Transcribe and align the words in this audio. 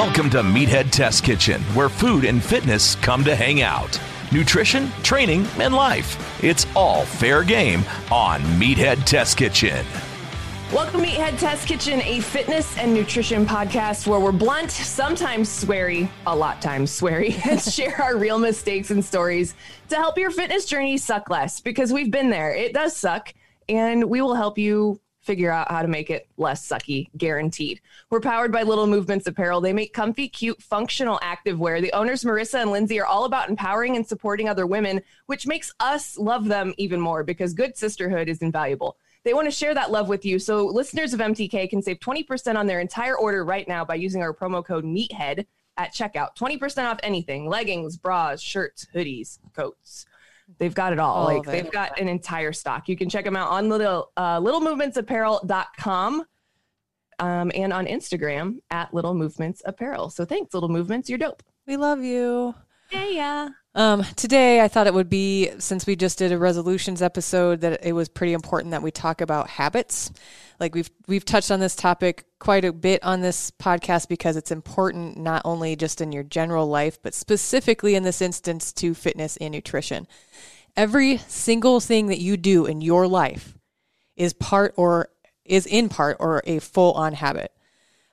Welcome 0.00 0.30
to 0.30 0.38
Meathead 0.38 0.90
Test 0.90 1.24
Kitchen, 1.24 1.60
where 1.74 1.90
food 1.90 2.24
and 2.24 2.42
fitness 2.42 2.94
come 2.94 3.22
to 3.22 3.36
hang 3.36 3.60
out. 3.60 4.00
Nutrition, 4.32 4.90
training, 5.02 5.46
and 5.58 5.74
life. 5.74 6.42
It's 6.42 6.66
all 6.74 7.04
fair 7.04 7.44
game 7.44 7.84
on 8.10 8.40
Meathead 8.58 9.04
Test 9.04 9.36
Kitchen. 9.36 9.84
Welcome 10.72 11.02
Meathead 11.02 11.38
Test 11.38 11.68
Kitchen, 11.68 12.00
a 12.00 12.20
fitness 12.20 12.78
and 12.78 12.94
nutrition 12.94 13.44
podcast 13.44 14.06
where 14.06 14.18
we're 14.18 14.32
blunt, 14.32 14.70
sometimes 14.70 15.50
sweary, 15.50 16.08
a 16.26 16.34
lot 16.34 16.62
times 16.62 16.98
sweary, 16.98 17.38
and 17.50 17.60
share 17.72 18.00
our 18.00 18.16
real 18.16 18.38
mistakes 18.38 18.90
and 18.90 19.04
stories 19.04 19.54
to 19.90 19.96
help 19.96 20.16
your 20.16 20.30
fitness 20.30 20.64
journey 20.64 20.96
suck 20.96 21.28
less 21.28 21.60
because 21.60 21.92
we've 21.92 22.10
been 22.10 22.30
there. 22.30 22.54
It 22.54 22.72
does 22.72 22.96
suck, 22.96 23.34
and 23.68 24.04
we 24.04 24.22
will 24.22 24.34
help 24.34 24.56
you 24.56 24.98
figure 25.20 25.50
out 25.50 25.70
how 25.70 25.82
to 25.82 25.88
make 25.88 26.10
it 26.10 26.28
less 26.36 26.66
sucky, 26.66 27.08
guaranteed. 27.16 27.80
We're 28.08 28.20
powered 28.20 28.52
by 28.52 28.62
Little 28.62 28.86
Movements 28.86 29.26
Apparel. 29.26 29.60
They 29.60 29.72
make 29.72 29.92
comfy, 29.92 30.28
cute, 30.28 30.62
functional 30.62 31.18
activewear. 31.22 31.80
The 31.80 31.92
owners, 31.92 32.24
Marissa 32.24 32.62
and 32.62 32.70
Lindsay, 32.70 32.98
are 33.00 33.06
all 33.06 33.24
about 33.24 33.50
empowering 33.50 33.96
and 33.96 34.06
supporting 34.06 34.48
other 34.48 34.66
women, 34.66 35.02
which 35.26 35.46
makes 35.46 35.72
us 35.80 36.18
love 36.18 36.46
them 36.46 36.74
even 36.78 37.00
more 37.00 37.22
because 37.22 37.52
good 37.54 37.76
sisterhood 37.76 38.28
is 38.28 38.42
invaluable. 38.42 38.96
They 39.22 39.34
want 39.34 39.46
to 39.46 39.50
share 39.50 39.74
that 39.74 39.90
love 39.90 40.08
with 40.08 40.24
you. 40.24 40.38
So 40.38 40.64
listeners 40.64 41.12
of 41.12 41.20
MTK 41.20 41.68
can 41.68 41.82
save 41.82 42.00
20% 42.00 42.56
on 42.56 42.66
their 42.66 42.80
entire 42.80 43.16
order 43.16 43.44
right 43.44 43.68
now 43.68 43.84
by 43.84 43.96
using 43.96 44.22
our 44.22 44.32
promo 44.32 44.64
code 44.64 44.84
MEATHEAD 44.84 45.46
at 45.76 45.94
checkout. 45.94 46.36
20% 46.36 46.90
off 46.90 46.98
anything 47.02 47.46
leggings, 47.46 47.96
bras, 47.96 48.40
shirts, 48.40 48.86
hoodies, 48.94 49.38
coats. 49.54 50.06
They've 50.60 50.74
got 50.74 50.92
it 50.92 50.98
all. 50.98 51.14
all 51.14 51.24
like 51.24 51.44
they've 51.44 51.70
got 51.72 51.98
an 51.98 52.06
entire 52.06 52.52
stock. 52.52 52.86
You 52.86 52.94
can 52.94 53.08
check 53.08 53.24
them 53.24 53.34
out 53.34 53.50
on 53.50 53.70
little 53.70 54.12
uh, 54.18 54.38
littlemovementsapparel.com 54.40 56.24
um, 57.18 57.52
and 57.54 57.72
on 57.72 57.86
Instagram 57.86 58.58
at 58.70 58.92
Little 58.92 59.14
Movements 59.14 59.62
Apparel. 59.64 60.10
So 60.10 60.26
thanks, 60.26 60.52
Little 60.52 60.68
Movements. 60.68 61.08
You're 61.08 61.18
dope. 61.18 61.42
We 61.66 61.78
love 61.78 62.02
you. 62.02 62.54
Yeah, 62.90 63.08
yeah. 63.08 63.48
Um, 63.72 64.02
today, 64.16 64.60
I 64.60 64.66
thought 64.66 64.88
it 64.88 64.94
would 64.94 65.08
be 65.08 65.50
since 65.58 65.86
we 65.86 65.94
just 65.94 66.18
did 66.18 66.32
a 66.32 66.38
resolutions 66.38 67.02
episode 67.02 67.60
that 67.60 67.86
it 67.86 67.92
was 67.92 68.08
pretty 68.08 68.32
important 68.32 68.72
that 68.72 68.82
we 68.82 68.90
talk 68.90 69.20
about 69.20 69.48
habits. 69.48 70.10
Like 70.58 70.74
we've 70.74 70.90
we've 71.06 71.24
touched 71.24 71.52
on 71.52 71.60
this 71.60 71.76
topic 71.76 72.24
quite 72.40 72.64
a 72.64 72.72
bit 72.72 73.04
on 73.04 73.20
this 73.20 73.52
podcast 73.52 74.08
because 74.08 74.36
it's 74.36 74.50
important 74.50 75.18
not 75.18 75.42
only 75.44 75.76
just 75.76 76.00
in 76.00 76.10
your 76.10 76.24
general 76.24 76.66
life, 76.66 77.00
but 77.00 77.14
specifically 77.14 77.94
in 77.94 78.02
this 78.02 78.20
instance 78.20 78.72
to 78.74 78.92
fitness 78.92 79.36
and 79.36 79.52
nutrition. 79.52 80.08
Every 80.76 81.18
single 81.18 81.78
thing 81.78 82.08
that 82.08 82.20
you 82.20 82.36
do 82.36 82.66
in 82.66 82.80
your 82.80 83.06
life 83.06 83.56
is 84.16 84.32
part 84.32 84.74
or 84.76 85.10
is 85.44 85.66
in 85.66 85.88
part 85.88 86.16
or 86.18 86.42
a 86.44 86.58
full 86.58 86.92
on 86.94 87.12
habit. 87.12 87.52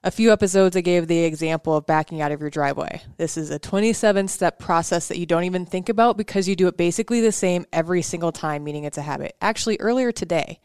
A 0.04 0.12
few 0.12 0.32
episodes 0.32 0.78
I 0.78 0.82
gave 0.82 1.08
the 1.08 1.24
example 1.24 1.76
of 1.76 1.88
backing 1.88 2.22
out 2.22 2.32
of 2.32 2.40
your 2.40 2.52
driveway. 2.52 3.02
This 3.18 3.36
is 3.36 3.50
a 3.50 3.58
27 3.58 4.28
step 4.28 4.60
process 4.60 5.08
that 5.08 5.18
you 5.18 5.26
don't 5.26 5.44
even 5.44 5.66
think 5.66 5.90
about 5.90 6.18
because 6.18 6.48
you 6.48 6.56
do 6.56 6.68
it 6.68 6.78
basically 6.78 7.20
the 7.20 7.32
same 7.32 7.66
every 7.74 8.04
single 8.04 8.32
time, 8.32 8.64
meaning 8.64 8.84
it's 8.84 9.00
a 9.00 9.02
habit. 9.02 9.36
Actually, 9.42 9.78
earlier 9.80 10.12
today, 10.12 10.60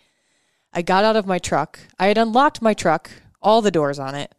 I 0.72 0.82
got 0.82 1.04
out 1.04 1.16
of 1.16 1.26
my 1.26 1.38
truck. 1.38 1.78
I 1.98 2.06
had 2.09 2.19
unlocked 2.19 2.60
my 2.60 2.75
truck, 2.75 3.10
all 3.41 3.62
the 3.62 3.70
doors 3.70 3.98
on 3.98 4.15
it. 4.15 4.34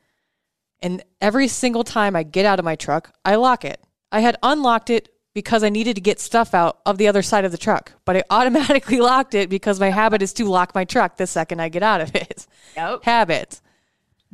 And 0.81 1.03
every 1.19 1.47
single 1.47 1.83
time 1.83 2.15
I 2.15 2.23
get 2.23 2.45
out 2.45 2.59
of 2.59 2.65
my 2.65 2.75
truck, 2.75 3.13
I 3.25 3.35
lock 3.35 3.65
it. 3.65 3.81
I 4.11 4.19
had 4.19 4.37
unlocked 4.43 4.91
it 4.91 5.09
because 5.33 5.63
I 5.63 5.69
needed 5.69 5.95
to 5.95 6.01
get 6.01 6.19
stuff 6.19 6.53
out 6.53 6.79
of 6.85 6.99
the 6.99 7.07
other 7.07 7.23
side 7.23 7.45
of 7.45 7.51
the 7.51 7.57
truck, 7.57 7.93
but 8.05 8.15
I 8.15 8.23
automatically 8.29 8.99
locked 8.99 9.33
it 9.33 9.49
because 9.49 9.79
my 9.79 9.89
habit 9.89 10.21
is 10.21 10.33
to 10.33 10.45
lock 10.45 10.75
my 10.75 10.85
truck 10.85 11.17
the 11.17 11.25
second 11.25 11.61
I 11.61 11.69
get 11.69 11.81
out 11.81 12.01
of 12.01 12.15
it. 12.15 12.45
Yep. 12.75 13.03
Habit. 13.03 13.61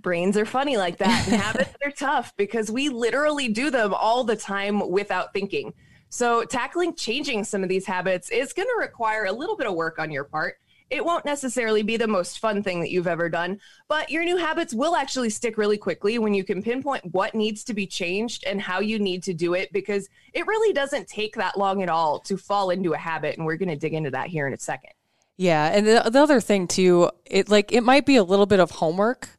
Brains 0.02 0.38
are 0.38 0.46
funny 0.46 0.78
like 0.78 0.98
that. 0.98 1.28
And 1.28 1.42
habits 1.42 1.76
are 1.84 1.92
tough 1.92 2.34
because 2.38 2.72
we 2.72 2.90
literally 2.90 3.48
do 3.48 3.70
them 3.70 3.94
all 3.94 4.24
the 4.24 4.36
time 4.36 4.90
without 4.90 5.34
thinking. 5.34 5.74
So, 6.10 6.44
tackling 6.44 6.96
changing 6.96 7.44
some 7.44 7.62
of 7.62 7.70
these 7.70 7.86
habits 7.86 8.32
is 8.32 8.54
going 8.54 8.68
to 8.68 8.80
require 8.80 9.26
a 9.26 9.32
little 9.32 9.56
bit 9.56 9.68
of 9.68 9.76
work 9.76 10.00
on 10.00 10.12
your 10.12 10.24
part. 10.24 10.56
It 10.90 11.06
won't 11.06 11.24
necessarily 11.24 11.84
be 11.84 11.98
the 11.98 12.08
most 12.08 12.40
fun 12.40 12.64
thing 12.64 12.80
that 12.80 12.90
you've 12.90 13.06
ever 13.06 13.30
done, 13.30 13.60
but 13.88 14.10
your 14.10 14.24
new 14.24 14.38
habits 14.38 14.74
will 14.74 14.96
actually 14.96 15.30
stick 15.30 15.56
really 15.56 15.78
quickly 15.78 16.18
when 16.18 16.34
you 16.34 16.44
can 16.44 16.64
pinpoint 16.64 17.06
what 17.14 17.36
needs 17.36 17.64
to 17.66 17.76
be 17.76 17.86
changed 17.86 18.44
and 18.48 18.60
how 18.60 18.80
you 18.80 18.98
need 18.98 19.22
to 19.24 19.34
do 19.34 19.54
it 19.54 19.72
because 19.72 20.10
it 20.34 20.48
really 20.48 20.74
doesn't 20.74 21.08
take 21.08 21.36
that 21.36 21.60
long 21.60 21.84
at 21.84 21.90
all 21.90 22.20
to 22.22 22.38
fall 22.38 22.72
into 22.72 22.94
a 22.94 22.98
habit. 22.98 23.38
And 23.38 23.46
we're 23.46 23.58
going 23.58 23.70
to 23.70 23.76
dig 23.76 23.94
into 23.94 24.10
that 24.12 24.30
here 24.30 24.48
in 24.48 24.54
a 24.54 24.58
second. 24.58 24.92
Yeah. 25.38 25.68
And 25.68 25.86
the, 25.86 26.10
the 26.10 26.20
other 26.20 26.42
thing, 26.42 26.68
too, 26.68 27.12
it 27.24 27.50
like 27.50 27.72
it 27.72 27.82
might 27.82 28.06
be 28.06 28.16
a 28.16 28.24
little 28.24 28.48
bit 28.48 28.60
of 28.60 28.72
homework. 28.72 29.30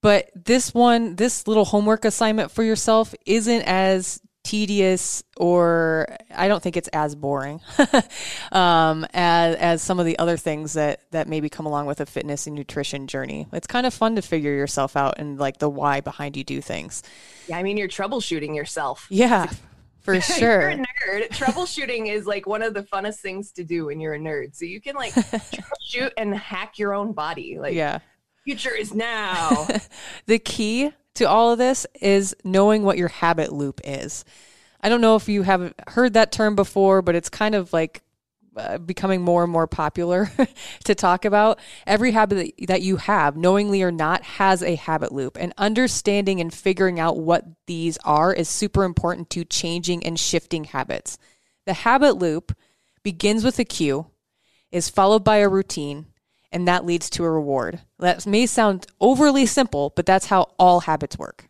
But 0.00 0.30
this 0.34 0.72
one, 0.72 1.16
this 1.16 1.46
little 1.46 1.64
homework 1.64 2.04
assignment 2.04 2.50
for 2.50 2.62
yourself 2.62 3.14
isn't 3.26 3.62
as 3.62 4.20
tedious 4.44 5.22
or 5.36 6.06
I 6.34 6.48
don't 6.48 6.62
think 6.62 6.78
it's 6.78 6.88
as 6.88 7.14
boring 7.14 7.60
um, 8.52 9.04
as, 9.12 9.56
as 9.56 9.82
some 9.82 10.00
of 10.00 10.06
the 10.06 10.18
other 10.18 10.38
things 10.38 10.72
that, 10.72 11.00
that 11.10 11.28
maybe 11.28 11.50
come 11.50 11.66
along 11.66 11.84
with 11.84 12.00
a 12.00 12.06
fitness 12.06 12.46
and 12.46 12.56
nutrition 12.56 13.08
journey. 13.08 13.46
It's 13.52 13.66
kind 13.66 13.86
of 13.86 13.92
fun 13.92 14.16
to 14.16 14.22
figure 14.22 14.54
yourself 14.54 14.96
out 14.96 15.16
and 15.18 15.38
like 15.38 15.58
the 15.58 15.68
why 15.68 16.00
behind 16.00 16.34
you 16.34 16.44
do 16.44 16.62
things. 16.62 17.02
Yeah, 17.46 17.58
I 17.58 17.62
mean, 17.62 17.76
you're 17.76 17.88
troubleshooting 17.88 18.56
yourself. 18.56 19.06
Yeah. 19.10 19.50
For 20.00 20.18
sure. 20.22 20.60
you're 20.62 20.70
a 20.70 20.76
nerd. 20.76 21.28
Troubleshooting 21.28 22.10
is 22.10 22.24
like 22.24 22.46
one 22.46 22.62
of 22.62 22.72
the 22.72 22.82
funnest 22.84 23.16
things 23.16 23.52
to 23.52 23.64
do 23.64 23.86
when 23.86 24.00
you're 24.00 24.14
a 24.14 24.18
nerd. 24.18 24.56
So 24.56 24.64
you 24.64 24.80
can 24.80 24.96
like 24.96 25.12
troubleshoot 25.14 26.12
and 26.16 26.34
hack 26.34 26.78
your 26.78 26.94
own 26.94 27.12
body. 27.12 27.58
Like, 27.58 27.74
yeah. 27.74 27.98
Future 28.48 28.74
is 28.74 28.94
now. 28.94 29.68
the 30.26 30.38
key 30.38 30.90
to 31.16 31.24
all 31.28 31.52
of 31.52 31.58
this 31.58 31.86
is 32.00 32.34
knowing 32.44 32.82
what 32.82 32.96
your 32.96 33.08
habit 33.08 33.52
loop 33.52 33.78
is. 33.84 34.24
I 34.80 34.88
don't 34.88 35.02
know 35.02 35.16
if 35.16 35.28
you 35.28 35.42
have 35.42 35.74
heard 35.86 36.14
that 36.14 36.32
term 36.32 36.56
before, 36.56 37.02
but 37.02 37.14
it's 37.14 37.28
kind 37.28 37.54
of 37.54 37.74
like 37.74 38.00
uh, 38.56 38.78
becoming 38.78 39.20
more 39.20 39.42
and 39.42 39.52
more 39.52 39.66
popular 39.66 40.30
to 40.84 40.94
talk 40.94 41.26
about. 41.26 41.60
Every 41.86 42.12
habit 42.12 42.54
that 42.68 42.80
you 42.80 42.96
have, 42.96 43.36
knowingly 43.36 43.82
or 43.82 43.92
not, 43.92 44.22
has 44.22 44.62
a 44.62 44.76
habit 44.76 45.12
loop. 45.12 45.36
And 45.38 45.52
understanding 45.58 46.40
and 46.40 46.50
figuring 46.50 46.98
out 46.98 47.18
what 47.18 47.44
these 47.66 47.98
are 47.98 48.32
is 48.32 48.48
super 48.48 48.84
important 48.84 49.28
to 49.30 49.44
changing 49.44 50.06
and 50.06 50.18
shifting 50.18 50.64
habits. 50.64 51.18
The 51.66 51.74
habit 51.74 52.16
loop 52.16 52.56
begins 53.02 53.44
with 53.44 53.58
a 53.58 53.64
cue, 53.66 54.06
is 54.72 54.88
followed 54.88 55.22
by 55.22 55.36
a 55.36 55.50
routine, 55.50 56.06
and 56.52 56.66
that 56.66 56.84
leads 56.84 57.10
to 57.10 57.24
a 57.24 57.30
reward. 57.30 57.80
That 57.98 58.26
may 58.26 58.46
sound 58.46 58.86
overly 59.00 59.46
simple, 59.46 59.92
but 59.94 60.06
that's 60.06 60.26
how 60.26 60.52
all 60.58 60.80
habits 60.80 61.18
work. 61.18 61.48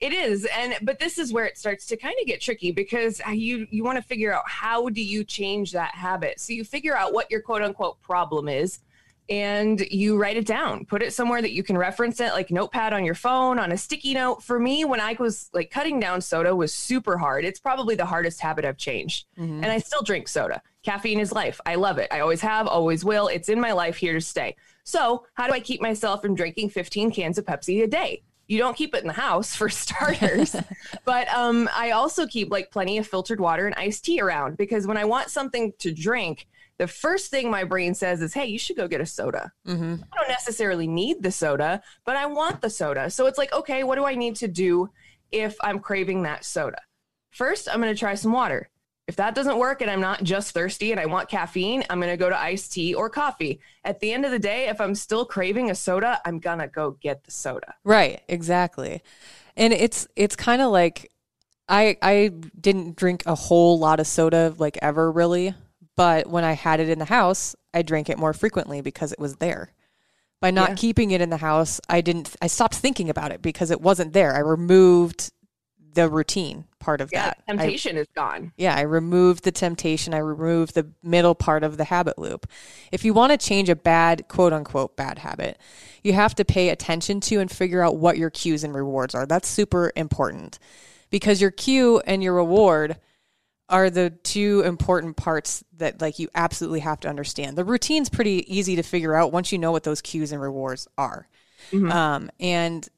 It 0.00 0.12
is, 0.12 0.46
and 0.54 0.76
but 0.82 0.98
this 0.98 1.18
is 1.18 1.32
where 1.32 1.46
it 1.46 1.56
starts 1.56 1.86
to 1.86 1.96
kind 1.96 2.16
of 2.20 2.26
get 2.26 2.40
tricky 2.40 2.72
because 2.72 3.22
you 3.32 3.66
you 3.70 3.84
want 3.84 3.96
to 3.96 4.02
figure 4.02 4.34
out 4.34 4.42
how 4.46 4.88
do 4.88 5.02
you 5.02 5.24
change 5.24 5.72
that 5.72 5.94
habit. 5.94 6.40
So 6.40 6.52
you 6.52 6.64
figure 6.64 6.96
out 6.96 7.14
what 7.14 7.30
your 7.30 7.40
quote 7.40 7.62
unquote 7.62 8.02
problem 8.02 8.48
is, 8.48 8.80
and 9.28 9.80
you 9.90 10.18
write 10.18 10.36
it 10.36 10.46
down. 10.46 10.84
Put 10.84 11.02
it 11.02 11.12
somewhere 11.12 11.40
that 11.40 11.52
you 11.52 11.62
can 11.62 11.78
reference 11.78 12.20
it, 12.20 12.32
like 12.32 12.50
notepad 12.50 12.92
on 12.92 13.04
your 13.04 13.14
phone, 13.14 13.58
on 13.58 13.72
a 13.72 13.76
sticky 13.76 14.14
note. 14.14 14.42
For 14.42 14.58
me, 14.58 14.84
when 14.84 15.00
I 15.00 15.16
was 15.18 15.48
like 15.52 15.70
cutting 15.70 15.98
down 15.98 16.20
soda 16.20 16.54
was 16.54 16.74
super 16.74 17.16
hard. 17.16 17.44
It's 17.44 17.60
probably 17.60 17.94
the 17.94 18.04
hardest 18.04 18.40
habit 18.40 18.64
I've 18.64 18.76
changed, 18.76 19.26
mm-hmm. 19.38 19.62
and 19.62 19.66
I 19.66 19.78
still 19.78 20.02
drink 20.02 20.28
soda. 20.28 20.62
Caffeine 20.82 21.20
is 21.20 21.32
life. 21.32 21.60
I 21.64 21.76
love 21.76 21.98
it. 21.98 22.08
I 22.12 22.20
always 22.20 22.42
have, 22.42 22.66
always 22.66 23.04
will. 23.04 23.28
It's 23.28 23.48
in 23.48 23.60
my 23.60 23.72
life 23.72 23.96
here 23.96 24.12
to 24.12 24.20
stay. 24.20 24.56
So, 24.84 25.24
how 25.32 25.46
do 25.46 25.54
I 25.54 25.60
keep 25.60 25.80
myself 25.80 26.20
from 26.20 26.34
drinking 26.34 26.70
15 26.70 27.10
cans 27.10 27.38
of 27.38 27.46
Pepsi 27.46 27.82
a 27.82 27.86
day? 27.86 28.22
You 28.46 28.58
don't 28.58 28.76
keep 28.76 28.94
it 28.94 29.00
in 29.00 29.06
the 29.06 29.14
house 29.14 29.56
for 29.56 29.68
starters, 29.70 30.54
but 31.06 31.28
um, 31.28 31.68
I 31.74 31.92
also 31.92 32.26
keep 32.26 32.50
like 32.50 32.70
plenty 32.70 32.98
of 32.98 33.06
filtered 33.06 33.40
water 33.40 33.66
and 33.66 33.74
iced 33.76 34.04
tea 34.04 34.20
around 34.20 34.58
because 34.58 34.86
when 34.86 34.98
I 34.98 35.06
want 35.06 35.30
something 35.30 35.72
to 35.78 35.90
drink, 35.90 36.46
the 36.78 36.86
first 36.86 37.30
thing 37.30 37.50
my 37.50 37.64
brain 37.64 37.94
says 37.94 38.20
is, 38.20 38.34
Hey, 38.34 38.46
you 38.46 38.58
should 38.58 38.76
go 38.76 38.88
get 38.88 39.00
a 39.00 39.06
soda. 39.06 39.52
Mm-hmm. 39.66 39.96
I 40.12 40.16
don't 40.16 40.28
necessarily 40.28 40.86
need 40.86 41.22
the 41.22 41.30
soda, 41.30 41.82
but 42.04 42.16
I 42.16 42.26
want 42.26 42.60
the 42.60 42.70
soda. 42.70 43.10
So 43.10 43.26
it's 43.26 43.38
like, 43.38 43.52
okay, 43.52 43.84
what 43.84 43.96
do 43.96 44.04
I 44.04 44.14
need 44.14 44.36
to 44.36 44.48
do 44.48 44.90
if 45.30 45.56
I'm 45.62 45.78
craving 45.78 46.22
that 46.22 46.44
soda? 46.44 46.80
First, 47.30 47.68
I'm 47.68 47.80
going 47.80 47.92
to 47.92 47.98
try 47.98 48.14
some 48.14 48.32
water. 48.32 48.70
If 49.06 49.16
that 49.16 49.34
doesn't 49.34 49.58
work 49.58 49.82
and 49.82 49.90
I'm 49.90 50.00
not 50.00 50.22
just 50.22 50.52
thirsty 50.52 50.90
and 50.90 50.98
I 50.98 51.06
want 51.06 51.28
caffeine, 51.28 51.84
I'm 51.90 52.00
going 52.00 52.10
to 52.10 52.16
go 52.16 52.30
to 52.30 52.40
iced 52.40 52.72
tea 52.72 52.94
or 52.94 53.10
coffee. 53.10 53.60
At 53.84 54.00
the 54.00 54.12
end 54.12 54.24
of 54.24 54.30
the 54.30 54.38
day, 54.38 54.68
if 54.68 54.80
I'm 54.80 54.94
still 54.94 55.26
craving 55.26 55.70
a 55.70 55.74
soda, 55.74 56.20
I'm 56.24 56.38
going 56.38 56.60
to 56.60 56.68
go 56.68 56.92
get 56.92 57.22
the 57.24 57.30
soda. 57.30 57.74
Right, 57.84 58.22
exactly. 58.28 59.02
And 59.56 59.72
it's 59.72 60.08
it's 60.16 60.36
kind 60.36 60.62
of 60.62 60.72
like 60.72 61.12
I 61.68 61.96
I 62.00 62.30
didn't 62.58 62.96
drink 62.96 63.24
a 63.26 63.34
whole 63.34 63.78
lot 63.78 64.00
of 64.00 64.06
soda 64.06 64.54
like 64.58 64.78
ever 64.80 65.12
really, 65.12 65.54
but 65.96 66.26
when 66.26 66.44
I 66.44 66.52
had 66.52 66.80
it 66.80 66.88
in 66.88 66.98
the 66.98 67.04
house, 67.04 67.54
I 67.72 67.82
drank 67.82 68.08
it 68.08 68.18
more 68.18 68.32
frequently 68.32 68.80
because 68.80 69.12
it 69.12 69.18
was 69.18 69.36
there. 69.36 69.72
By 70.40 70.50
not 70.50 70.70
yeah. 70.70 70.74
keeping 70.76 71.10
it 71.10 71.20
in 71.20 71.30
the 71.30 71.38
house, 71.38 71.80
I 71.88 72.00
didn't 72.00 72.34
I 72.42 72.48
stopped 72.48 72.74
thinking 72.74 73.08
about 73.08 73.32
it 73.32 73.40
because 73.40 73.70
it 73.70 73.80
wasn't 73.80 74.12
there. 74.12 74.34
I 74.34 74.40
removed 74.40 75.32
the 75.94 76.08
routine 76.08 76.64
part 76.80 77.00
of 77.00 77.10
yeah, 77.12 77.26
that. 77.26 77.46
Temptation 77.46 77.96
I, 77.96 78.00
is 78.00 78.06
gone. 78.14 78.52
Yeah, 78.56 78.74
I 78.74 78.82
removed 78.82 79.44
the 79.44 79.52
temptation. 79.52 80.12
I 80.12 80.18
removed 80.18 80.74
the 80.74 80.90
middle 81.02 81.34
part 81.34 81.64
of 81.64 81.76
the 81.76 81.84
habit 81.84 82.18
loop. 82.18 82.46
If 82.92 83.04
you 83.04 83.14
want 83.14 83.32
to 83.32 83.38
change 83.38 83.68
a 83.68 83.76
bad, 83.76 84.28
quote 84.28 84.52
unquote, 84.52 84.96
bad 84.96 85.18
habit, 85.18 85.58
you 86.02 86.12
have 86.12 86.34
to 86.34 86.44
pay 86.44 86.68
attention 86.68 87.20
to 87.20 87.40
and 87.40 87.50
figure 87.50 87.82
out 87.82 87.96
what 87.96 88.18
your 88.18 88.30
cues 88.30 88.64
and 88.64 88.74
rewards 88.74 89.14
are. 89.14 89.26
That's 89.26 89.48
super 89.48 89.92
important 89.96 90.58
because 91.10 91.40
your 91.40 91.52
cue 91.52 92.00
and 92.06 92.22
your 92.22 92.34
reward 92.34 92.98
are 93.68 93.90
the 93.90 94.10
two 94.10 94.62
important 94.64 95.16
parts 95.16 95.64
that 95.76 96.00
like 96.00 96.18
you 96.18 96.28
absolutely 96.34 96.80
have 96.80 97.00
to 97.00 97.08
understand. 97.08 97.56
The 97.56 97.64
routine's 97.64 98.08
pretty 98.08 98.44
easy 98.54 98.76
to 98.76 98.82
figure 98.82 99.14
out 99.14 99.32
once 99.32 99.52
you 99.52 99.58
know 99.58 99.72
what 99.72 99.84
those 99.84 100.02
cues 100.02 100.32
and 100.32 100.40
rewards 100.40 100.86
are. 100.98 101.28
Mm-hmm. 101.70 101.90
Um, 101.90 102.30
and 102.38 102.88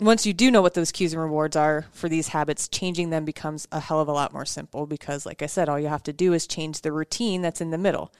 once 0.00 0.26
you 0.26 0.32
do 0.32 0.50
know 0.50 0.62
what 0.62 0.74
those 0.74 0.92
cues 0.92 1.12
and 1.12 1.22
rewards 1.22 1.56
are 1.56 1.86
for 1.92 2.08
these 2.08 2.28
habits, 2.28 2.68
changing 2.68 3.10
them 3.10 3.24
becomes 3.24 3.66
a 3.72 3.80
hell 3.80 4.00
of 4.00 4.08
a 4.08 4.12
lot 4.12 4.32
more 4.32 4.44
simple 4.44 4.86
because, 4.86 5.24
like 5.24 5.42
I 5.42 5.46
said, 5.46 5.68
all 5.68 5.78
you 5.78 5.88
have 5.88 6.02
to 6.04 6.12
do 6.12 6.32
is 6.32 6.46
change 6.46 6.80
the 6.80 6.92
routine 6.92 7.42
that's 7.42 7.60
in 7.60 7.70
the 7.70 7.78
middle. 7.78 8.12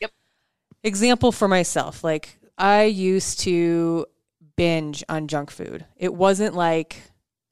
Yep. 0.00 0.12
Example 0.82 1.32
for 1.32 1.48
myself 1.48 2.02
like, 2.04 2.38
I 2.58 2.84
used 2.84 3.40
to 3.40 4.06
binge 4.56 5.02
on 5.08 5.28
junk 5.28 5.50
food. 5.50 5.86
It 5.96 6.12
wasn't 6.12 6.54
like, 6.54 7.00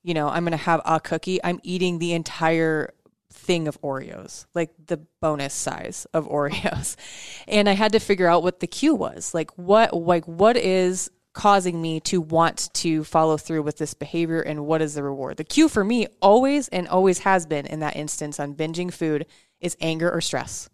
you 0.03 0.13
know, 0.13 0.29
I'm 0.29 0.45
going 0.45 0.53
to 0.53 0.59
have 0.59 0.83
a 0.85 1.01
cookie. 1.01 1.43
I'm 1.43 1.61
eating 1.63 1.99
the 1.99 2.13
entire 2.13 2.93
thing 3.31 3.69
of 3.69 3.81
Oreos, 3.83 4.47
like 4.55 4.71
the 4.87 4.99
bonus 5.21 5.55
size 5.55 6.07
of 6.13 6.27
Oreos. 6.29 6.97
And 7.49 7.67
I 7.67 7.73
had 7.73 7.93
to 7.93 7.99
figure 7.99 8.27
out 8.27 8.43
what 8.43 8.61
the 8.61 8.67
cue 8.67 8.95
was. 8.95 9.33
Like 9.33 9.51
what 9.57 9.95
like 9.95 10.27
what 10.27 10.57
is 10.59 11.11
causing 11.33 11.81
me 11.81 12.01
to 12.01 12.21
want 12.21 12.69
to 12.75 13.05
follow 13.05 13.37
through 13.37 13.63
with 13.63 13.79
this 13.79 13.95
behavior 13.95 14.41
and 14.41 14.67
what 14.67 14.83
is 14.83 14.95
the 14.95 15.03
reward. 15.03 15.37
The 15.37 15.45
cue 15.45 15.69
for 15.69 15.85
me 15.85 16.09
always 16.21 16.69
and 16.69 16.89
always 16.89 17.21
has 17.21 17.47
been 17.47 17.65
in 17.65 17.81
that 17.81 17.97
instance 17.97 18.39
on 18.39 18.55
binging 18.55 18.93
food 18.93 19.25
is 19.61 19.77
anger 19.81 20.11
or 20.11 20.21
stress. 20.21 20.69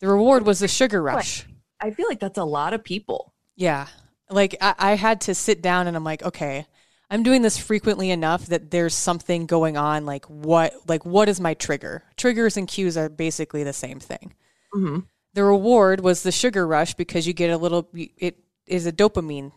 The 0.00 0.08
reward 0.08 0.44
was 0.44 0.60
the 0.60 0.68
sugar 0.68 1.02
rush. 1.02 1.46
I 1.80 1.90
feel 1.90 2.06
like 2.08 2.20
that's 2.20 2.38
a 2.38 2.44
lot 2.44 2.72
of 2.72 2.84
people. 2.84 3.32
Yeah. 3.56 3.86
Like 4.28 4.56
I, 4.60 4.74
I 4.78 4.92
had 4.96 5.22
to 5.22 5.34
sit 5.34 5.62
down 5.62 5.86
and 5.86 5.96
I'm 5.96 6.04
like, 6.04 6.22
okay, 6.22 6.66
I'm 7.08 7.22
doing 7.22 7.42
this 7.42 7.56
frequently 7.56 8.10
enough 8.10 8.46
that 8.46 8.70
there's 8.70 8.94
something 8.94 9.46
going 9.46 9.76
on. 9.76 10.06
Like 10.06 10.24
what, 10.26 10.74
like 10.88 11.06
what 11.06 11.28
is 11.28 11.40
my 11.40 11.54
trigger? 11.54 12.02
Triggers 12.16 12.56
and 12.56 12.66
cues 12.66 12.96
are 12.96 13.08
basically 13.08 13.62
the 13.62 13.72
same 13.72 14.00
thing. 14.00 14.34
Mm-hmm. 14.74 15.00
The 15.34 15.44
reward 15.44 16.00
was 16.00 16.22
the 16.22 16.32
sugar 16.32 16.66
rush 16.66 16.94
because 16.94 17.26
you 17.26 17.32
get 17.32 17.50
a 17.50 17.56
little, 17.56 17.88
it 17.94 18.38
is 18.66 18.86
a 18.86 18.92
dopamine 18.92 19.52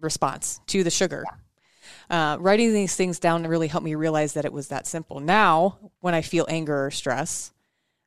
response 0.00 0.60
to 0.68 0.82
the 0.82 0.90
sugar. 0.90 1.24
Uh, 2.08 2.36
writing 2.40 2.72
these 2.72 2.94
things 2.94 3.18
down 3.18 3.46
really 3.46 3.68
helped 3.68 3.84
me 3.84 3.94
realize 3.94 4.34
that 4.34 4.44
it 4.44 4.52
was 4.52 4.68
that 4.68 4.86
simple. 4.86 5.20
Now, 5.20 5.78
when 6.00 6.14
I 6.14 6.22
feel 6.22 6.46
anger 6.48 6.86
or 6.86 6.90
stress, 6.90 7.52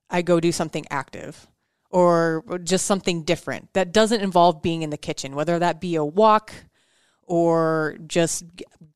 I 0.10 0.22
go 0.22 0.40
do 0.40 0.52
something 0.52 0.86
active 0.90 1.48
or 1.90 2.44
just 2.64 2.86
something 2.86 3.24
different 3.24 3.74
that 3.74 3.92
doesn't 3.92 4.22
involve 4.22 4.62
being 4.62 4.82
in 4.82 4.90
the 4.90 4.98
kitchen, 4.98 5.36
whether 5.36 5.60
that 5.60 5.82
be 5.82 5.96
a 5.96 6.06
walk 6.06 6.54
or 7.24 7.98
just 8.08 8.46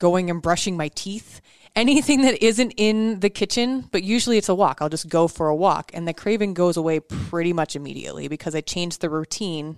going 0.01 0.29
and 0.29 0.41
brushing 0.41 0.75
my 0.75 0.89
teeth. 0.89 1.39
Anything 1.73 2.23
that 2.23 2.43
isn't 2.43 2.73
in 2.75 3.21
the 3.21 3.29
kitchen, 3.29 3.87
but 3.91 4.03
usually 4.03 4.37
it's 4.37 4.49
a 4.49 4.55
walk. 4.55 4.79
I'll 4.81 4.89
just 4.89 5.07
go 5.07 5.29
for 5.29 5.47
a 5.47 5.55
walk, 5.55 5.91
and 5.93 6.05
the 6.05 6.13
craving 6.13 6.53
goes 6.53 6.75
away 6.75 6.99
pretty 6.99 7.53
much 7.53 7.77
immediately 7.77 8.27
because 8.27 8.53
I 8.53 8.59
changed 8.59 8.99
the 8.99 9.09
routine 9.09 9.77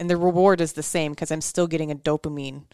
and 0.00 0.08
the 0.08 0.16
reward 0.16 0.62
is 0.62 0.72
the 0.72 0.82
same 0.82 1.12
because 1.12 1.30
I'm 1.30 1.42
still 1.42 1.66
getting 1.66 1.92
a 1.92 1.94
dopamine 1.94 2.64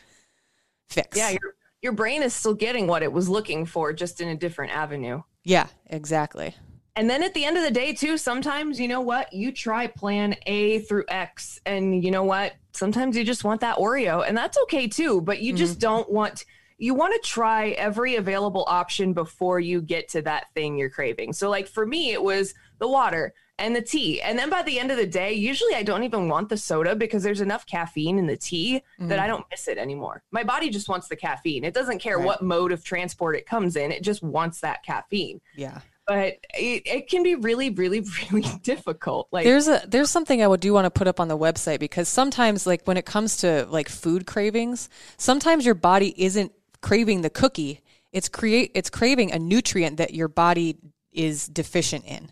fix. 0.89 1.19
Yeah, 1.19 1.31
your 1.31 1.57
your 1.83 1.93
brain 1.93 2.23
is 2.23 2.33
still 2.33 2.55
getting 2.55 2.87
what 2.87 3.03
it 3.03 3.13
was 3.13 3.29
looking 3.29 3.67
for, 3.67 3.93
just 3.93 4.21
in 4.21 4.29
a 4.29 4.37
different 4.37 4.73
avenue. 4.73 5.23
Yeah, 5.43 5.67
exactly. 5.87 6.55
And 6.95 7.11
then 7.11 7.23
at 7.23 7.35
the 7.35 7.45
end 7.45 7.59
of 7.59 7.63
the 7.63 7.71
day, 7.71 7.93
too, 7.93 8.17
sometimes 8.17 8.81
you 8.81 8.89
know 8.89 9.03
what? 9.03 9.31
You 9.33 9.53
try 9.53 9.87
plan 9.89 10.37
A 10.47 10.79
through 10.81 11.05
X, 11.09 11.61
and 11.67 12.03
you 12.03 12.11
know 12.11 12.25
what? 12.25 12.55
Sometimes 12.73 13.17
you 13.17 13.25
just 13.25 13.45
want 13.45 13.61
that 13.61 13.77
Oreo, 13.77 14.27
and 14.27 14.37
that's 14.37 14.57
okay 14.63 14.87
too. 14.87 15.21
But 15.21 15.43
you 15.43 15.53
mm-hmm. 15.53 15.59
just 15.59 15.81
don't 15.81 16.11
want 16.11 16.45
you 16.79 16.95
want 16.95 17.15
to 17.15 17.29
try 17.29 17.71
every 17.71 18.17
available 18.17 18.65
option 18.69 19.13
before 19.13 19.61
you 19.61 19.81
get 19.81 20.09
to 20.11 20.23
that 20.23 20.53
thing 20.55 20.77
you're 20.77 20.91
craving. 20.91 21.33
So, 21.33 21.49
like 21.49 21.67
for 21.67 21.87
me, 21.87 22.13
it 22.13 22.23
was 22.23 22.55
the 22.79 22.89
water 22.89 23.33
and 23.59 23.75
the 23.75 23.83
tea. 23.83 24.21
And 24.21 24.39
then 24.39 24.51
by 24.51 24.63
the 24.63 24.79
end 24.79 24.91
of 24.91 24.97
the 24.97 25.07
day, 25.07 25.33
usually 25.33 25.75
I 25.75 25.83
don't 25.83 26.03
even 26.03 26.29
want 26.29 26.49
the 26.49 26.57
soda 26.57 26.95
because 26.95 27.23
there's 27.23 27.41
enough 27.41 27.67
caffeine 27.67 28.19
in 28.19 28.27
the 28.27 28.37
tea 28.37 28.83
mm-hmm. 28.99 29.09
that 29.09 29.19
I 29.19 29.27
don't 29.27 29.47
miss 29.51 29.69
it 29.69 29.79
anymore. 29.79 30.23
My 30.31 30.43
body 30.43 30.69
just 30.69 30.89
wants 30.89 31.09
the 31.09 31.17
caffeine. 31.17 31.65
It 31.65 31.75
doesn't 31.75 31.99
care 31.99 32.19
right. 32.19 32.27
what 32.27 32.43
mode 32.43 32.73
of 32.73 32.85
transport 32.85 33.37
it 33.37 33.47
comes 33.47 33.77
in, 33.77 33.93
it 33.93 34.03
just 34.03 34.23
wants 34.23 34.61
that 34.61 34.83
caffeine. 34.83 35.41
Yeah. 35.55 35.81
But 36.07 36.35
it, 36.55 36.83
it 36.87 37.11
can 37.11 37.25
be 37.25 37.35
really, 37.35 37.71
really, 37.71 38.05
really 38.31 38.59
difficult. 38.63 39.27
Like 39.33 39.45
there's 39.45 39.67
a 39.67 39.83
there's 39.89 40.11
something 40.11 40.41
I 40.41 40.47
would 40.47 40.61
do 40.61 40.73
want 40.73 40.85
to 40.85 40.91
put 40.91 41.09
up 41.09 41.19
on 41.19 41.27
the 41.27 41.37
website 41.37 41.81
because 41.81 42.09
sometimes 42.09 42.65
like 42.65 42.85
when 42.85 42.97
it 42.97 43.07
comes 43.07 43.39
to 43.39 43.67
like 43.71 43.89
food 43.89 44.25
cravings, 44.25 44.89
sometimes 45.17 45.65
your 45.65 45.75
body 45.75 46.15
isn't 46.17 46.53
craving 46.81 47.23
the 47.23 47.31
cookie. 47.31 47.81
It's 48.13 48.29
create 48.29 48.73
it's 48.75 48.91
craving 48.91 49.33
a 49.33 49.39
nutrient 49.39 49.99
that 49.99 50.15
your 50.15 50.29
body 50.29 50.77
is 51.13 51.47
deficient 51.49 52.05
in. 52.05 52.31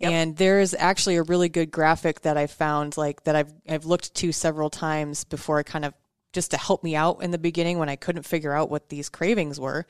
Yep. 0.00 0.12
And 0.12 0.36
there's 0.36 0.74
actually 0.74 1.16
a 1.16 1.22
really 1.22 1.48
good 1.48 1.70
graphic 1.70 2.20
that 2.22 2.36
I 2.36 2.46
found, 2.46 2.96
like 2.96 3.24
that 3.24 3.36
I've 3.36 3.52
I've 3.68 3.86
looked 3.86 4.14
to 4.14 4.32
several 4.32 4.70
times 4.70 5.24
before 5.24 5.58
I 5.58 5.62
kind 5.62 5.84
of 5.84 5.94
just 6.32 6.50
to 6.50 6.58
help 6.58 6.84
me 6.84 6.94
out 6.94 7.22
in 7.22 7.30
the 7.30 7.38
beginning 7.38 7.78
when 7.78 7.88
I 7.88 7.96
couldn't 7.96 8.24
figure 8.24 8.52
out 8.52 8.70
what 8.70 8.90
these 8.90 9.08
cravings 9.08 9.58
were. 9.58 9.86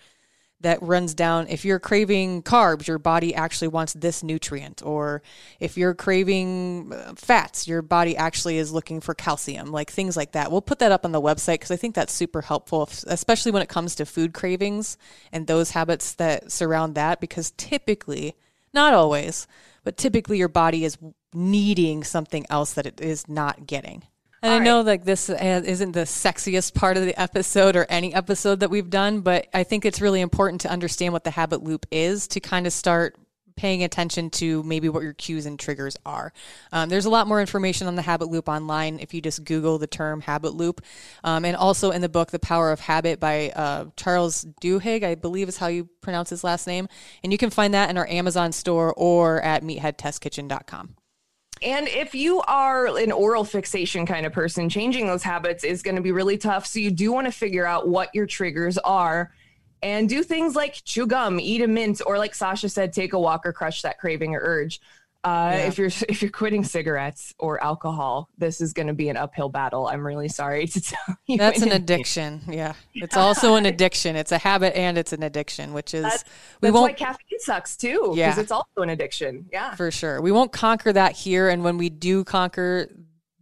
That 0.61 0.83
runs 0.83 1.15
down 1.15 1.49
if 1.49 1.67
you're 1.67 1.79
craving 1.79 2.43
carbs, 2.43 2.87
your 2.87 2.99
body 2.99 3.35
actually 3.35 3.69
wants 3.69 3.93
this 3.93 4.23
nutrient, 4.23 4.83
or 4.83 5.23
if 5.61 5.77
you're 5.77 5.95
craving 5.95 6.93
uh, 6.95 7.13
fats, 7.15 7.69
your 7.69 7.83
body 7.83 8.17
actually 8.17 8.57
is 8.57 8.73
looking 8.73 9.03
for 9.03 9.15
calcium, 9.15 9.71
like 9.71 9.91
things 9.91 10.17
like 10.17 10.33
that. 10.33 10.51
We'll 10.51 10.63
put 10.63 10.79
that 10.79 10.93
up 10.93 11.05
on 11.05 11.13
the 11.13 11.21
website 11.21 11.55
because 11.55 11.71
I 11.71 11.77
think 11.77 11.95
that's 11.95 12.13
super 12.13 12.41
helpful, 12.41 12.89
especially 13.07 13.53
when 13.53 13.63
it 13.63 13.69
comes 13.69 13.95
to 13.97 14.07
food 14.07 14.33
cravings 14.33 14.97
and 15.31 15.47
those 15.47 15.73
habits 15.73 16.15
that 16.15 16.51
surround 16.51 16.95
that. 16.95 17.21
Because 17.21 17.53
typically, 17.59 18.35
not 18.73 18.95
always, 18.95 19.47
but 19.85 19.99
typically 19.99 20.39
your 20.39 20.49
body 20.49 20.85
is 20.85 20.97
needing 21.35 22.03
something 22.03 22.47
else 22.49 22.73
that 22.75 22.87
it 22.87 23.01
is 23.01 23.29
not 23.29 23.67
getting. 23.67 24.05
And 24.47 24.55
All 24.55 24.61
I 24.61 24.65
know 24.65 24.77
right. 24.77 24.87
like 24.87 25.05
this 25.05 25.29
isn't 25.29 25.91
the 25.91 26.03
sexiest 26.03 26.73
part 26.73 26.97
of 26.97 27.05
the 27.05 27.21
episode 27.21 27.75
or 27.75 27.85
any 27.89 28.15
episode 28.15 28.61
that 28.61 28.71
we've 28.71 28.89
done, 28.89 29.21
but 29.23 29.49
I 29.53 29.65
think 29.65 29.85
it's 29.85 30.01
really 30.01 30.21
important 30.21 30.61
to 30.61 30.71
understand 30.71 31.13
what 31.13 31.25
the 31.25 31.33
habit 31.33 31.65
loop 31.65 31.85
is 31.91 32.29
to 32.29 32.39
kind 32.39 32.65
of 32.65 32.73
start 32.73 33.17
paying 33.57 33.83
attention 33.83 34.31
to 34.31 34.63
maybe 34.63 34.89
what 34.89 35.03
your 35.03 35.15
cues 35.15 35.47
and 35.47 35.59
triggers 35.59 35.97
are. 36.07 36.33
Um, 36.71 36.89
there's 36.89 37.07
a 37.07 37.11
lot 37.11 37.27
more 37.27 37.41
information 37.41 37.89
on 37.89 37.97
the 37.97 38.03
habit 38.03 38.29
loop 38.29 38.49
online 38.49 39.01
if 39.01 39.13
you 39.13 39.21
just 39.21 39.43
Google 39.43 39.79
the 39.79 39.89
term 39.89 40.21
habit 40.21 40.55
loop. 40.55 40.81
Um, 41.25 41.45
and 41.45 41.57
also 41.57 41.91
in 41.91 42.01
the 42.01 42.09
book, 42.09 42.31
The 42.31 42.39
Power 42.39 42.71
of 42.71 42.79
Habit 42.79 43.19
by 43.19 43.51
uh, 43.51 43.87
Charles 43.97 44.47
Duhigg, 44.63 45.03
I 45.03 45.17
believe 45.17 45.49
is 45.49 45.57
how 45.57 45.67
you 45.67 45.89
pronounce 46.03 46.31
his 46.31 46.45
last 46.45 46.69
name. 46.69 46.87
And 47.25 47.33
you 47.33 47.39
can 47.39 47.51
find 47.51 47.75
that 47.75 47.91
in 47.91 47.99
our 47.99 48.07
Amazon 48.07 48.53
store 48.53 48.95
or 48.97 49.43
at 49.43 49.65
meatheadtestkitchen.com. 49.65 50.95
And 51.63 51.89
if 51.89 52.15
you 52.15 52.43
are 52.43 52.87
an 52.99 53.13
oral 53.13 53.45
fixation 53.45 54.05
kind 54.05 54.27
of 54.27 54.33
person, 54.33 54.69
changing 54.69 55.07
those 55.07 55.23
habits 55.23 55.65
is 55.65 55.83
going 55.83 55.97
to 55.97 56.03
be 56.03 56.13
really 56.13 56.37
tough. 56.37 56.67
So 56.67 56.79
you 56.79 56.91
do 56.91 57.13
want 57.13 57.27
to 57.27 57.33
figure 57.33 57.67
out 57.67 57.89
what 57.89 58.15
your 58.15 58.27
triggers 58.27 58.77
are 58.79 59.33
and 59.83 60.09
do 60.09 60.23
things 60.23 60.55
like 60.55 60.83
chew 60.85 61.07
gum, 61.07 61.41
eat 61.41 61.63
a 61.63 61.69
mint, 61.69 62.03
or 62.05 62.19
like 62.19 62.35
Sasha 62.35 62.69
said, 62.69 62.93
take 62.93 63.13
a 63.13 63.19
walk 63.19 63.47
or 63.47 63.53
crush 63.53 63.83
that 63.83 63.99
craving 63.99 64.35
or 64.35 64.41
urge. 64.43 64.81
Uh, 65.27 65.51
Yeah. 65.53 65.67
If 65.67 65.79
you're 65.79 65.87
if 66.09 66.23
you're 66.23 66.31
quitting 66.31 66.63
cigarettes 66.65 67.35
or 67.39 67.63
alcohol, 67.63 68.29
this 68.39 68.61
is 68.61 68.73
going 68.73 68.87
to 68.87 68.95
be 68.95 69.09
an 69.09 69.17
uphill 69.17 69.49
battle. 69.49 69.89
I'm 69.89 70.07
really 70.07 70.29
sorry 70.29 70.67
to 70.69 70.81
tell 70.93 71.17
you. 71.27 71.37
That's 71.37 71.63
an 71.63 71.73
addiction. 71.73 72.43
Yeah. 72.49 72.75
It's 72.95 73.17
also 73.17 73.57
an 73.57 73.67
addiction. 73.67 74.17
It's 74.17 74.33
a 74.33 74.39
habit 74.39 74.75
and 74.77 74.97
it's 74.97 75.13
an 75.13 75.23
addiction, 75.23 75.73
which 75.75 75.93
is 75.95 76.03
That's, 76.03 76.25
we 76.61 76.69
that's 76.69 76.75
why 76.75 76.81
won't 76.81 76.97
caffeine 76.97 77.39
sucks 77.41 77.77
too. 77.77 78.15
Yeah. 78.15 78.31
because 78.31 78.43
it's 78.45 78.53
also 78.53 78.83
an 78.83 78.89
addiction. 78.89 79.47
Yeah, 79.53 79.75
for 79.75 79.91
sure. 79.91 80.21
We 80.23 80.33
won't 80.33 80.51
conquer 80.53 80.93
that 80.93 81.13
here 81.13 81.49
and 81.49 81.63
when 81.63 81.77
we 81.77 81.91
do 81.91 82.25
conquer 82.25 82.89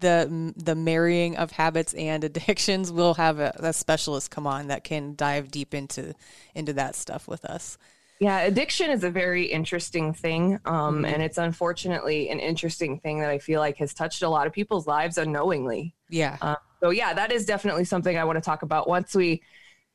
the 0.00 0.52
the 0.56 0.74
marrying 0.74 1.36
of 1.36 1.52
habits 1.52 1.94
and 1.94 2.24
addictions, 2.24 2.90
we'll 2.92 3.14
have 3.14 3.38
a, 3.38 3.54
a 3.60 3.72
specialist 3.72 4.30
come 4.30 4.46
on 4.46 4.68
that 4.68 4.84
can 4.84 5.14
dive 5.14 5.50
deep 5.50 5.72
into 5.74 6.14
into 6.54 6.72
that 6.74 6.96
stuff 6.96 7.28
with 7.28 7.44
us. 7.44 7.78
Yeah. 8.20 8.40
Addiction 8.40 8.90
is 8.90 9.04
a 9.04 9.10
very 9.10 9.44
interesting 9.46 10.12
thing, 10.14 10.58
um, 10.64 10.96
Mm-hmm. 10.96 11.04
and 11.06 11.22
it's 11.22 11.38
unfortunately 11.38 12.30
an 12.30 12.40
interesting 12.40 12.98
thing 13.00 13.20
that 13.20 13.30
I 13.30 13.38
feel 13.38 13.60
like 13.60 13.76
has 13.78 13.92
touched 13.94 14.22
a 14.22 14.28
lot 14.28 14.46
of 14.46 14.52
people's 14.52 14.86
lives 14.86 15.18
unknowingly. 15.18 15.94
Yeah. 16.08 16.36
Uh, 16.40 16.56
so 16.80 16.90
yeah, 16.90 17.12
that 17.14 17.32
is 17.32 17.46
definitely 17.46 17.84
something 17.84 18.16
I 18.16 18.24
want 18.24 18.36
to 18.36 18.42
talk 18.42 18.62
about 18.62 18.88
once 18.88 19.14
we 19.14 19.42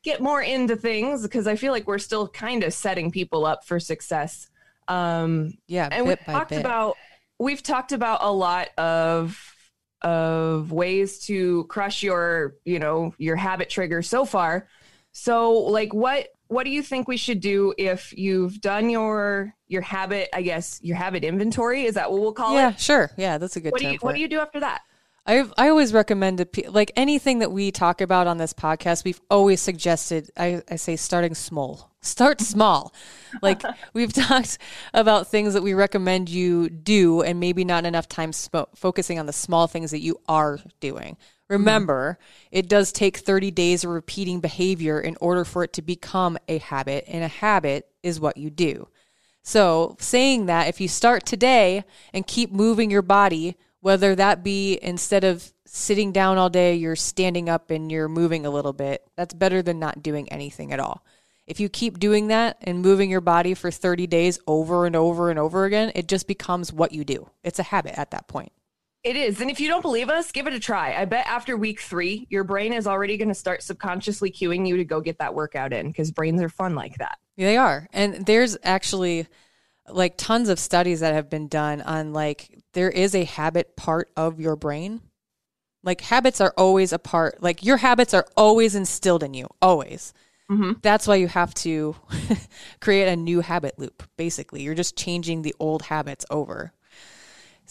get 0.04 0.22
more 0.22 0.42
into 0.42 0.76
things 0.76 1.24
because 1.24 1.48
I 1.48 1.56
feel 1.56 1.72
like 1.72 1.88
we're 1.88 1.98
still 2.00 2.28
kind 2.28 2.64
of 2.64 2.74
setting 2.74 3.12
people 3.12 3.46
up 3.46 3.66
for 3.66 3.80
success. 3.80 4.50
Um, 4.88 5.54
yeah, 5.68 5.88
and 5.92 6.08
we've 6.08 6.20
talked 6.26 6.50
bit. 6.50 6.60
about 6.62 6.98
we've 7.38 7.62
talked 7.62 7.92
about 7.92 8.20
a 8.24 8.32
lot 8.32 8.70
of 8.78 9.40
of 10.02 10.72
ways 10.72 11.20
to 11.26 11.66
crush 11.66 12.02
your 12.04 12.56
you 12.66 12.80
know 12.80 13.14
your 13.18 13.36
habit 13.36 13.70
trigger 13.70 14.02
so 14.02 14.26
far. 14.26 14.68
So 15.12 15.52
like 15.52 15.94
what 15.94 16.30
what 16.50 16.66
do 16.66 16.72
you 16.72 16.82
think 16.82 17.08
we 17.08 17.16
should 17.16 17.40
do 17.40 17.74
if 17.78 18.12
you've 18.18 18.60
done 18.60 18.90
your 18.90 19.54
your 19.68 19.82
habit 19.82 20.30
I 20.34 20.42
guess 20.42 20.80
your 20.84 20.98
habit 20.98 21.24
inventory 21.24 21.86
is 21.86 21.96
that 21.96 22.12
what 22.12 22.20
we'll 22.20 22.34
call 22.34 22.56
yeah, 22.56 22.70
it? 22.70 22.72
Yeah 22.72 22.76
sure. 22.78 23.12
Yeah, 23.18 23.38
that's 23.38 23.56
a 23.56 23.62
good 23.62 23.72
What 23.72 23.82
do 23.82 23.88
you 23.88 23.98
what 24.02 24.16
do 24.16 24.22
you 24.22 24.28
do 24.28 24.40
after 24.40 24.60
that? 24.60 24.82
I 25.26 25.46
I 25.58 25.70
always 25.70 25.94
recommend 25.94 26.40
to 26.40 26.72
like 26.72 26.92
anything 26.96 27.40
that 27.40 27.52
we 27.52 27.72
talk 27.72 28.02
about 28.02 28.26
on 28.26 28.38
this 28.38 28.52
podcast. 28.52 29.06
We've 29.06 29.22
always 29.30 29.62
suggested. 29.62 30.32
I, 30.36 30.64
I 30.70 30.76
say 30.76 30.96
starting 30.96 31.36
small. 31.36 31.92
Start 32.02 32.42
small. 32.54 32.94
like 33.44 33.62
we've 33.94 34.12
talked 34.12 34.58
about 34.94 35.28
things 35.28 35.54
that 35.54 35.62
we 35.62 35.76
recommend 35.76 36.30
you 36.30 36.68
do, 36.70 37.22
and 37.22 37.40
maybe 37.40 37.64
not 37.64 37.86
enough 37.86 38.10
time 38.10 38.32
spo- 38.32 38.70
focusing 38.76 39.20
on 39.20 39.28
the 39.28 39.34
small 39.34 39.68
things 39.68 39.92
that 39.92 40.02
you 40.02 40.20
are 40.28 40.60
doing. 40.80 41.16
Remember, 41.50 42.20
it 42.52 42.70
does 42.70 42.92
take 42.92 43.18
30 43.18 43.50
days 43.52 43.84
of 43.84 43.90
repeating 43.90 44.40
behavior 44.40 45.00
in 45.00 45.18
order 45.20 45.44
for 45.44 45.64
it 45.64 45.74
to 45.74 45.82
become 45.82 46.38
a 46.48 46.60
habit, 46.60 47.06
and 47.08 47.24
a 47.24 47.28
habit 47.28 47.88
is 48.04 48.20
what 48.20 48.38
you 48.38 48.50
do. 48.50 48.88
So, 49.42 49.96
saying 50.00 50.46
that 50.46 50.68
if 50.68 50.80
you 50.80 50.88
start 50.88 51.26
today 51.26 51.84
and 52.14 52.28
keep 52.28 52.52
moving 52.52 52.92
your 52.92 53.02
body, 53.02 53.56
whether 53.82 54.16
that 54.16 54.44
be 54.44 54.78
instead 54.82 55.24
of 55.24 55.52
sitting 55.66 56.12
down 56.12 56.38
all 56.38 56.50
day, 56.50 56.76
you're 56.76 56.96
standing 56.96 57.50
up 57.50 57.72
and 57.72 57.92
you're 57.92 58.10
moving 58.10 58.46
a 58.46 58.52
little 58.52 58.74
bit, 58.74 59.08
that's 59.16 59.34
better 59.34 59.62
than 59.62 59.80
not 59.80 60.04
doing 60.04 60.32
anything 60.32 60.72
at 60.72 60.80
all. 60.80 61.04
If 61.48 61.60
you 61.60 61.68
keep 61.68 61.98
doing 61.98 62.28
that 62.28 62.58
and 62.62 62.84
moving 62.84 63.10
your 63.10 63.22
body 63.22 63.56
for 63.56 63.72
30 63.72 64.06
days 64.06 64.38
over 64.46 64.86
and 64.86 64.96
over 64.96 65.32
and 65.32 65.40
over 65.40 65.66
again, 65.66 65.92
it 65.96 66.08
just 66.08 66.28
becomes 66.28 66.72
what 66.72 66.92
you 66.92 67.04
do. 67.04 67.28
It's 67.44 67.58
a 67.58 67.64
habit 67.64 67.98
at 67.98 68.12
that 68.12 68.28
point. 68.28 68.52
It 69.04 69.16
is. 69.16 69.40
And 69.40 69.50
if 69.50 69.62
you 69.62 69.70
don't 69.70 69.82
believe 69.82 70.10
us, 70.10 70.32
give 70.32 70.46
it 70.46 70.54
a 70.54 70.60
try. 70.60 70.94
I 70.94 71.06
bet 71.06 71.26
after 71.26 71.56
week 71.56 71.80
three, 71.80 72.28
your 72.30 72.44
brain 72.44 72.74
is 72.74 72.86
already 72.86 73.16
going 73.16 73.30
to 73.30 73.34
start 73.34 73.64
subconsciously 73.64 74.30
cueing 74.30 74.68
you 74.68 74.76
to 74.78 74.84
go 74.84 75.00
get 75.00 75.20
that 75.20 75.34
workout 75.34 75.72
in 75.72 75.88
because 75.88 76.12
brains 76.12 76.42
are 76.42 76.50
fun 76.50 76.76
like 76.76 76.98
that. 76.98 77.18
They 77.38 77.56
are. 77.56 77.88
And 77.94 78.26
there's 78.26 78.58
actually 78.62 79.28
like 79.88 80.16
tons 80.18 80.50
of 80.50 80.60
studies 80.60 81.00
that 81.00 81.14
have 81.14 81.30
been 81.30 81.48
done 81.48 81.82
on 81.82 82.14
like 82.14 82.62
there 82.74 82.90
is 82.90 83.16
a 83.16 83.24
habit 83.24 83.78
part 83.78 84.12
of 84.18 84.40
your 84.40 84.58
brain. 84.58 85.02
Like 85.82 86.02
habits 86.02 86.42
are 86.42 86.54
always 86.58 86.92
a 86.92 87.00
part, 87.00 87.42
like 87.42 87.64
your 87.64 87.78
habits 87.78 88.14
are 88.14 88.28
always 88.36 88.76
instilled 88.76 89.24
in 89.24 89.34
you, 89.34 89.48
always. 89.62 90.14
Mm-hmm. 90.52 90.74
That's 90.82 91.08
why 91.08 91.16
you 91.16 91.28
have 91.28 91.54
to 91.56 91.96
create 92.82 93.08
a 93.08 93.16
new 93.16 93.40
habit 93.40 93.80
loop, 93.80 94.04
basically. 94.18 94.62
You're 94.62 94.76
just 94.76 94.98
changing 94.98 95.42
the 95.42 95.56
old 95.58 95.84
habits 95.84 96.26
over. 96.30 96.74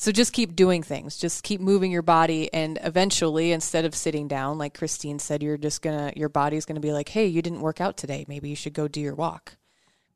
So 0.00 0.12
just 0.12 0.32
keep 0.32 0.54
doing 0.54 0.84
things. 0.84 1.16
Just 1.16 1.42
keep 1.42 1.60
moving 1.60 1.90
your 1.90 2.02
body 2.02 2.54
and 2.54 2.78
eventually 2.84 3.50
instead 3.50 3.84
of 3.84 3.96
sitting 3.96 4.28
down 4.28 4.56
like 4.56 4.78
Christine 4.78 5.18
said 5.18 5.42
you're 5.42 5.56
just 5.56 5.82
going 5.82 6.12
to 6.12 6.16
your 6.16 6.28
body's 6.28 6.64
going 6.64 6.76
to 6.76 6.80
be 6.80 6.92
like, 6.92 7.08
"Hey, 7.08 7.26
you 7.26 7.42
didn't 7.42 7.62
work 7.62 7.80
out 7.80 7.96
today. 7.96 8.24
Maybe 8.28 8.48
you 8.48 8.54
should 8.54 8.74
go 8.74 8.86
do 8.86 9.00
your 9.00 9.16
walk." 9.16 9.56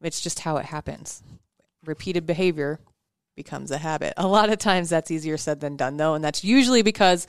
It's 0.01 0.21
just 0.21 0.39
how 0.39 0.57
it 0.59 0.67
happens. 0.67 1.25
Repeated 1.85 2.27
behavior 2.27 2.79
becomes 3.35 3.73
a 3.73 3.79
habit. 3.79 4.15
A 4.17 4.29
lot 4.29 4.51
of 4.51 4.59
times 4.59 4.89
that's 4.89 5.11
easier 5.11 5.37
said 5.37 5.59
than 5.59 5.77
done 5.77 5.97
though, 5.97 6.15
and 6.15 6.23
that's 6.23 6.45
usually 6.45 6.83
because 6.83 7.27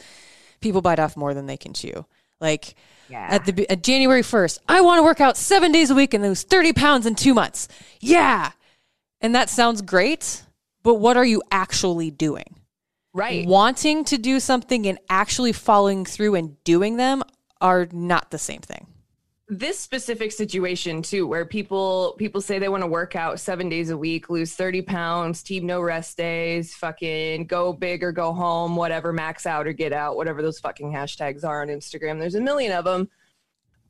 people 0.62 0.82
bite 0.82 1.00
off 1.00 1.18
more 1.18 1.34
than 1.34 1.48
they 1.48 1.58
can 1.58 1.74
chew. 1.74 2.06
Like 2.40 2.76
at 3.12 3.46
the 3.46 3.68
at 3.68 3.82
January 3.82 4.22
1st, 4.22 4.60
I 4.70 4.82
want 4.82 5.00
to 5.00 5.04
work 5.04 5.20
out 5.20 5.38
7 5.38 5.72
days 5.72 5.90
a 5.90 5.96
week 5.96 6.14
and 6.14 6.24
lose 6.24 6.44
30 6.44 6.74
pounds 6.74 7.08
in 7.08 7.16
2 7.16 7.34
months. 7.34 7.68
Yeah. 8.00 8.52
And 9.22 9.34
that 9.34 9.50
sounds 9.50 9.82
great, 9.82 10.44
but 10.84 10.96
what 10.96 11.18
are 11.18 11.26
you 11.26 11.42
actually 11.52 12.12
doing? 12.12 12.60
Right. 13.14 13.48
Wanting 13.48 14.06
to 14.06 14.18
do 14.18 14.40
something 14.40 14.86
and 14.88 14.98
actually 15.10 15.52
following 15.52 16.04
through 16.04 16.36
and 16.36 16.62
doing 16.64 16.98
them 16.98 17.24
are 17.62 17.88
not 17.92 18.32
the 18.32 18.40
same 18.40 18.62
thing. 18.62 18.88
This 19.50 19.78
specific 19.78 20.32
situation 20.32 21.02
too, 21.02 21.28
where 21.28 21.46
people 21.46 22.16
people 22.18 22.42
say 22.42 22.58
they 22.58 22.70
want 22.70 22.82
to 22.82 22.88
work 22.88 23.16
out 23.16 23.40
seven 23.40 23.70
days 23.70 23.92
a 23.92 23.98
week, 23.98 24.30
lose 24.30 24.54
30 24.54 24.82
pounds, 24.82 25.44
team 25.44 25.66
no 25.66 25.82
rest 25.82 26.18
days, 26.18 26.74
fucking 26.74 27.46
go 27.46 27.72
big 27.72 28.04
or 28.04 28.12
go 28.12 28.34
home, 28.34 28.76
whatever, 28.76 29.14
max 29.14 29.46
out 29.46 29.68
or 29.68 29.74
get 29.74 29.94
out, 29.94 30.16
whatever 30.16 30.42
those 30.42 30.60
fucking 30.60 30.92
hashtags 30.92 31.44
are 31.44 31.62
on 31.62 31.68
Instagram. 31.68 32.20
There's 32.20 32.36
a 32.36 32.42
million 32.42 32.72
of 32.72 32.86
them. 32.86 33.10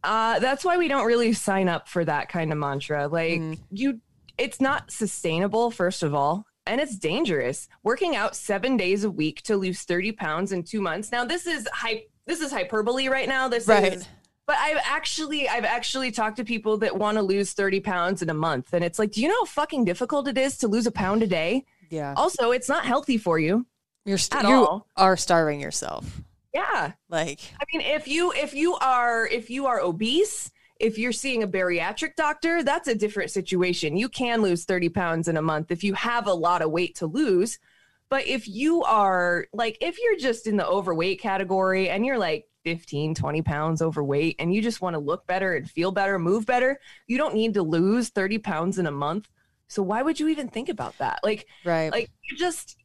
Uh, 0.03 0.39
that's 0.39 0.65
why 0.65 0.75
we 0.75 0.89
don't 0.89 1.05
really 1.05 1.31
sign 1.31 1.69
up 1.69 1.87
for 1.87 2.03
that 2.03 2.27
kind 2.27 2.51
of 2.51 2.57
mantra. 2.57 3.07
Like 3.07 3.41
you, 3.71 4.01
it's 4.37 4.59
not 4.59 4.91
sustainable, 4.91 5.71
first 5.71 6.03
of 6.03 6.13
all, 6.13 6.45
and 6.65 6.79
it's 6.81 6.97
dangerous. 6.97 7.67
Working 7.83 8.15
out 8.15 8.35
seven 8.35 8.77
days 8.77 9.03
a 9.03 9.11
week 9.11 9.41
to 9.43 9.57
lose 9.57 9.81
30 9.83 10.11
pounds 10.13 10.51
in 10.51 10.63
two 10.63 10.81
months. 10.81 11.11
Now, 11.11 11.25
this 11.25 11.45
is 11.47 11.67
hype. 11.73 12.09
This 12.25 12.39
is 12.41 12.51
hyperbole 12.51 13.07
right 13.09 13.27
now. 13.27 13.47
This 13.47 13.67
Right. 13.67 13.93
is 13.93 14.07
but 14.45 14.57
I've 14.57 14.79
actually 14.83 15.47
I've 15.47 15.63
actually 15.63 16.11
talked 16.11 16.35
to 16.35 16.43
people 16.43 16.77
that 16.79 16.97
want 16.97 17.15
to 17.17 17.21
lose 17.21 17.53
30 17.53 17.79
pounds 17.79 18.21
in 18.21 18.29
a 18.29 18.33
month. 18.33 18.73
And 18.73 18.83
it's 18.83 18.99
like, 18.99 19.13
do 19.13 19.21
you 19.21 19.29
know 19.29 19.35
how 19.39 19.45
fucking 19.45 19.85
difficult 19.85 20.27
it 20.27 20.37
is 20.37 20.57
to 20.57 20.67
lose 20.67 20.85
a 20.85 20.91
pound 20.91 21.23
a 21.23 21.27
day? 21.27 21.63
Yeah. 21.89 22.13
Also, 22.17 22.51
it's 22.51 22.67
not 22.67 22.83
healthy 22.85 23.17
for 23.17 23.39
you. 23.39 23.65
You're 24.05 24.17
st- 24.17 24.43
you 24.43 24.65
all. 24.65 24.87
are 24.97 25.15
starving 25.15 25.61
yourself. 25.61 26.21
Yeah. 26.53 26.91
Like 27.07 27.39
I 27.61 27.63
mean, 27.71 27.85
if 27.87 28.05
you 28.07 28.33
if 28.33 28.53
you 28.53 28.75
are 28.75 29.25
if 29.27 29.49
you 29.49 29.65
are 29.67 29.79
obese, 29.79 30.51
if 30.79 30.97
you're 30.97 31.11
seeing 31.11 31.43
a 31.43 31.47
bariatric 31.47 32.15
doctor, 32.15 32.63
that's 32.63 32.87
a 32.87 32.95
different 32.95 33.31
situation. 33.31 33.97
You 33.97 34.09
can 34.09 34.41
lose 34.41 34.65
30 34.65 34.89
pounds 34.89 35.27
in 35.27 35.37
a 35.37 35.41
month 35.41 35.71
if 35.71 35.83
you 35.83 35.93
have 35.93 36.27
a 36.27 36.33
lot 36.33 36.61
of 36.61 36.71
weight 36.71 36.95
to 36.95 37.05
lose. 37.05 37.59
But 38.09 38.27
if 38.27 38.47
you 38.47 38.83
are 38.83 39.47
like 39.53 39.77
if 39.81 39.97
you're 39.99 40.17
just 40.17 40.45
in 40.45 40.57
the 40.57 40.67
overweight 40.67 41.19
category 41.19 41.89
and 41.89 42.05
you're 42.05 42.17
like 42.17 42.45
15, 42.63 43.15
20 43.15 43.41
pounds 43.41 43.81
overweight 43.81 44.35
and 44.39 44.53
you 44.53 44.61
just 44.61 44.81
want 44.81 44.93
to 44.93 44.99
look 44.99 45.25
better 45.25 45.55
and 45.55 45.69
feel 45.69 45.91
better, 45.91 46.19
move 46.19 46.45
better, 46.45 46.79
you 47.07 47.17
don't 47.17 47.33
need 47.33 47.55
to 47.55 47.63
lose 47.63 48.09
30 48.09 48.37
pounds 48.39 48.77
in 48.77 48.85
a 48.85 48.91
month. 48.91 49.29
So 49.67 49.81
why 49.81 50.01
would 50.01 50.19
you 50.19 50.27
even 50.27 50.47
think 50.47 50.69
about 50.69 50.97
that? 50.99 51.19
Like 51.23 51.47
right. 51.65 51.91
like 51.91 52.11
you 52.29 52.37
just 52.37 52.77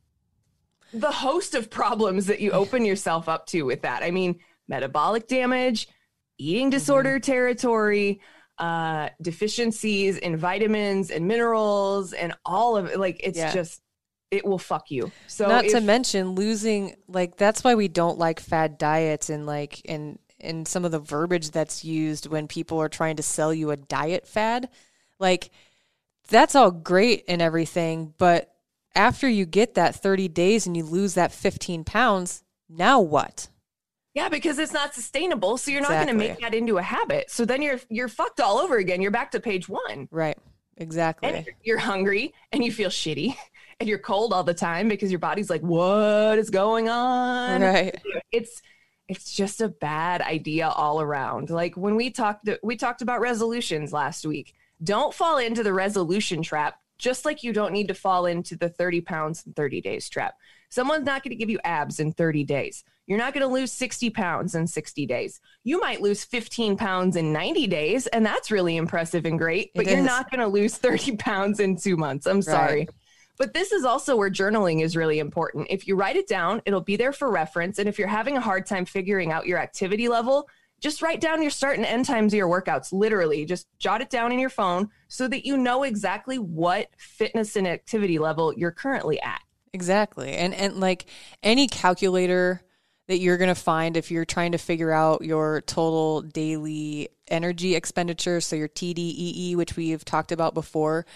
the 0.93 1.13
host 1.13 1.55
of 1.55 1.71
problems 1.71 2.27
that 2.27 2.41
you 2.41 2.51
open 2.53 2.85
yourself 2.85 3.29
up 3.29 3.47
to 3.47 3.63
with 3.63 3.83
that 3.83 4.03
i 4.03 4.11
mean 4.11 4.39
metabolic 4.69 5.29
damage 5.29 5.89
eating 6.39 6.71
disorder 6.71 7.19
territory 7.21 8.21
uh 8.59 9.09
deficiencies 9.23 10.17
in 10.19 10.37
vitamins 10.37 11.11
and 11.11 11.27
minerals 11.29 12.13
and 12.13 12.35
all 12.45 12.77
of 12.77 12.87
it 12.87 12.99
like 12.99 13.21
it's 13.23 13.39
Yeah. 13.39 13.53
just 13.53 13.81
it 14.31 14.45
will 14.45 14.59
fuck 14.59 14.91
you. 14.91 15.11
So 15.27 15.49
not 15.49 15.65
to 15.69 15.81
mention 15.81 16.35
losing 16.35 16.97
like 17.07 17.37
that's 17.37 17.65
why 17.65 17.75
we 17.75 17.89
don't 17.89 18.19
like 18.19 18.41
fad 18.41 18.77
diets 18.77 19.31
and 19.31 19.47
like 19.47 19.81
and 19.87 20.19
and 20.41 20.69
some 20.69 20.85
of 20.85 20.93
the 20.93 20.99
verbiage 20.99 21.51
that's 21.51 21.85
used 21.85 22.27
when 22.27 22.47
people 22.47 22.79
are 22.79 22.89
trying 22.89 23.17
to 23.17 23.23
sell 23.23 23.53
you 23.55 23.71
a 23.71 23.77
diet 23.77 24.27
fad. 24.27 24.69
Like 25.19 25.51
that's 26.29 26.55
all 26.55 26.71
great 26.71 27.25
and 27.29 27.41
everything 27.41 28.13
but 28.19 28.53
after 28.95 29.29
you 29.29 29.47
get 29.47 29.75
that 29.75 29.95
30 29.95 30.29
days 30.29 30.67
and 30.67 30.77
you 30.77 30.85
lose 30.85 31.15
that 31.15 31.33
15 31.33 31.85
pounds 31.85 32.43
now 32.69 33.01
what 33.01 33.49
yeah 34.19 34.29
because 34.29 34.59
it's 34.59 34.73
not 34.73 34.95
sustainable 34.95 35.57
so 35.59 35.71
you're 35.71 35.81
not 35.81 35.91
going 35.91 36.07
to 36.09 36.13
make 36.15 36.41
that 36.41 36.55
into 36.55 36.79
a 36.79 36.83
habit. 36.83 37.31
So 37.31 37.45
then 37.45 37.63
you're 37.63 37.81
you're 37.89 38.09
fucked 38.09 38.41
all 38.41 38.59
over 38.59 38.77
again. 38.77 39.01
You're 39.03 39.11
back 39.11 39.31
to 39.33 39.41
page 39.41 39.69
one. 39.69 40.09
Right. 40.11 40.37
Exactly. 40.77 41.29
And 41.29 41.45
you're- 41.47 41.57
you're 41.65 41.79
hungry 41.79 42.35
and 42.53 42.63
you 42.65 42.71
feel 42.73 42.91
shitty 42.91 43.35
and 43.81 43.89
you're 43.89 43.99
cold 43.99 44.33
all 44.33 44.45
the 44.45 44.55
time 44.55 44.89
because 44.89 45.11
your 45.11 45.19
body's 45.19 45.51
like 45.51 45.63
what 45.63 46.39
is 46.39 46.51
going 46.51 46.89
on? 46.89 47.61
Right. 47.63 47.97
It's 48.33 48.63
it's 49.09 49.33
just 49.35 49.61
a 49.63 49.69
bad 49.69 50.21
idea 50.21 50.69
all 50.69 51.01
around. 51.01 51.49
Like 51.51 51.77
when 51.77 51.97
we 51.97 52.11
talked 52.11 52.49
we 52.63 52.77
talked 52.77 53.03
about 53.03 53.21
resolutions 53.21 53.93
last 53.93 54.27
week. 54.27 54.55
Don't 54.83 55.13
fall 55.13 55.39
into 55.39 55.63
the 55.65 55.73
resolution 55.73 56.43
trap 56.43 56.79
just 56.99 57.25
like 57.25 57.43
you 57.45 57.53
don't 57.53 57.73
need 57.73 57.89
to 57.89 57.95
fall 57.95 58.27
into 58.27 58.57
the 58.57 58.69
30 58.69 59.01
pounds 59.03 59.45
in 59.47 59.53
30 59.53 59.81
days 59.81 60.09
trap. 60.09 60.35
Someone's 60.69 61.07
not 61.07 61.23
going 61.23 61.31
to 61.31 61.37
give 61.37 61.51
you 61.51 61.59
abs 61.65 62.01
in 62.01 62.13
30 62.13 62.45
days. 62.45 62.85
You're 63.07 63.19
not 63.19 63.33
going 63.33 63.47
to 63.47 63.53
lose 63.53 63.73
60 63.73 64.11
pounds 64.11 64.55
in 64.55 64.67
60 64.67 65.07
days. 65.07 65.41
You 65.65 65.81
might 65.81 66.03
lose 66.03 66.25
15 66.25 66.77
pounds 66.77 67.17
in 67.17 67.33
90 67.33 67.67
days, 67.67 68.07
and 68.09 68.25
that's 68.25 68.51
really 68.51 68.77
impressive 68.77 69.25
and 69.25 69.39
great, 69.39 69.71
but 69.75 69.87
you're 69.87 70.03
not 70.03 70.31
going 70.31 70.41
to 70.41 70.47
lose 70.47 70.77
30 70.77 71.17
pounds 71.19 71.59
in 71.59 71.77
two 71.77 71.97
months. 71.97 72.27
I'm 72.27 72.43
sorry. 72.43 72.87
But 73.39 73.55
this 73.55 73.73
is 73.73 73.85
also 73.85 74.17
where 74.17 74.31
journaling 74.31 74.83
is 74.83 74.97
really 74.97 75.21
important. 75.21 75.69
If 75.71 75.87
you 75.87 75.95
write 75.95 76.17
it 76.17 76.27
down, 76.27 76.61
it'll 76.67 76.81
be 76.81 76.97
there 76.97 77.13
for 77.13 77.31
reference. 77.31 77.79
And 77.79 77.89
if 77.89 77.99
you're 77.99 78.09
having 78.09 78.37
a 78.37 78.41
hard 78.41 78.67
time 78.67 78.85
figuring 78.85 79.33
out 79.33 79.47
your 79.47 79.59
activity 79.59 80.09
level, 80.09 80.49
just 80.81 81.03
write 81.03 81.21
down 81.21 81.41
your 81.41 81.51
start 81.51 81.77
and 81.77 81.87
end 81.87 82.05
times 82.05 82.33
of 82.33 82.37
your 82.37 82.49
workouts. 82.49 82.93
Literally, 82.93 83.45
just 83.45 83.67
jot 83.79 84.01
it 84.01 84.11
down 84.11 84.33
in 84.33 84.39
your 84.39 84.51
phone 84.51 84.91
so 85.07 85.29
that 85.29 85.47
you 85.47 85.57
know 85.57 85.85
exactly 85.85 86.39
what 86.39 86.89
fitness 86.99 87.57
and 87.57 87.67
activity 87.67 88.19
level 88.19 88.53
you're 88.55 88.71
currently 88.71 89.21
at. 89.23 89.41
Exactly. 89.79 90.33
And 90.33 90.53
and 90.55 90.81
like 90.81 91.07
any 91.41 91.69
calculator 91.69 92.63
that 93.07 93.19
you're 93.19 93.39
going 93.39 93.49
to 93.49 93.55
find 93.55 93.97
if 93.97 94.11
you're 94.11 94.25
trying 94.25 94.53
to 94.53 94.59
figure 94.59 94.91
out 94.91 95.23
your 95.23 95.61
total 95.61 96.21
daily 96.21 97.09
energy 97.29 97.77
expenditure, 97.77 98.41
so 98.41 98.57
your 98.57 98.69
TDEE, 98.69 99.55
which 99.55 99.77
we've 99.77 100.05
talked 100.05 100.33
about 100.33 100.53
before. 100.53 101.07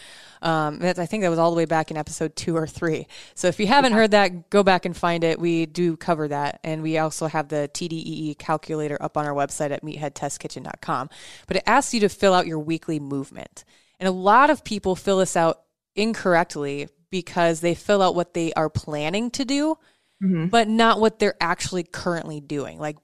Um, 0.42 0.78
that's, 0.78 1.00
I 1.00 1.06
think 1.06 1.24
that 1.24 1.28
was 1.28 1.40
all 1.40 1.50
the 1.50 1.56
way 1.56 1.64
back 1.64 1.90
in 1.90 1.96
episode 1.96 2.36
two 2.36 2.56
or 2.56 2.68
three. 2.68 3.08
So 3.34 3.48
if 3.48 3.58
you 3.58 3.66
haven't 3.66 3.94
heard 3.94 4.12
that, 4.12 4.48
go 4.48 4.62
back 4.62 4.84
and 4.84 4.96
find 4.96 5.24
it. 5.24 5.40
We 5.40 5.66
do 5.66 5.96
cover 5.96 6.28
that. 6.28 6.60
And 6.62 6.82
we 6.82 6.98
also 6.98 7.26
have 7.26 7.48
the 7.48 7.68
TDEE 7.74 8.38
calculator 8.38 8.96
up 9.02 9.16
on 9.16 9.26
our 9.26 9.34
website 9.34 9.72
at 9.72 9.82
meatheadtestkitchen.com. 9.82 11.10
But 11.48 11.56
it 11.56 11.64
asks 11.66 11.94
you 11.94 12.00
to 12.00 12.08
fill 12.08 12.32
out 12.32 12.46
your 12.46 12.60
weekly 12.60 13.00
movement. 13.00 13.64
And 13.98 14.08
a 14.08 14.12
lot 14.12 14.50
of 14.50 14.62
people 14.62 14.94
fill 14.94 15.18
this 15.18 15.36
out 15.36 15.62
incorrectly 15.94 16.88
because 17.12 17.60
they 17.60 17.74
fill 17.76 18.02
out 18.02 18.16
what 18.16 18.34
they 18.34 18.52
are 18.54 18.70
planning 18.70 19.30
to 19.30 19.44
do, 19.44 19.76
mm-hmm. 20.20 20.46
but 20.46 20.66
not 20.66 20.98
what 20.98 21.20
they're 21.20 21.36
actually 21.40 21.84
currently 21.84 22.40
doing. 22.40 22.80
Like, 22.80 22.96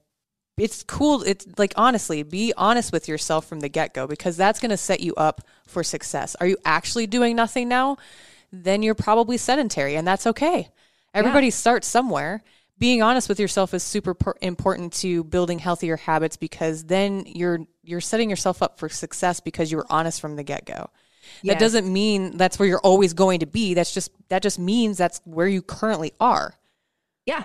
it's 0.57 0.83
cool. 0.83 1.23
It's 1.23 1.47
like, 1.59 1.75
honestly, 1.77 2.25
be 2.25 2.53
honest 2.57 2.91
with 2.91 3.07
yourself 3.07 3.47
from 3.47 3.61
the 3.61 3.69
get 3.69 3.95
go 3.95 4.09
because 4.09 4.37
that's 4.37 4.59
going 4.59 4.71
to 4.71 4.77
set 4.77 5.01
you 5.01 5.15
up 5.15 5.43
for 5.69 5.85
success. 5.85 6.35
Are 6.41 6.47
you 6.47 6.57
actually 6.65 7.07
doing 7.07 7.37
nothing 7.37 7.69
now? 7.69 7.99
Then 8.51 8.83
you're 8.83 8.97
probably 8.97 9.37
sedentary, 9.37 9.95
and 9.95 10.09
that's 10.09 10.27
okay. 10.27 10.71
Everybody 11.15 11.51
starts 11.51 11.87
somewhere. 11.87 12.43
Being 12.79 13.03
honest 13.03 13.29
with 13.29 13.39
yourself 13.39 13.75
is 13.75 13.83
super 13.83 14.17
important 14.41 14.95
to 14.95 15.23
building 15.25 15.59
healthier 15.59 15.97
habits 15.97 16.37
because 16.37 16.85
then 16.85 17.25
you're 17.27 17.61
you're 17.83 18.01
setting 18.01 18.31
yourself 18.31 18.63
up 18.63 18.79
for 18.79 18.89
success 18.89 19.41
because 19.41 19.71
you 19.71 19.77
were 19.77 19.87
honest 19.91 20.21
from 20.21 20.37
the 20.37 20.45
get 20.45 20.65
go. 21.43 21.49
That 21.49 21.55
Yes. 21.55 21.61
doesn't 21.61 21.93
mean 21.93 22.37
that's 22.37 22.59
where 22.59 22.69
you're 22.69 22.81
always 22.81 23.13
going 23.13 23.41
to 23.41 23.47
be. 23.47 23.75
That's 23.75 23.93
just 23.93 24.11
that 24.29 24.43
just 24.43 24.59
means 24.59 24.99
that's 24.99 25.21
where 25.25 25.47
you 25.47 25.63
currently 25.63 26.13
are. 26.21 26.55
Yeah. 27.27 27.45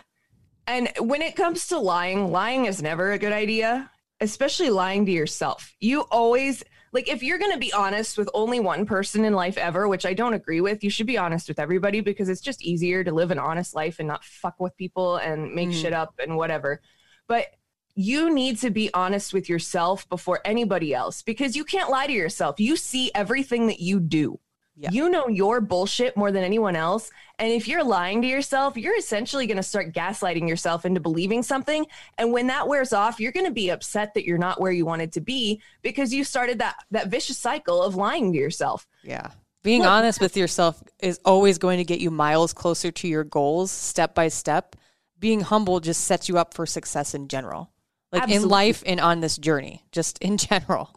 And 0.68 0.90
when 1.00 1.22
it 1.22 1.36
comes 1.36 1.68
to 1.68 1.78
lying, 1.78 2.32
lying 2.32 2.66
is 2.66 2.82
never 2.82 3.12
a 3.12 3.18
good 3.18 3.34
idea, 3.34 3.92
especially 4.22 4.70
lying 4.70 5.06
to 5.06 5.12
yourself. 5.12 5.75
You 5.82 6.02
always, 6.02 6.63
like, 6.94 7.10
if 7.10 7.22
you're 7.22 7.38
going 7.38 7.52
to 7.52 7.58
be 7.58 7.74
honest 7.74 8.18
with 8.18 8.30
only 8.34 8.62
one 8.62 8.86
person 8.86 9.25
in 9.25 9.34
life 9.34 9.58
ever, 9.58 9.90
which 9.90 10.06
I 10.06 10.13
don't 10.13 10.34
agree 10.34 10.62
with, 10.62 10.84
you 10.84 10.90
should 10.90 11.08
be 11.08 11.18
honest 11.18 11.50
with 11.50 11.60
everybody 11.60 12.00
because 12.00 12.30
it's 12.30 12.40
just 12.40 12.62
easier 12.62 13.04
to 13.04 13.12
live 13.12 13.32
an 13.32 13.40
honest 13.40 13.75
life 13.75 14.00
and 14.00 14.08
not 14.08 14.24
fuck 14.24 14.56
with 14.60 14.78
people 14.78 15.18
and 15.18 15.54
make 15.54 15.70
mm. 15.70 15.82
shit 15.82 15.92
up 15.92 16.13
and 16.20 16.38
whatever. 16.38 16.82
But 17.28 17.48
you 17.96 18.34
need 18.34 18.58
to 18.60 18.70
be 18.70 18.90
honest 18.94 19.34
with 19.34 19.50
yourself 19.50 20.08
before 20.10 20.40
anybody 20.46 20.94
else 20.94 21.22
because 21.22 21.56
you 21.56 21.64
can't 21.64 21.90
lie 21.90 22.08
to 22.08 22.14
yourself. 22.14 22.60
You 22.60 22.76
see 22.76 23.12
everything 23.14 23.68
that 23.68 23.80
you 23.80 24.00
do. 24.00 24.40
Yeah. 24.76 24.90
You 24.92 25.10
know 25.10 25.28
your 25.28 25.62
bullshit 25.62 26.18
more 26.18 26.32
than 26.32 26.44
anyone 26.44 26.76
else. 26.76 27.12
And 27.38 27.52
if 27.52 27.68
you're 27.68 27.84
lying 27.84 28.24
to 28.24 28.28
yourself, 28.28 28.76
you're 28.76 28.98
essentially 28.98 29.46
going 29.46 29.58
to 29.58 29.64
start 29.64 29.94
gaslighting 29.94 30.50
yourself 30.50 30.84
into 30.84 31.00
believing 31.00 31.44
something. 31.44 31.86
And 32.18 32.32
when 32.32 32.48
that 32.48 32.68
wears 32.68 32.92
off, 32.92 33.20
you're 33.20 33.32
going 33.32 33.46
to 33.46 33.52
be 33.52 33.70
upset 33.70 34.16
that 34.16 34.26
you're 34.26 34.40
not 34.40 34.60
where 34.60 34.72
you 34.72 34.86
wanted 34.86 35.12
to 35.14 35.22
be 35.22 35.62
because 35.84 36.12
you 36.12 36.24
started 36.24 36.58
that 36.60 36.76
that 36.90 37.10
vicious 37.10 37.38
cycle 37.38 37.84
of 37.84 37.96
lying 37.96 38.32
to 38.32 38.38
yourself. 38.38 38.88
Yeah. 39.03 39.29
Being 39.62 39.86
honest 39.86 40.20
with 40.20 40.36
yourself 40.36 40.84
is 41.00 41.20
always 41.24 41.58
going 41.60 41.77
to 41.77 41.86
get 41.86 42.01
you 42.01 42.12
miles 42.12 42.51
closer 42.51 42.92
to 42.92 43.08
your 43.08 43.24
goals 43.24 43.72
step 43.72 44.16
by 44.16 44.27
step. 44.27 44.75
Being 45.20 45.42
humble 45.42 45.79
just 45.79 46.03
sets 46.03 46.27
you 46.27 46.38
up 46.38 46.53
for 46.53 46.66
success 46.66 47.14
in 47.14 47.27
general. 47.27 47.73
Like 48.14 48.30
in 48.30 48.48
life 48.48 48.84
and 48.86 49.00
on 49.00 49.20
this 49.20 49.38
journey, 49.38 49.84
just 49.92 50.18
in 50.20 50.38
general. 50.50 50.96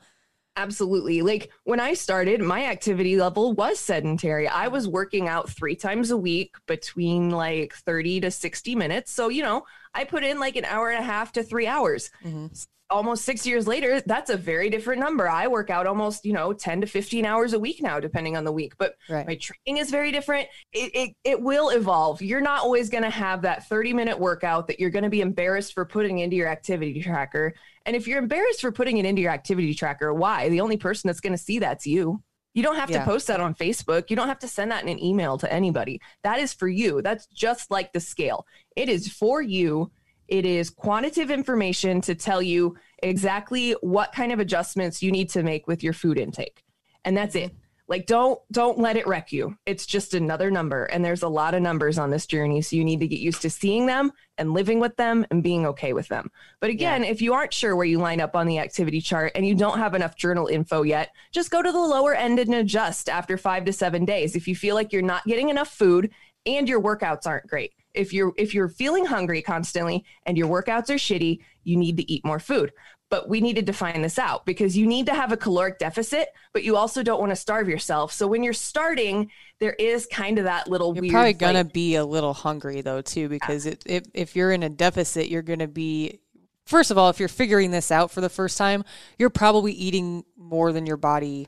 Absolutely. 0.58 1.20
Like 1.20 1.50
when 1.64 1.80
I 1.80 1.92
started, 1.92 2.40
my 2.40 2.64
activity 2.64 3.16
level 3.16 3.52
was 3.52 3.78
sedentary. 3.78 4.48
I 4.48 4.68
was 4.68 4.88
working 4.88 5.28
out 5.28 5.50
three 5.50 5.76
times 5.76 6.10
a 6.10 6.16
week 6.16 6.54
between 6.66 7.28
like 7.30 7.74
30 7.74 8.20
to 8.20 8.30
60 8.30 8.74
minutes. 8.74 9.12
So, 9.12 9.28
you 9.28 9.42
know, 9.42 9.64
I 9.92 10.04
put 10.04 10.24
in 10.24 10.40
like 10.40 10.56
an 10.56 10.64
hour 10.64 10.88
and 10.90 10.98
a 10.98 11.06
half 11.06 11.32
to 11.32 11.42
three 11.42 11.66
hours. 11.66 12.10
S- 12.24 12.68
Almost 12.88 13.24
six 13.24 13.44
years 13.44 13.66
later, 13.66 14.00
that's 14.02 14.30
a 14.30 14.36
very 14.36 14.70
different 14.70 15.00
number. 15.00 15.28
I 15.28 15.48
work 15.48 15.70
out 15.70 15.88
almost, 15.88 16.24
you 16.24 16.32
know, 16.32 16.52
10 16.52 16.82
to 16.82 16.86
15 16.86 17.26
hours 17.26 17.52
a 17.52 17.58
week 17.58 17.82
now, 17.82 17.98
depending 17.98 18.36
on 18.36 18.44
the 18.44 18.52
week. 18.52 18.74
But 18.78 18.94
Right. 19.08 19.26
my 19.26 19.34
training 19.34 19.80
is 19.82 19.90
very 19.90 20.12
different. 20.12 20.46
It, 20.72 20.92
it, 20.94 21.16
it 21.24 21.42
will 21.42 21.70
evolve. 21.70 22.22
You're 22.22 22.40
not 22.40 22.60
always 22.60 22.88
going 22.88 23.02
to 23.02 23.10
have 23.10 23.42
that 23.42 23.68
30 23.68 23.92
minute 23.92 24.16
workout 24.20 24.68
that 24.68 24.78
you're 24.78 24.90
going 24.90 25.02
to 25.02 25.10
be 25.10 25.20
embarrassed 25.20 25.74
for 25.74 25.84
putting 25.84 26.20
into 26.20 26.36
your 26.36 26.46
activity 26.46 27.02
tracker. 27.02 27.54
And 27.86 27.96
if 27.96 28.06
you're 28.06 28.20
embarrassed 28.20 28.60
for 28.60 28.70
putting 28.70 28.98
it 28.98 29.04
into 29.04 29.20
your 29.20 29.32
activity 29.32 29.74
tracker, 29.74 30.14
why? 30.14 30.48
The 30.48 30.60
only 30.60 30.76
person 30.76 31.08
that's 31.08 31.20
going 31.20 31.32
to 31.36 31.42
see 31.42 31.58
that's 31.58 31.86
you. 31.86 32.22
You 32.54 32.62
don't 32.62 32.76
have 32.76 32.88
Yeah. 32.88 33.00
to 33.00 33.04
post 33.04 33.26
that 33.26 33.40
on 33.40 33.54
Facebook. 33.54 34.10
You 34.10 34.16
don't 34.16 34.28
have 34.28 34.38
to 34.38 34.48
send 34.48 34.70
that 34.70 34.84
in 34.84 34.88
an 34.88 35.02
email 35.02 35.36
to 35.38 35.52
anybody. 35.52 36.00
That 36.22 36.38
is 36.38 36.54
for 36.54 36.68
you. 36.68 37.02
That's 37.02 37.26
just 37.26 37.68
like 37.70 37.92
the 37.92 38.00
scale. 38.00 38.46
It 38.76 38.88
is 38.88 39.08
for 39.12 39.42
you. 39.42 39.90
It 40.28 40.44
is 40.44 40.70
quantitative 40.70 41.30
information 41.30 42.00
to 42.02 42.14
tell 42.14 42.42
you 42.42 42.76
exactly 43.02 43.72
what 43.80 44.12
kind 44.12 44.32
of 44.32 44.40
adjustments 44.40 45.02
you 45.02 45.12
need 45.12 45.30
to 45.30 45.42
make 45.42 45.66
with 45.66 45.82
your 45.82 45.92
food 45.92 46.18
intake. 46.18 46.64
And 47.04 47.16
that's 47.16 47.34
it. 47.34 47.54
Like 47.88 48.06
don't 48.06 48.40
don't 48.50 48.78
let 48.78 48.96
it 48.96 49.06
wreck 49.06 49.32
you. 49.32 49.56
It's 49.64 49.86
just 49.86 50.14
another 50.14 50.50
number 50.50 50.84
and 50.86 51.04
there's 51.04 51.22
a 51.22 51.28
lot 51.28 51.54
of 51.54 51.62
numbers 51.62 51.98
on 51.98 52.10
this 52.10 52.26
journey 52.26 52.60
so 52.60 52.74
you 52.74 52.84
need 52.84 52.98
to 53.00 53.06
get 53.06 53.20
used 53.20 53.42
to 53.42 53.50
seeing 53.50 53.86
them 53.86 54.10
and 54.38 54.52
living 54.52 54.80
with 54.80 54.96
them 54.96 55.24
and 55.30 55.42
being 55.42 55.66
okay 55.66 55.92
with 55.92 56.08
them. 56.08 56.30
But 56.58 56.70
again, 56.70 57.04
if 57.04 57.22
you 57.22 57.32
aren't 57.32 57.54
sure 57.54 57.76
where 57.76 57.86
you 57.86 57.98
line 57.98 58.20
up 58.20 58.34
on 58.34 58.48
the 58.48 58.58
activity 58.58 59.00
chart 59.00 59.32
and 59.36 59.46
you 59.46 59.54
don't 59.54 59.78
have 59.78 59.94
enough 59.94 60.16
journal 60.16 60.48
info 60.48 60.82
yet, 60.82 61.10
just 61.30 61.52
go 61.52 61.62
to 61.62 61.70
the 61.70 61.78
lower 61.78 62.14
end 62.14 62.40
and 62.40 62.54
adjust 62.54 63.08
after 63.08 63.38
5 63.38 63.66
to 63.66 63.72
7 63.72 64.04
days 64.04 64.34
if 64.34 64.48
you 64.48 64.56
feel 64.56 64.74
like 64.74 64.92
you're 64.92 65.02
not 65.02 65.24
getting 65.24 65.48
enough 65.48 65.68
food 65.68 66.10
and 66.44 66.68
your 66.68 66.82
workouts 66.82 67.26
aren't 67.26 67.46
great. 67.46 67.72
If 67.96 68.12
you're 68.12 68.32
if 68.36 68.54
you're 68.54 68.68
feeling 68.68 69.06
hungry 69.06 69.42
constantly 69.42 70.04
and 70.24 70.36
your 70.36 70.48
workouts 70.48 70.90
are 70.90 70.94
shitty, 70.94 71.40
you 71.64 71.76
need 71.76 71.96
to 71.96 72.10
eat 72.10 72.24
more 72.24 72.38
food. 72.38 72.72
But 73.08 73.28
we 73.28 73.40
needed 73.40 73.66
to 73.66 73.72
find 73.72 74.02
this 74.02 74.18
out 74.18 74.44
because 74.46 74.76
you 74.76 74.84
need 74.84 75.06
to 75.06 75.14
have 75.14 75.30
a 75.30 75.36
caloric 75.36 75.78
deficit, 75.78 76.28
but 76.52 76.64
you 76.64 76.76
also 76.76 77.04
don't 77.04 77.20
want 77.20 77.30
to 77.30 77.36
starve 77.36 77.68
yourself. 77.68 78.12
So 78.12 78.26
when 78.26 78.42
you're 78.42 78.52
starting, 78.52 79.30
there 79.60 79.74
is 79.74 80.06
kind 80.06 80.38
of 80.38 80.44
that 80.44 80.68
little 80.68 80.92
weird. 80.92 81.04
You're 81.04 81.12
probably 81.12 81.32
gonna 81.34 81.64
be 81.64 81.94
a 81.94 82.04
little 82.04 82.34
hungry 82.34 82.80
though 82.80 83.02
too, 83.02 83.28
because 83.28 83.66
it, 83.66 83.82
if 83.86 84.04
if 84.12 84.36
you're 84.36 84.50
in 84.50 84.62
a 84.62 84.68
deficit, 84.68 85.28
you're 85.28 85.42
gonna 85.42 85.68
be. 85.68 86.20
First 86.66 86.90
of 86.90 86.98
all, 86.98 87.08
if 87.10 87.20
you're 87.20 87.28
figuring 87.28 87.70
this 87.70 87.92
out 87.92 88.10
for 88.10 88.20
the 88.20 88.28
first 88.28 88.58
time, 88.58 88.84
you're 89.18 89.30
probably 89.30 89.70
eating 89.72 90.24
more 90.36 90.72
than 90.72 90.84
your 90.84 90.96
body 90.96 91.46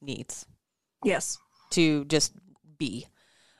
needs 0.00 0.44
yes. 1.04 1.38
to 1.70 2.04
just 2.06 2.32
be. 2.78 3.06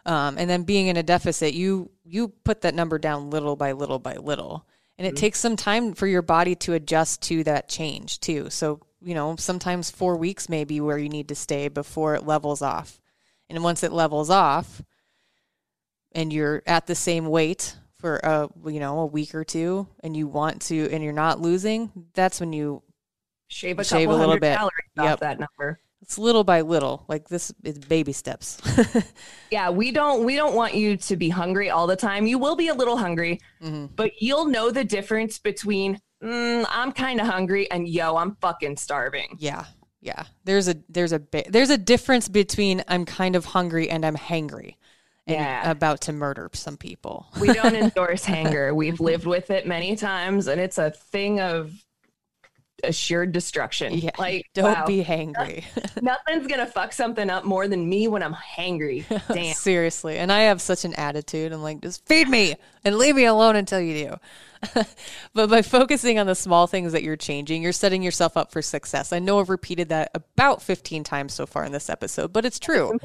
Um, 0.06 0.38
and 0.38 0.48
then 0.48 0.62
being 0.62 0.86
in 0.86 0.96
a 0.96 1.02
deficit, 1.02 1.52
you 1.52 1.90
you 2.04 2.28
put 2.28 2.60
that 2.60 2.74
number 2.74 2.96
down 2.98 3.28
little 3.28 3.56
by 3.56 3.72
little 3.72 3.98
by 3.98 4.14
little, 4.14 4.64
and 4.96 5.06
it 5.06 5.16
takes 5.16 5.40
some 5.40 5.56
time 5.56 5.94
for 5.94 6.06
your 6.06 6.22
body 6.22 6.54
to 6.54 6.74
adjust 6.74 7.22
to 7.22 7.42
that 7.44 7.68
change 7.68 8.20
too. 8.20 8.48
So 8.48 8.80
you 9.02 9.14
know, 9.14 9.34
sometimes 9.36 9.90
four 9.90 10.16
weeks 10.16 10.48
may 10.48 10.64
be 10.64 10.80
where 10.80 10.96
you 10.96 11.08
need 11.08 11.28
to 11.28 11.34
stay 11.34 11.68
before 11.68 12.14
it 12.14 12.24
levels 12.24 12.62
off, 12.62 13.00
and 13.50 13.64
once 13.64 13.82
it 13.82 13.92
levels 13.92 14.30
off, 14.30 14.80
and 16.12 16.32
you're 16.32 16.62
at 16.66 16.86
the 16.86 16.94
same 16.94 17.26
weight 17.26 17.76
for 17.98 18.18
a 18.22 18.48
you 18.70 18.78
know 18.78 19.00
a 19.00 19.06
week 19.06 19.34
or 19.34 19.42
two, 19.42 19.88
and 20.04 20.16
you 20.16 20.28
want 20.28 20.62
to, 20.62 20.88
and 20.92 21.02
you're 21.02 21.12
not 21.12 21.40
losing, 21.40 21.90
that's 22.14 22.38
when 22.38 22.52
you 22.52 22.80
Shave 23.48 23.80
a 23.80 23.84
Shave 23.84 24.08
a 24.08 24.14
little 24.14 24.38
bit. 24.38 24.56
calories 24.56 24.72
Yep. 24.96 25.04
off 25.04 25.20
that 25.20 25.38
number. 25.40 25.80
It's 26.02 26.18
little 26.18 26.44
by 26.44 26.60
little. 26.60 27.04
Like 27.08 27.28
this 27.28 27.52
is 27.64 27.78
baby 27.78 28.12
steps. 28.12 28.58
Yeah, 29.50 29.70
we 29.70 29.92
don't 29.92 30.24
we 30.24 30.34
don't 30.36 30.54
want 30.54 30.74
you 30.74 30.96
to 30.96 31.16
be 31.16 31.28
hungry 31.28 31.70
all 31.70 31.86
the 31.86 31.96
time. 31.96 32.26
You 32.26 32.38
will 32.38 32.56
be 32.56 32.68
a 32.68 32.74
little 32.74 32.96
hungry, 32.96 33.40
Mm-hmm. 33.62 33.86
but 33.94 34.20
you'll 34.20 34.46
know 34.46 34.70
the 34.70 34.84
difference 34.84 35.38
between 35.38 36.00
mm, 36.22 36.64
I'm 36.68 36.92
kind 36.92 37.20
of 37.20 37.26
hungry 37.28 37.70
and 37.70 37.86
yo, 37.88 38.16
I'm 38.16 38.36
fucking 38.40 38.76
starving. 38.76 39.36
Yeah. 39.38 39.64
Yeah. 40.00 40.24
There's 40.44 40.68
a 40.68 40.76
there's 40.88 41.12
a 41.12 41.22
there's 41.48 41.70
a 41.70 41.78
difference 41.78 42.28
between 42.28 42.82
I'm 42.88 43.04
kind 43.04 43.34
of 43.36 43.44
hungry 43.44 43.88
and 43.88 44.04
I'm 44.04 44.16
hangry 44.16 44.74
and 45.26 45.36
Yeah. 45.36 45.70
about 45.70 46.00
to 46.02 46.12
murder 46.12 46.50
some 46.52 46.76
people. 46.76 47.26
We 47.40 47.52
don't 47.52 47.74
endorse 47.84 48.24
hanger. 48.24 48.74
We've 48.74 49.00
lived 49.00 49.26
with 49.26 49.50
it 49.50 49.66
many 49.66 49.96
times, 49.96 50.46
and 50.48 50.60
it's 50.60 50.78
a 50.78 50.90
thing 50.90 51.40
of 51.40 51.72
assured 52.84 53.32
destruction. 53.32 53.94
Yeah. 53.94 54.10
Like, 54.18 54.50
don't 54.54 54.72
wow. 54.72 54.86
be 54.86 55.02
hangry. 55.02 55.64
Nothing's 56.02 56.46
gonna 56.46 56.66
fuck 56.66 56.92
something 56.92 57.30
up 57.30 57.44
more 57.44 57.68
than 57.68 57.88
me 57.88 58.08
when 58.08 58.22
I'm 58.22 58.34
hangry. 58.34 59.04
Damn. 59.32 59.54
Seriously. 59.54 60.18
And 60.18 60.32
I 60.32 60.40
have 60.42 60.60
such 60.60 60.84
an 60.84 60.94
attitude. 60.94 61.52
I'm 61.52 61.62
like, 61.62 61.80
just 61.80 62.06
feed 62.06 62.28
me 62.28 62.54
and 62.84 62.96
leave 62.96 63.16
me 63.16 63.24
alone 63.24 63.56
until 63.56 63.80
you 63.80 64.08
do. 64.08 64.82
but 65.34 65.50
by 65.50 65.62
focusing 65.62 66.18
on 66.18 66.26
the 66.26 66.34
small 66.34 66.66
things 66.66 66.92
that 66.92 67.02
you're 67.02 67.16
changing, 67.16 67.62
you're 67.62 67.72
setting 67.72 68.02
yourself 68.02 68.36
up 68.36 68.50
for 68.50 68.62
success. 68.62 69.12
I 69.12 69.18
know 69.18 69.40
I've 69.40 69.50
repeated 69.50 69.90
that 69.90 70.10
about 70.14 70.62
15 70.62 71.04
times 71.04 71.34
so 71.34 71.46
far 71.46 71.64
in 71.64 71.72
this 71.72 71.90
episode, 71.90 72.32
but 72.32 72.44
it's 72.44 72.58
true. 72.58 72.98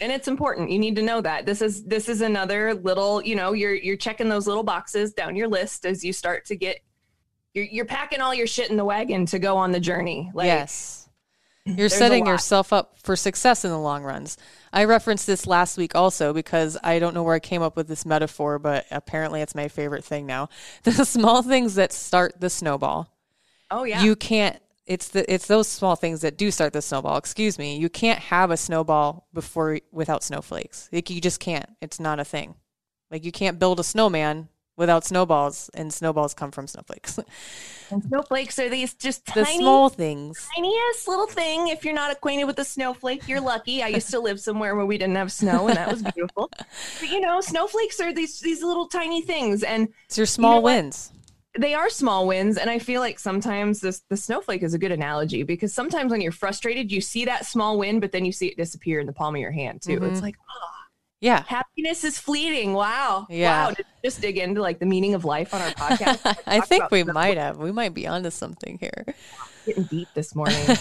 and 0.00 0.12
it's 0.12 0.28
important 0.28 0.70
you 0.70 0.78
need 0.78 0.96
to 0.96 1.02
know 1.02 1.20
that 1.20 1.44
this 1.46 1.60
is 1.60 1.84
this 1.84 2.08
is 2.08 2.20
another 2.20 2.74
little 2.74 3.20
you 3.22 3.34
know 3.34 3.52
you're 3.52 3.74
you're 3.74 3.96
checking 3.96 4.28
those 4.28 4.46
little 4.46 4.62
boxes 4.62 5.12
down 5.12 5.36
your 5.36 5.48
list 5.48 5.84
as 5.84 6.04
you 6.04 6.12
start 6.12 6.44
to 6.46 6.56
get 6.56 6.80
you're, 7.54 7.64
you're 7.64 7.84
packing 7.84 8.20
all 8.20 8.34
your 8.34 8.46
shit 8.46 8.70
in 8.70 8.76
the 8.76 8.84
wagon 8.84 9.26
to 9.26 9.38
go 9.38 9.56
on 9.56 9.72
the 9.72 9.80
journey 9.80 10.30
like 10.34 10.46
yes. 10.46 10.96
You're 11.66 11.90
setting 11.90 12.26
yourself 12.26 12.72
up 12.72 12.96
for 12.98 13.14
success 13.14 13.64
in 13.66 13.70
the 13.70 13.78
long 13.78 14.02
runs. 14.02 14.38
I 14.72 14.84
referenced 14.84 15.26
this 15.26 15.46
last 15.46 15.76
week 15.76 15.94
also 15.94 16.32
because 16.32 16.78
I 16.82 16.98
don't 16.98 17.14
know 17.14 17.22
where 17.22 17.34
I 17.34 17.38
came 17.38 17.60
up 17.60 17.76
with 17.76 17.86
this 17.86 18.06
metaphor, 18.06 18.58
but 18.58 18.86
apparently 18.90 19.42
it's 19.42 19.54
my 19.54 19.68
favorite 19.68 20.02
thing 20.02 20.26
now. 20.26 20.48
The 20.84 21.04
small 21.04 21.42
things 21.42 21.74
that 21.74 21.92
start 21.92 22.40
the 22.40 22.50
snowball. 22.50 23.14
oh 23.70 23.84
yeah 23.84 24.02
you 24.02 24.16
can't 24.16 24.58
it's 24.86 25.08
the 25.08 25.32
it's 25.32 25.46
those 25.46 25.68
small 25.68 25.94
things 25.94 26.22
that 26.22 26.36
do 26.36 26.50
start 26.50 26.72
the 26.72 26.82
snowball 26.82 27.16
excuse 27.16 27.58
me 27.58 27.76
you 27.76 27.88
can't 27.88 28.18
have 28.18 28.50
a 28.50 28.56
snowball 28.56 29.28
before 29.32 29.78
without 29.92 30.24
snowflakes 30.24 30.88
like 30.92 31.08
you 31.10 31.20
just 31.20 31.38
can't 31.38 31.68
it's 31.80 32.00
not 32.00 32.18
a 32.18 32.24
thing 32.24 32.54
like 33.10 33.24
you 33.24 33.30
can't 33.30 33.58
build 33.60 33.78
a 33.78 33.84
snowman 33.84 34.48
without 34.80 35.04
snowballs 35.04 35.70
and 35.74 35.92
snowballs 35.92 36.34
come 36.34 36.50
from 36.50 36.66
snowflakes. 36.66 37.20
And 37.92 38.04
snowflakes 38.04 38.56
are 38.60 38.68
these 38.68 38.94
just 38.94 39.26
the 39.26 39.42
tiny 39.42 39.58
small 39.58 39.88
things. 39.88 40.48
tiniest 40.54 41.08
little 41.08 41.26
thing. 41.26 41.66
If 41.66 41.84
you're 41.84 41.92
not 41.92 42.12
acquainted 42.12 42.44
with 42.44 42.56
a 42.60 42.64
snowflake 42.64 43.26
you're 43.26 43.40
lucky. 43.40 43.82
I 43.82 43.88
used 43.88 44.10
to 44.12 44.20
live 44.20 44.38
somewhere 44.38 44.76
where 44.76 44.86
we 44.86 44.96
didn't 44.96 45.16
have 45.16 45.32
snow 45.32 45.66
and 45.66 45.76
that 45.76 45.90
was 45.90 46.00
beautiful. 46.14 46.52
But 47.00 47.08
you 47.10 47.20
know 47.20 47.40
snowflakes 47.40 47.98
are 47.98 48.12
these 48.12 48.38
these 48.38 48.62
little 48.62 48.86
tiny 48.86 49.22
things 49.22 49.64
and 49.64 49.88
it's 50.04 50.16
your 50.16 50.26
small 50.26 50.54
know 50.54 50.60
what? 50.60 50.74
wins. 50.74 51.10
They 51.58 51.74
are 51.74 51.90
small 51.90 52.28
wins 52.28 52.56
and 52.58 52.70
i 52.70 52.78
feel 52.78 53.00
like 53.00 53.18
sometimes 53.18 53.80
this 53.80 54.02
the 54.08 54.16
snowflake 54.16 54.62
is 54.62 54.72
a 54.72 54.78
good 54.78 54.92
analogy 54.92 55.42
because 55.42 55.74
sometimes 55.74 56.12
when 56.12 56.20
you're 56.20 56.30
frustrated 56.30 56.92
you 56.92 57.00
see 57.00 57.24
that 57.24 57.44
small 57.44 57.76
win 57.76 57.98
but 57.98 58.12
then 58.12 58.24
you 58.24 58.30
see 58.30 58.46
it 58.46 58.56
disappear 58.56 59.00
in 59.00 59.06
the 59.06 59.12
palm 59.12 59.34
of 59.34 59.40
your 59.40 59.50
hand 59.50 59.82
too. 59.82 59.96
Mm-hmm. 59.96 60.12
it's 60.12 60.22
like 60.22 60.36
oh, 60.48 60.79
yeah 61.20 61.44
happiness 61.46 62.04
is 62.04 62.18
fleeting 62.18 62.72
wow 62.72 63.26
Yeah. 63.28 63.66
wow 63.66 63.70
Did 63.72 63.86
just 64.04 64.20
dig 64.20 64.38
into 64.38 64.60
like 64.60 64.78
the 64.78 64.86
meaning 64.86 65.14
of 65.14 65.24
life 65.24 65.52
on 65.52 65.60
our 65.60 65.70
podcast 65.70 66.38
i 66.46 66.60
think 66.60 66.90
we 66.90 67.04
might 67.04 67.36
have 67.36 67.58
we 67.58 67.72
might 67.72 67.94
be 67.94 68.06
onto 68.06 68.30
something 68.30 68.78
here 68.80 69.04
getting 69.66 69.84
deep 69.84 70.08
this 70.14 70.34
morning 70.34 70.76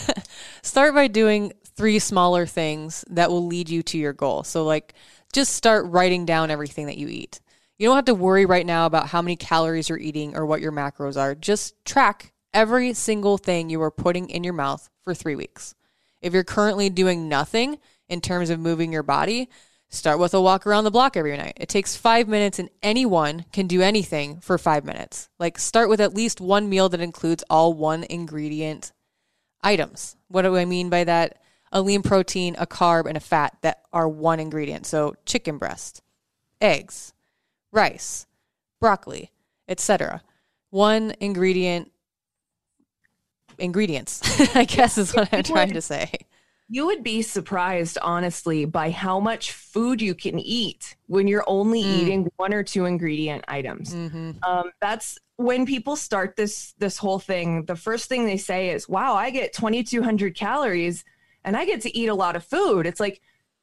start 0.62 0.96
by 0.96 1.08
doing 1.08 1.52
three 1.80 1.98
smaller 1.98 2.46
things 2.46 3.06
that 3.10 3.30
will 3.30 3.48
lead 3.48 3.70
you 3.70 3.82
to 3.82 3.98
your 3.98 4.12
goal. 4.12 4.44
So, 4.44 4.66
like, 4.66 4.94
just 5.32 5.54
start 5.54 5.86
writing 5.86 6.26
down 6.26 6.52
everything 6.52 6.88
that 6.88 6.98
you 6.98 7.08
eat. 7.08 7.40
You 7.78 7.88
don't 7.88 7.96
have 7.96 8.04
to 8.06 8.14
worry 8.14 8.46
right 8.46 8.66
now 8.66 8.86
about 8.86 9.08
how 9.08 9.22
many 9.22 9.38
calories 9.38 9.88
you're 9.88 9.98
eating 9.98 10.36
or 10.36 10.46
what 10.46 10.60
your 10.60 10.74
macros 10.74 11.16
are. 11.16 11.36
Just 11.36 11.74
track 11.86 12.34
every 12.54 12.94
single 12.94 13.38
thing 13.38 13.70
you 13.70 13.82
are 13.82 13.92
putting 13.92 14.30
in 14.30 14.44
your 14.44 14.52
mouth 14.52 14.90
for 15.06 15.14
three 15.14 15.38
weeks. 15.38 15.74
If 16.22 16.34
you're 16.34 16.44
currently 16.44 16.90
doing 16.90 17.30
nothing 17.30 17.80
in 18.10 18.20
terms 18.20 18.50
of 18.50 18.60
moving 18.60 18.92
your 18.92 19.04
body, 19.04 19.50
start 19.90 20.20
with 20.20 20.34
a 20.34 20.42
walk 20.42 20.66
around 20.66 20.84
the 20.84 20.92
block 20.92 21.18
every 21.18 21.36
night. 21.36 21.58
It 21.58 21.70
takes 21.70 21.96
five 21.96 22.28
minutes, 22.28 22.60
and 22.60 22.70
anyone 22.82 23.46
can 23.52 23.68
do 23.68 23.82
anything 23.82 24.40
for 24.40 24.58
five 24.58 24.86
minutes. 24.86 25.30
Like, 25.40 25.58
start 25.58 25.90
with 25.90 26.00
at 26.00 26.14
least 26.14 26.40
one 26.40 26.70
meal 26.70 26.90
that 26.90 27.02
includes 27.02 27.44
all 27.50 27.74
one 27.74 28.06
ingredient 28.10 28.92
items. 29.62 30.16
What 30.28 30.44
do 30.44 30.56
I 30.56 30.66
mean 30.66 30.90
by 30.90 31.04
that? 31.04 31.42
A 31.72 31.82
lean 31.82 32.02
protein, 32.02 32.56
a 32.58 32.66
carb, 32.66 33.06
and 33.06 33.18
a 33.18 33.20
fat 33.22 33.58
that 33.62 33.84
are 33.94 34.08
one 34.08 34.40
ingredient. 34.40 34.86
So 34.86 35.16
chicken 35.26 35.58
breast, 35.58 36.02
eggs, 36.62 37.14
rice, 37.72 38.26
broccoli, 38.80 39.32
etc. 39.68 40.24
One 40.72 41.14
ingredient 41.20 41.92
ingredients, 43.60 44.22
I 44.56 44.66
guess 44.66 44.98
is 44.98 45.14
what 45.14 45.30
I'm 45.32 45.44
trying 45.44 45.74
to 45.74 45.82
say. 45.82 46.12
You 46.72 46.86
would 46.86 47.04
be 47.04 47.24
surprised, 47.24 47.98
honestly, 48.02 48.66
by 48.66 48.92
how 48.92 49.20
much 49.20 49.54
food 49.54 50.02
you 50.02 50.14
can 50.14 50.38
eat 50.38 50.96
when 51.08 51.28
you're 51.28 51.44
only 51.48 51.82
Mm. 51.82 52.02
eating 52.02 52.32
one 52.38 52.54
or 52.54 52.64
two 52.64 52.86
ingredient 52.86 53.44
items. 53.48 53.94
Mm-hmm. 53.94 54.32
Um, 54.44 54.70
that's 54.80 55.18
when 55.38 55.66
people 55.66 55.96
start 55.96 56.36
this 56.36 56.74
this 56.78 56.98
whole 56.98 57.18
thing. 57.18 57.66
The 57.66 57.76
first 57.76 58.08
thing 58.08 58.26
they 58.26 58.38
say 58.38 58.70
is, 58.70 58.88
"Wow, 58.88 59.16
I 59.16 59.32
get 59.32 59.52
2,200 59.54 60.36
calories, 60.36 61.04
and 61.44 61.58
I 61.58 61.66
get 61.66 61.82
to 61.82 61.98
eat 61.98 62.08
a 62.08 62.14
lot 62.14 62.36
of 62.36 62.44
food." 62.44 62.86
It's 62.86 63.00
like, 63.00 63.20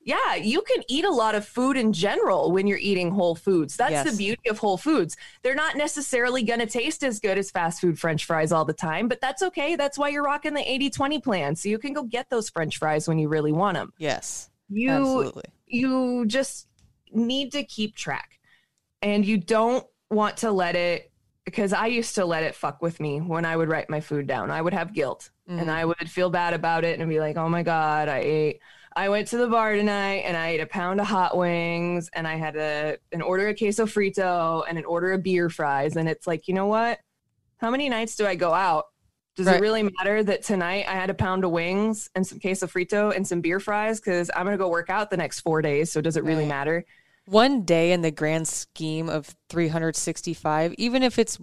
yeah, 0.06 0.36
you 0.36 0.62
can 0.62 0.84
eat 0.86 1.04
a 1.04 1.10
lot 1.10 1.34
of 1.34 1.44
food 1.44 1.76
in 1.76 1.92
general 1.92 2.52
when 2.52 2.68
you're 2.68 2.78
eating 2.78 3.10
whole 3.10 3.34
foods. 3.34 3.76
That's 3.76 3.90
Yes. 3.90 4.10
the 4.12 4.16
beauty 4.16 4.48
of 4.48 4.56
whole 4.56 4.78
foods. 4.78 5.16
They're 5.42 5.56
not 5.56 5.76
necessarily 5.76 6.44
going 6.44 6.60
to 6.60 6.66
taste 6.66 7.02
as 7.02 7.18
good 7.18 7.36
as 7.36 7.50
fast 7.50 7.80
food 7.80 7.98
french 7.98 8.24
fries 8.24 8.52
all 8.52 8.64
the 8.64 8.72
time, 8.72 9.08
but 9.08 9.20
that's 9.20 9.42
okay. 9.42 9.74
That's 9.74 9.98
why 9.98 10.10
you're 10.10 10.22
rocking 10.22 10.54
the 10.54 10.60
80-20 10.62 11.20
plan. 11.24 11.56
So 11.56 11.68
you 11.68 11.78
can 11.80 11.92
go 11.92 12.04
get 12.04 12.30
those 12.30 12.48
french 12.48 12.78
fries 12.78 13.08
when 13.08 13.18
you 13.18 13.28
really 13.28 13.50
want 13.50 13.74
them. 13.74 13.92
Yes, 13.98 14.48
You 14.68 14.90
absolutely. 14.90 15.42
you 15.66 16.24
just 16.26 16.68
need 17.10 17.50
to 17.52 17.64
keep 17.64 17.96
track. 17.96 18.38
And 19.02 19.26
you 19.26 19.38
don't 19.38 19.84
want 20.08 20.36
to 20.38 20.52
let 20.52 20.76
it 20.76 21.10
because 21.44 21.72
I 21.72 21.86
used 21.86 22.14
to 22.14 22.24
let 22.24 22.44
it 22.44 22.54
fuck 22.54 22.80
with 22.80 23.00
me 23.00 23.20
when 23.20 23.44
I 23.44 23.56
would 23.56 23.68
write 23.68 23.90
my 23.90 24.00
food 24.00 24.28
down. 24.28 24.52
I 24.52 24.62
would 24.62 24.72
have 24.72 24.94
guilt 24.94 25.30
and 25.48 25.66
mm. 25.66 25.68
I 25.68 25.84
would 25.84 26.08
feel 26.08 26.30
bad 26.30 26.54
about 26.54 26.84
it 26.84 27.00
and 27.00 27.08
be 27.08 27.20
like, 27.20 27.36
"Oh 27.36 27.48
my 27.48 27.62
god, 27.62 28.08
I 28.08 28.18
ate 28.18 28.60
I 28.96 29.10
went 29.10 29.28
to 29.28 29.36
the 29.36 29.46
bar 29.46 29.74
tonight 29.76 30.22
and 30.24 30.36
I 30.38 30.48
ate 30.48 30.60
a 30.60 30.66
pound 30.66 31.00
of 31.02 31.06
hot 31.06 31.36
wings 31.36 32.08
and 32.14 32.26
I 32.26 32.36
had 32.36 32.56
a 32.56 32.96
an 33.12 33.20
order 33.20 33.46
of 33.48 33.58
queso 33.58 33.84
frito 33.84 34.64
and 34.66 34.78
an 34.78 34.86
order 34.86 35.12
of 35.12 35.22
beer 35.22 35.50
fries 35.50 35.96
and 35.96 36.08
it's 36.08 36.26
like, 36.26 36.48
you 36.48 36.54
know 36.54 36.66
what? 36.66 36.98
How 37.58 37.70
many 37.70 37.90
nights 37.90 38.16
do 38.16 38.26
I 38.26 38.34
go 38.36 38.54
out? 38.54 38.86
Does 39.36 39.46
Right. 39.46 39.56
it 39.56 39.60
really 39.60 39.82
matter 39.82 40.24
that 40.24 40.42
tonight 40.42 40.86
I 40.88 40.94
had 40.94 41.10
a 41.10 41.14
pound 41.14 41.44
of 41.44 41.50
wings 41.50 42.08
and 42.14 42.26
some 42.26 42.40
queso 42.40 42.66
frito 42.66 43.14
and 43.14 43.28
some 43.28 43.42
beer 43.42 43.60
fries 43.60 44.00
because 44.00 44.30
I'm 44.34 44.46
gonna 44.46 44.56
go 44.56 44.70
work 44.70 44.88
out 44.88 45.10
the 45.10 45.18
next 45.18 45.40
four 45.40 45.60
days? 45.60 45.92
So 45.92 46.00
does 46.00 46.16
it 46.16 46.24
really 46.24 46.44
Right. 46.44 46.48
matter? 46.48 46.84
One 47.26 47.64
day 47.64 47.92
in 47.92 48.00
the 48.00 48.10
grand 48.10 48.48
scheme 48.48 49.10
of 49.10 49.36
365, 49.50 50.72
even 50.78 51.02
if 51.02 51.18
it's 51.18 51.38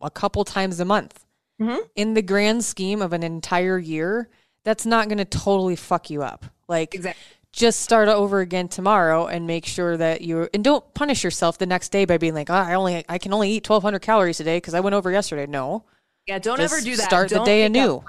a 0.00 0.10
couple 0.10 0.44
times 0.44 0.80
a 0.80 0.84
month, 0.84 1.24
Mhm. 1.60 1.88
in 1.94 2.14
the 2.14 2.22
grand 2.22 2.64
scheme 2.64 3.00
of 3.00 3.12
an 3.12 3.22
entire 3.22 3.78
year, 3.78 4.28
that's 4.68 4.84
not 4.84 5.08
going 5.08 5.16
to 5.16 5.24
totally 5.24 5.76
fuck 5.76 6.10
you 6.10 6.22
up. 6.22 6.44
Like, 6.68 6.94
Exactly. 6.94 7.22
just 7.52 7.80
start 7.80 8.08
over 8.10 8.40
again 8.40 8.68
tomorrow 8.68 9.26
and 9.26 9.46
make 9.46 9.64
sure 9.64 9.96
that 9.96 10.20
you 10.20 10.46
and 10.52 10.62
don't 10.62 10.84
punish 10.92 11.24
yourself 11.24 11.56
the 11.56 11.64
next 11.64 11.88
day 11.88 12.04
by 12.04 12.18
being 12.18 12.34
like, 12.34 12.50
oh, 12.50 12.54
I 12.54 12.74
only 12.74 13.02
I 13.08 13.16
can 13.16 13.32
only 13.32 13.50
eat 13.50 13.66
1200 13.66 14.00
calories 14.00 14.36
today 14.36 14.58
because 14.58 14.74
I 14.74 14.80
went 14.80 14.92
over 14.92 15.10
yesterday. 15.10 15.46
No, 15.46 15.84
Yeah, 16.26 16.38
don't 16.38 16.58
Just 16.58 16.74
ever 16.74 16.82
do 16.84 16.96
that. 16.96 17.02
start 17.06 17.30
the 17.30 17.36
Don't 17.36 17.46
day 17.46 17.62
anew. 17.64 18.04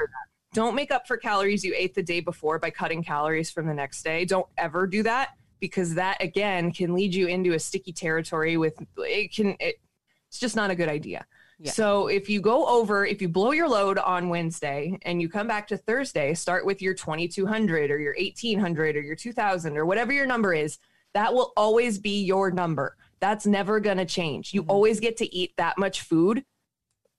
Don't 0.54 0.76
make 0.76 0.91
up 0.91 1.08
for 1.08 1.15
calories 1.15 1.63
you 1.63 1.74
ate 1.78 1.95
the 1.95 2.04
day 2.04 2.19
before 2.19 2.60
by 2.60 2.72
cutting 2.72 3.02
calories 3.04 3.50
from 3.50 3.65
the 3.65 3.74
next 3.74 4.04
day. 4.04 4.26
Don't 4.26 4.48
ever 4.58 4.86
do 4.86 5.02
that 5.04 5.30
because 5.62 5.93
that 5.95 6.22
again 6.22 6.74
can 6.74 6.93
lead 6.93 7.15
you 7.15 7.28
into 7.28 7.54
a 7.54 7.60
sticky 7.60 7.93
territory 7.93 8.58
with 8.58 8.74
it 8.98 9.34
can 9.34 9.56
it, 9.62 9.80
it's 10.28 10.39
just 10.39 10.58
not 10.58 10.69
a 10.69 10.76
good 10.76 10.89
idea. 10.89 11.26
Yeah. 11.60 11.72
So 11.72 12.08
if 12.08 12.30
you 12.30 12.41
go 12.41 12.65
over, 12.67 13.06
if 13.06 13.22
you 13.22 13.28
blow 13.28 13.52
your 13.52 13.67
load 13.67 13.98
on 13.98 14.30
Wednesday 14.30 14.98
and 15.02 15.22
you 15.22 15.28
come 15.28 15.48
back 15.48 15.67
to 15.67 15.78
Thursday, 15.78 16.34
start 16.34 16.65
with 16.65 16.82
your 16.82 16.93
2200 16.93 17.91
or 17.91 18.00
your 18.00 18.15
1800 18.17 18.95
or 18.95 19.02
your 19.02 19.15
2000 19.15 19.78
or 19.78 19.86
whatever 19.86 20.13
your 20.13 20.26
number 20.26 20.54
is. 20.54 20.78
That 21.13 21.34
will 21.34 21.52
always 21.58 21.98
be 21.98 22.24
your 22.24 22.52
number. 22.52 22.95
That's 23.19 23.45
never 23.45 23.80
going 23.80 23.98
to 23.98 24.06
change. 24.06 24.54
You 24.54 24.62
Mm-hmm. 24.62 24.72
always 24.72 25.00
get 25.00 25.17
to 25.17 25.36
eat 25.36 25.54
that 25.58 25.78
much 25.78 26.02
food 26.02 26.45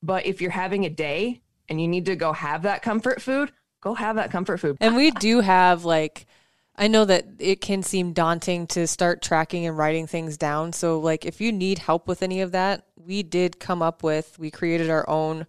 but 0.02 0.26
if 0.26 0.40
you're 0.40 0.50
having 0.50 0.84
a 0.84 0.90
day 0.90 1.42
and 1.68 1.80
you 1.80 1.88
need 1.88 2.06
to 2.06 2.16
go 2.16 2.32
have 2.32 2.62
that 2.62 2.82
comfort 2.82 3.20
food, 3.20 3.52
go 3.80 3.94
have 3.94 4.16
that 4.16 4.30
comfort 4.30 4.58
food. 4.58 4.76
And 4.80 4.96
we 4.96 5.10
do 5.10 5.40
have 5.40 5.84
like 5.84 6.26
I 6.76 6.88
know 6.88 7.04
that 7.04 7.26
it 7.38 7.60
can 7.60 7.82
seem 7.82 8.12
daunting 8.12 8.66
to 8.68 8.86
start 8.86 9.20
tracking 9.22 9.66
and 9.66 9.76
writing 9.76 10.06
things 10.06 10.36
down. 10.38 10.72
So 10.72 10.98
like 10.98 11.26
if 11.26 11.40
you 11.40 11.52
need 11.52 11.78
help 11.78 12.08
with 12.08 12.22
any 12.22 12.40
of 12.40 12.52
that, 12.52 12.86
we 12.96 13.22
did 13.22 13.60
come 13.60 13.82
up 13.82 14.02
with 14.02 14.38
we 14.38 14.50
created 14.50 14.88
our 14.88 15.08
own 15.08 15.46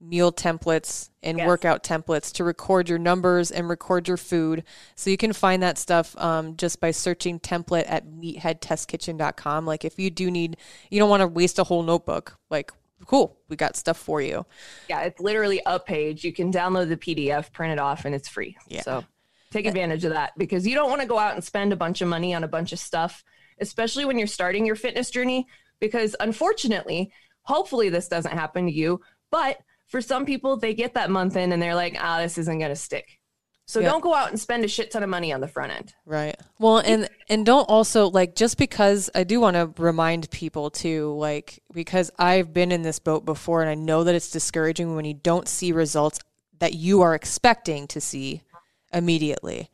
meal 0.00 0.32
templates 0.32 1.10
and 1.22 1.38
Yes. 1.38 1.46
workout 1.46 1.84
templates 1.84 2.32
to 2.32 2.42
record 2.42 2.88
your 2.88 2.98
numbers 2.98 3.52
and 3.52 3.68
record 3.68 4.08
your 4.08 4.16
food. 4.16 4.64
So 4.96 5.10
you 5.10 5.16
can 5.16 5.32
find 5.32 5.62
that 5.62 5.78
stuff 5.78 6.16
um, 6.18 6.56
just 6.56 6.80
by 6.80 6.90
searching 6.90 7.38
template 7.38 7.84
at 7.86 8.04
meatheadtestkitchen.com. 8.08 9.64
Like 9.64 9.84
if 9.84 9.98
you 9.98 10.10
do 10.10 10.30
need, 10.30 10.56
you 10.90 10.98
don't 10.98 11.10
want 11.10 11.20
to 11.20 11.28
waste 11.28 11.60
a 11.60 11.64
whole 11.64 11.84
notebook. 11.84 12.36
Like 12.50 12.72
cool, 13.06 13.36
we 13.48 13.56
got 13.56 13.76
stuff 13.76 13.96
for 13.96 14.20
you. 14.20 14.44
Yeah, 14.88 15.02
it's 15.02 15.20
literally 15.20 15.60
a 15.66 15.78
page. 15.78 16.24
You 16.24 16.32
can 16.32 16.52
download 16.52 16.88
the 16.88 16.96
PDF, 16.96 17.52
print 17.52 17.72
it 17.72 17.78
off, 17.78 18.04
and 18.04 18.14
it's 18.14 18.28
free. 18.28 18.56
Yeah. 18.68 18.82
So 18.82 19.04
take 19.52 19.66
advantage 19.66 20.04
of 20.04 20.12
that 20.12 20.32
because 20.36 20.66
you 20.66 20.74
don't 20.74 20.88
want 20.90 21.00
to 21.02 21.06
go 21.06 21.18
out 21.18 21.34
and 21.34 21.44
spend 21.44 21.72
a 21.72 21.76
bunch 21.76 22.00
of 22.00 22.08
money 22.08 22.34
on 22.34 22.44
a 22.44 22.48
bunch 22.48 22.72
of 22.72 22.78
stuff, 22.78 23.22
especially 23.60 24.04
when 24.04 24.18
you're 24.18 24.26
starting 24.26 24.66
your 24.66 24.76
fitness 24.76 25.10
journey. 25.10 25.46
Because 25.80 26.14
unfortunately, 26.20 27.12
hopefully 27.42 27.88
this 27.88 28.08
doesn't 28.08 28.32
happen 28.32 28.66
to 28.66 28.72
you, 28.72 29.00
but 29.30 29.58
For 29.92 30.00
some 30.00 30.24
people, 30.24 30.56
they 30.56 30.72
get 30.72 30.94
that 30.94 31.10
month 31.10 31.36
in 31.36 31.52
and 31.52 31.60
they're 31.60 31.74
like, 31.74 31.98
ah, 32.00 32.18
this 32.18 32.38
isn't 32.38 32.58
going 32.58 32.70
to 32.70 32.76
stick. 32.76 33.20
So 33.66 33.78
Yeah. 33.80 33.90
don't 33.90 34.00
go 34.00 34.14
out 34.14 34.30
and 34.30 34.40
spend 34.40 34.64
a 34.64 34.68
shit 34.68 34.90
ton 34.90 35.02
of 35.02 35.10
money 35.10 35.34
on 35.34 35.42
the 35.42 35.48
front 35.48 35.70
end. 35.70 35.92
Right. 36.06 36.34
Well, 36.58 36.78
and 36.78 37.10
and 37.28 37.44
don't 37.44 37.68
also 37.68 38.08
like 38.08 38.34
just 38.34 38.56
because 38.56 39.10
I 39.14 39.24
do 39.24 39.38
want 39.38 39.54
to 39.56 39.70
remind 39.82 40.30
people 40.30 40.70
too, 40.70 41.14
like 41.18 41.62
because 41.74 42.10
I've 42.18 42.54
been 42.54 42.72
in 42.72 42.80
this 42.80 42.98
boat 43.00 43.26
before 43.26 43.60
and 43.60 43.68
I 43.68 43.74
know 43.74 44.02
that 44.04 44.14
it's 44.14 44.30
discouraging 44.30 44.96
when 44.96 45.04
you 45.04 45.12
don't 45.14 45.46
see 45.46 45.72
results 45.72 46.20
that 46.58 46.72
you 46.72 47.02
are 47.02 47.14
expecting 47.14 47.86
to 47.88 48.00
see 48.00 48.40
immediately. 48.92 49.68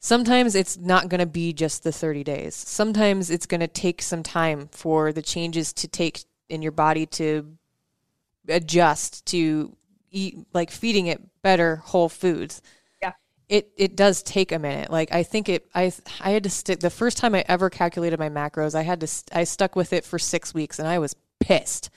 Sometimes 0.00 0.54
it's 0.56 0.76
not 0.76 1.08
going 1.08 1.20
to 1.20 1.26
be 1.26 1.52
just 1.52 1.84
the 1.84 1.92
30 1.92 2.24
days. 2.24 2.54
Sometimes 2.56 3.30
it's 3.30 3.46
going 3.46 3.60
to 3.60 3.68
take 3.68 4.02
some 4.02 4.22
time 4.24 4.68
for 4.72 5.12
the 5.12 5.22
changes 5.22 5.72
to 5.74 5.86
take 5.88 6.24
in 6.48 6.60
your 6.60 6.72
body 6.72 7.06
to 7.06 7.56
adjust 8.48 9.24
to 9.26 9.76
eat 10.10 10.36
like 10.52 10.70
feeding 10.70 11.06
it 11.06 11.20
better 11.42 11.76
whole 11.76 12.08
foods 12.08 12.60
Yeah. 13.00 13.12
it 13.48 13.70
it 13.76 13.96
does 13.96 14.22
take 14.22 14.52
a 14.52 14.58
minute. 14.58 14.90
Like 14.90 15.12
I 15.12 15.22
think 15.22 15.48
it 15.48 15.66
I 15.74 15.92
I 16.20 16.30
had 16.30 16.42
to 16.42 16.50
stick 16.50 16.80
the 16.80 16.90
first 16.90 17.16
time 17.16 17.34
I 17.34 17.44
ever 17.48 17.70
calculated 17.70 18.18
my 18.18 18.28
macros, 18.28 18.74
I 18.74 18.82
had 18.82 19.00
to 19.00 19.08
I 19.32 19.44
stuck 19.44 19.76
with 19.76 19.92
it 19.92 20.04
for 20.04 20.18
6 20.18 20.52
weeks 20.52 20.78
and 20.80 20.88
I 20.88 20.98
was 20.98 21.14
pissed. 21.40 21.88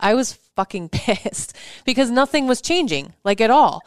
I 0.00 0.14
was 0.14 0.32
fucking 0.56 0.88
pissed 0.92 1.54
because 1.84 2.10
nothing 2.10 2.46
was 2.46 2.60
changing 2.62 3.12
like 3.22 3.40
at 3.42 3.50
all. 3.50 3.82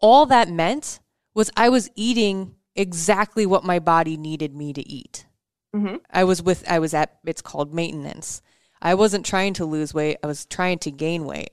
All 0.00 0.26
that 0.26 0.48
meant 0.48 0.98
was 1.34 1.50
I 1.56 1.68
was 1.68 1.90
eating 1.96 2.54
exactly 2.76 3.46
what 3.46 3.64
my 3.64 3.78
body 3.78 4.16
needed 4.16 4.54
me 4.54 4.72
to 4.72 4.86
eat. 4.88 5.26
Mhm. 5.74 6.00
I 6.10 6.24
was 6.24 6.42
with 6.42 6.64
I 6.70 6.78
was 6.78 6.94
at 6.94 7.18
it's 7.24 7.42
called 7.42 7.72
maintenance. 7.74 8.42
I 8.80 8.94
wasn't 8.94 9.24
trying 9.26 9.54
to 9.54 9.64
lose 9.64 9.94
weight, 9.94 10.18
I 10.22 10.26
was 10.26 10.44
trying 10.46 10.78
to 10.80 10.90
gain 10.90 11.24
weight. 11.24 11.50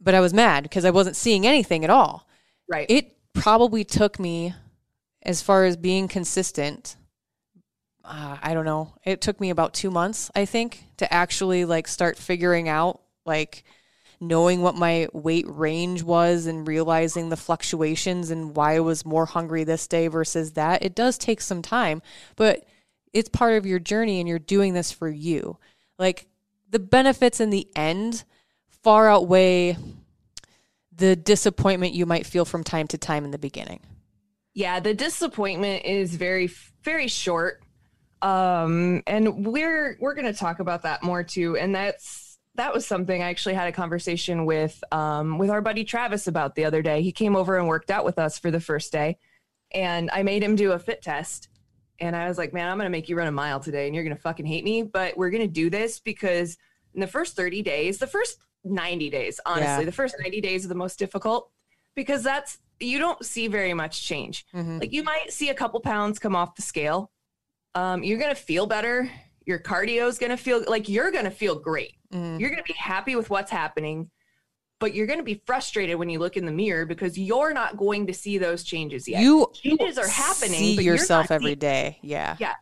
But 0.00 0.14
I 0.14 0.20
was 0.20 0.34
mad 0.34 0.64
because 0.64 0.84
I 0.84 0.90
wasn't 0.90 1.16
seeing 1.16 1.46
anything 1.46 1.84
at 1.84 1.90
all 1.90 2.26
Right. 2.68 2.86
it 2.90 3.16
probably 3.34 3.84
took 3.84 4.18
me 4.18 4.54
as 5.22 5.40
far 5.42 5.64
as 5.64 5.76
being 5.76 6.08
consistent 6.08 6.96
uh, 8.04 8.36
i 8.42 8.52
don't 8.54 8.64
know 8.64 8.94
it 9.04 9.20
took 9.20 9.40
me 9.40 9.48
about 9.50 9.72
two 9.74 9.90
months 9.90 10.30
i 10.34 10.44
think 10.44 10.84
to 10.96 11.12
actually 11.12 11.64
like 11.64 11.86
start 11.86 12.18
figuring 12.18 12.68
out 12.68 13.00
like 13.24 13.62
knowing 14.22 14.62
what 14.62 14.74
my 14.74 15.08
weight 15.12 15.44
range 15.48 16.02
was 16.02 16.46
and 16.46 16.66
realizing 16.66 17.28
the 17.28 17.36
fluctuations 17.36 18.30
and 18.30 18.56
why 18.56 18.76
i 18.76 18.80
was 18.80 19.04
more 19.04 19.26
hungry 19.26 19.64
this 19.64 19.86
day 19.86 20.08
versus 20.08 20.52
that 20.52 20.82
it 20.82 20.94
does 20.94 21.18
take 21.18 21.40
some 21.40 21.60
time 21.60 22.00
but 22.36 22.64
it's 23.12 23.28
part 23.28 23.54
of 23.54 23.66
your 23.66 23.78
journey 23.78 24.20
and 24.20 24.28
you're 24.28 24.38
doing 24.38 24.74
this 24.74 24.92
for 24.92 25.08
you 25.08 25.58
like 25.98 26.26
the 26.70 26.78
benefits 26.78 27.40
in 27.40 27.50
the 27.50 27.68
end 27.76 28.24
far 28.82 29.10
outweigh 29.10 29.76
the 30.94 31.16
disappointment 31.16 31.94
you 31.94 32.06
might 32.06 32.26
feel 32.26 32.44
from 32.44 32.62
time 32.62 32.86
to 32.88 32.98
time 32.98 33.24
in 33.24 33.30
the 33.30 33.38
beginning. 33.38 33.80
yeah, 34.54 34.80
the 34.80 34.94
disappointment 34.94 35.84
is 35.84 36.14
very, 36.14 36.50
very 36.82 37.08
short. 37.08 37.62
Um, 38.20 39.02
and 39.06 39.46
we're 39.46 39.96
we're 40.00 40.14
gonna 40.14 40.32
talk 40.32 40.60
about 40.60 40.82
that 40.82 41.02
more 41.02 41.24
too. 41.24 41.56
And 41.56 41.74
that's 41.74 42.31
that 42.56 42.72
was 42.74 42.86
something 42.86 43.22
I 43.22 43.30
actually 43.30 43.54
had 43.54 43.68
a 43.68 43.72
conversation 43.72 44.44
with 44.44 44.82
um 44.92 45.38
with 45.38 45.50
our 45.50 45.60
buddy 45.62 45.84
Travis 45.84 46.26
about 46.26 46.54
the 46.54 46.64
other 46.64 46.82
day. 46.82 47.02
He 47.02 47.12
came 47.12 47.34
over 47.36 47.58
and 47.58 47.66
worked 47.68 47.90
out 47.90 48.04
with 48.04 48.18
us 48.18 48.38
for 48.38 48.50
the 48.50 48.60
first 48.60 48.92
day, 48.92 49.18
and 49.72 50.10
I 50.12 50.22
made 50.22 50.42
him 50.42 50.56
do 50.56 50.72
a 50.72 50.78
fit 50.78 51.02
test. 51.02 51.48
And 52.00 52.16
I 52.16 52.26
was 52.26 52.36
like, 52.38 52.52
man, 52.52 52.68
I'm 52.68 52.76
gonna 52.78 52.90
make 52.90 53.08
you 53.08 53.16
run 53.16 53.28
a 53.28 53.32
mile 53.32 53.60
today, 53.60 53.86
and 53.86 53.94
you're 53.94 54.04
gonna 54.04 54.16
fucking 54.16 54.46
hate 54.46 54.64
me, 54.64 54.82
but 54.82 55.16
we're 55.16 55.30
gonna 55.30 55.46
do 55.46 55.70
this 55.70 56.00
because 56.00 56.56
in 56.94 57.00
the 57.00 57.06
first 57.06 57.36
30 57.36 57.62
days, 57.62 57.98
the 57.98 58.06
first 58.06 58.38
90 58.64 59.08
days, 59.10 59.40
honestly, 59.46 59.82
Yeah. 59.82 59.84
the 59.84 59.92
first 59.92 60.16
90 60.20 60.40
days 60.40 60.64
are 60.64 60.68
the 60.68 60.74
most 60.74 60.98
difficult 60.98 61.50
because 61.94 62.22
that's 62.22 62.58
you 62.80 62.98
don't 62.98 63.24
see 63.24 63.46
very 63.46 63.72
much 63.74 64.02
change. 64.02 64.44
Mhm. 64.52 64.80
Like 64.80 64.92
you 64.92 65.04
might 65.04 65.32
see 65.32 65.48
a 65.50 65.54
couple 65.54 65.78
pounds 65.80 66.18
come 66.18 66.34
off 66.34 66.56
the 66.56 66.62
scale. 66.62 67.12
Um, 67.76 68.02
you're 68.02 68.18
gonna 68.18 68.34
feel 68.34 68.66
better. 68.66 69.08
Your 69.46 69.58
cardio 69.58 70.06
is 70.08 70.18
gonna 70.18 70.36
feel 70.36 70.64
like 70.68 70.88
you're 70.88 71.10
gonna 71.10 71.30
feel 71.30 71.54
great. 71.58 71.94
Mhm. 72.12 72.38
You're 72.40 72.50
gonna 72.50 72.62
be 72.62 72.74
happy 72.74 73.16
with 73.16 73.30
what's 73.30 73.50
happening, 73.50 74.10
but 74.78 74.94
you're 74.94 75.06
gonna 75.06 75.22
be 75.22 75.42
frustrated 75.46 75.96
when 75.96 76.08
you 76.10 76.18
look 76.18 76.36
in 76.36 76.46
the 76.46 76.52
mirror 76.52 76.86
because 76.86 77.18
you're 77.18 77.52
not 77.52 77.76
going 77.76 78.06
to 78.06 78.14
see 78.14 78.38
those 78.38 78.62
changes 78.64 79.08
yet. 79.08 79.20
You 79.22 79.50
changes 79.54 79.98
are 79.98 80.06
happening. 80.08 80.58
See 80.58 80.82
yourself 80.82 81.30
every 81.30 81.48
seeing- 81.48 81.58
day. 81.58 81.98
Yeah. 82.02 82.36
Yeah. 82.38 82.54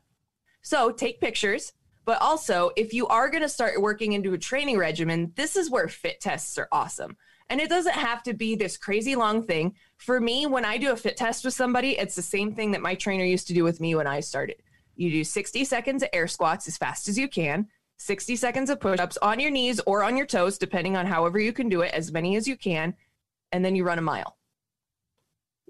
So 0.63 0.91
take 0.91 1.21
pictures. 1.21 1.73
But 2.07 2.21
also, 2.23 2.71
if 2.77 2.93
you 2.95 3.07
are 3.09 3.29
going 3.29 3.43
to 3.43 3.49
start 3.49 3.81
working 3.81 4.15
into 4.15 4.33
a 4.33 4.39
training 4.39 4.79
regimen, 4.79 5.33
this 5.37 5.55
is 5.55 5.71
where 5.71 5.87
fit 5.87 6.21
tests 6.21 6.57
are 6.59 6.67
awesome. 6.73 7.17
And 7.51 7.61
it 7.61 7.69
doesn't 7.69 7.95
have 7.95 8.23
to 8.25 8.33
be 8.33 8.57
this 8.57 8.77
crazy 8.79 9.15
long 9.15 9.45
thing. 9.47 9.75
For 9.99 10.19
me, 10.19 10.47
when 10.47 10.65
I 10.65 10.79
do 10.79 10.93
a 10.93 10.97
fit 10.97 11.17
test 11.17 11.45
with 11.45 11.55
somebody, 11.55 11.99
it's 11.99 12.15
the 12.17 12.23
same 12.23 12.55
thing 12.55 12.71
that 12.73 12.81
my 12.81 12.95
trainer 12.95 13.25
used 13.25 13.47
to 13.49 13.55
do 13.55 13.63
with 13.63 13.81
me 13.81 13.95
when 13.95 14.07
I 14.07 14.21
started. 14.21 14.57
You 14.97 15.11
do 15.11 15.25
60 15.25 15.65
seconds 15.65 16.03
of 16.03 16.09
air 16.13 16.29
squats 16.29 16.69
as 16.69 16.77
fast 16.77 17.09
as 17.09 17.19
you 17.19 17.29
can, 17.29 17.69
60 17.97 18.37
seconds 18.37 18.71
of 18.71 18.81
push 18.81 18.99
ups 18.99 19.19
on 19.23 19.41
your 19.41 19.51
knees 19.51 19.81
or 19.87 20.03
on 20.05 20.17
your 20.17 20.27
toes, 20.27 20.59
depending 20.59 20.97
on 20.97 21.07
however 21.07 21.39
you 21.39 21.53
can 21.53 21.69
do 21.69 21.83
it, 21.83 21.93
as 21.93 22.13
many 22.13 22.37
as 22.37 22.47
you 22.47 22.57
can. 22.57 22.95
And 23.53 23.65
then 23.65 23.75
you 23.75 23.85
run 23.85 23.99
a 23.99 24.03
mile. 24.03 24.37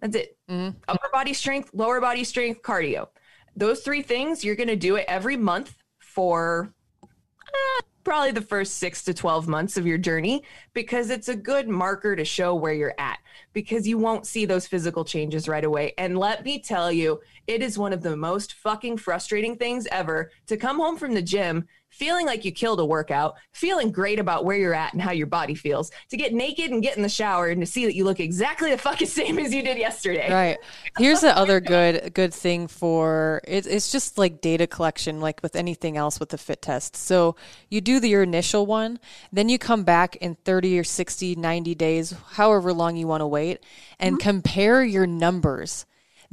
That's 0.00 0.16
it. 0.16 0.38
Mhm. 0.48 0.76
Upper 0.88 1.08
body 1.12 1.34
strength, 1.34 1.70
lower 1.72 2.00
body 2.00 2.24
strength, 2.24 2.62
cardio. 2.62 3.08
Those 3.56 3.82
three 3.82 4.02
things, 4.02 4.44
you're 4.44 4.56
going 4.56 4.68
to 4.68 4.76
do 4.76 4.96
it 4.96 5.04
every 5.08 5.36
month 5.36 5.76
for 5.98 6.72
eh, 7.02 7.82
probably 8.04 8.32
the 8.32 8.40
first 8.40 8.76
six 8.76 9.02
to 9.04 9.14
12 9.14 9.48
months 9.48 9.76
of 9.76 9.86
your 9.86 9.98
journey 9.98 10.42
because 10.72 11.10
it's 11.10 11.28
a 11.28 11.36
good 11.36 11.68
marker 11.68 12.16
to 12.16 12.24
show 12.24 12.54
where 12.54 12.72
you're 12.72 12.94
at 12.98 13.18
because 13.52 13.86
you 13.86 13.98
won't 13.98 14.26
see 14.26 14.44
those 14.44 14.66
physical 14.66 15.04
changes 15.04 15.48
right 15.48 15.64
away. 15.64 15.92
And 15.98 16.18
let 16.18 16.44
me 16.44 16.58
tell 16.58 16.90
you, 16.90 17.20
it 17.46 17.62
is 17.62 17.78
one 17.78 17.92
of 17.92 18.02
the 18.02 18.16
most 18.16 18.54
fucking 18.54 18.96
frustrating 18.98 19.56
things 19.56 19.86
ever 19.90 20.30
to 20.46 20.56
come 20.56 20.78
home 20.78 20.96
from 20.96 21.14
the 21.14 21.22
gym 21.22 21.66
feeling 21.90 22.26
like 22.26 22.44
you 22.44 22.52
killed 22.52 22.80
a 22.80 22.84
workout, 22.84 23.34
feeling 23.52 23.92
great 23.92 24.18
about 24.18 24.44
where 24.44 24.56
you're 24.56 24.74
at 24.74 24.92
and 24.92 25.02
how 25.02 25.10
your 25.12 25.26
body 25.26 25.54
feels, 25.54 25.90
to 26.08 26.16
get 26.16 26.32
naked 26.32 26.70
and 26.70 26.82
get 26.82 26.96
in 26.96 27.02
the 27.02 27.08
shower 27.08 27.48
and 27.48 27.60
to 27.60 27.66
see 27.66 27.84
that 27.84 27.94
you 27.94 28.04
look 28.04 28.20
exactly 28.20 28.70
the 28.70 28.78
fucking 28.90 29.06
same 29.06 29.38
as 29.38 29.52
you 29.54 29.62
did 29.62 29.78
yesterday. 29.78 30.30
Right. 30.32 30.58
Here's 30.98 31.20
the 31.20 31.36
other 31.36 31.60
good 31.60 32.14
good 32.14 32.32
thing 32.32 32.66
for 32.68 33.40
it, 33.46 33.66
it's 33.66 33.92
just 33.92 34.18
like 34.18 34.40
data 34.40 34.66
collection, 34.66 35.20
like 35.20 35.40
with 35.42 35.56
anything 35.56 35.96
else 35.96 36.18
with 36.18 36.30
the 36.30 36.38
fit 36.38 36.62
test. 36.62 36.96
So 36.96 37.36
you 37.68 37.80
do 37.80 38.00
the, 38.00 38.08
your 38.08 38.22
initial 38.22 38.66
one, 38.66 38.98
then 39.32 39.48
you 39.48 39.58
come 39.58 39.84
back 39.84 40.16
in 40.16 40.36
30 40.44 40.78
or 40.78 40.84
60, 40.84 41.34
90 41.36 41.74
days, 41.74 42.14
however 42.32 42.72
long 42.72 42.96
you 42.96 43.06
want 43.06 43.20
to 43.20 43.26
wait, 43.26 43.60
and 43.98 44.18
Mm-hmm. 44.18 44.28
compare 44.28 44.82
your 44.82 45.06
numbers. 45.06 45.86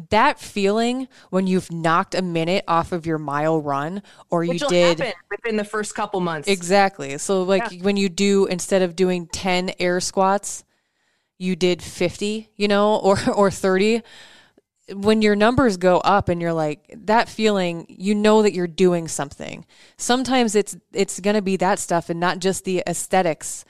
That 0.10 0.40
feeling 0.40 1.08
when 1.32 1.48
you've 1.48 1.72
knocked 1.72 2.14
a 2.14 2.22
minute 2.22 2.64
off 2.68 2.92
of 2.92 3.06
your 3.08 3.18
mile 3.18 3.60
run, 3.60 4.04
or 4.30 4.44
you 4.44 4.60
did 4.60 5.02
within 5.32 5.58
the 5.58 5.64
first 5.64 5.96
couple 5.96 6.20
months. 6.20 6.48
Exactly. 6.48 7.18
So 7.18 7.42
like 7.44 7.82
when 7.82 7.98
you 7.98 8.08
do 8.08 8.46
instead 8.46 8.84
of 8.84 8.96
doing 8.96 9.28
10 9.28 9.72
air 9.80 10.00
squats, 10.00 10.64
you 11.40 11.56
did 11.56 11.82
50, 11.82 12.50
you 12.56 12.68
know, 12.68 12.96
or 13.04 13.18
or 13.34 13.50
30. 13.50 14.04
When 14.94 15.22
your 15.22 15.36
numbers 15.36 15.76
go 15.76 15.98
up 15.98 16.30
and 16.30 16.42
you're 16.42 16.54
like 16.54 16.94
that 17.06 17.28
feeling, 17.28 17.86
you 17.90 18.16
know 18.16 18.42
that 18.44 18.54
you're 18.54 18.68
doing 18.68 19.08
something. 19.08 19.66
Sometimes 19.98 20.56
it's 20.56 20.78
it's 20.94 21.20
going 21.20 21.36
to 21.36 21.42
be 21.42 21.58
that 21.58 21.80
stuff 21.80 22.10
and 22.10 22.20
not 22.20 22.40
just 22.40 22.64
the 22.64 22.84
aesthetics 22.88 23.66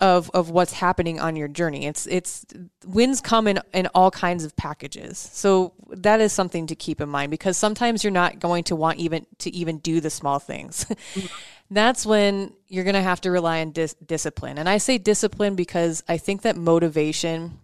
of 0.00 0.30
of 0.30 0.50
what's 0.50 0.72
happening 0.72 1.20
on 1.20 1.36
your 1.36 1.48
journey. 1.48 1.86
It's 1.86 2.06
it's 2.06 2.46
wins 2.86 3.20
come 3.20 3.46
in 3.46 3.60
in 3.74 3.86
all 3.94 4.10
kinds 4.10 4.44
of 4.44 4.56
packages. 4.56 5.18
So 5.18 5.74
that 5.88 6.20
is 6.20 6.32
something 6.32 6.66
to 6.68 6.74
keep 6.74 7.00
in 7.00 7.08
mind 7.08 7.30
because 7.30 7.56
sometimes 7.56 8.02
you're 8.02 8.10
not 8.10 8.40
going 8.40 8.64
to 8.64 8.76
want 8.76 8.98
even 8.98 9.26
to 9.38 9.50
even 9.54 9.78
do 9.78 10.00
the 10.00 10.10
small 10.10 10.38
things. 10.38 10.86
That's 11.70 12.04
when 12.04 12.52
you're 12.66 12.84
going 12.84 12.94
to 12.94 13.02
have 13.02 13.20
to 13.20 13.30
rely 13.30 13.60
on 13.60 13.70
dis- 13.70 13.94
discipline. 13.94 14.58
And 14.58 14.68
I 14.68 14.78
say 14.78 14.98
discipline 14.98 15.54
because 15.54 16.02
I 16.08 16.16
think 16.16 16.42
that 16.42 16.56
motivation 16.56 17.58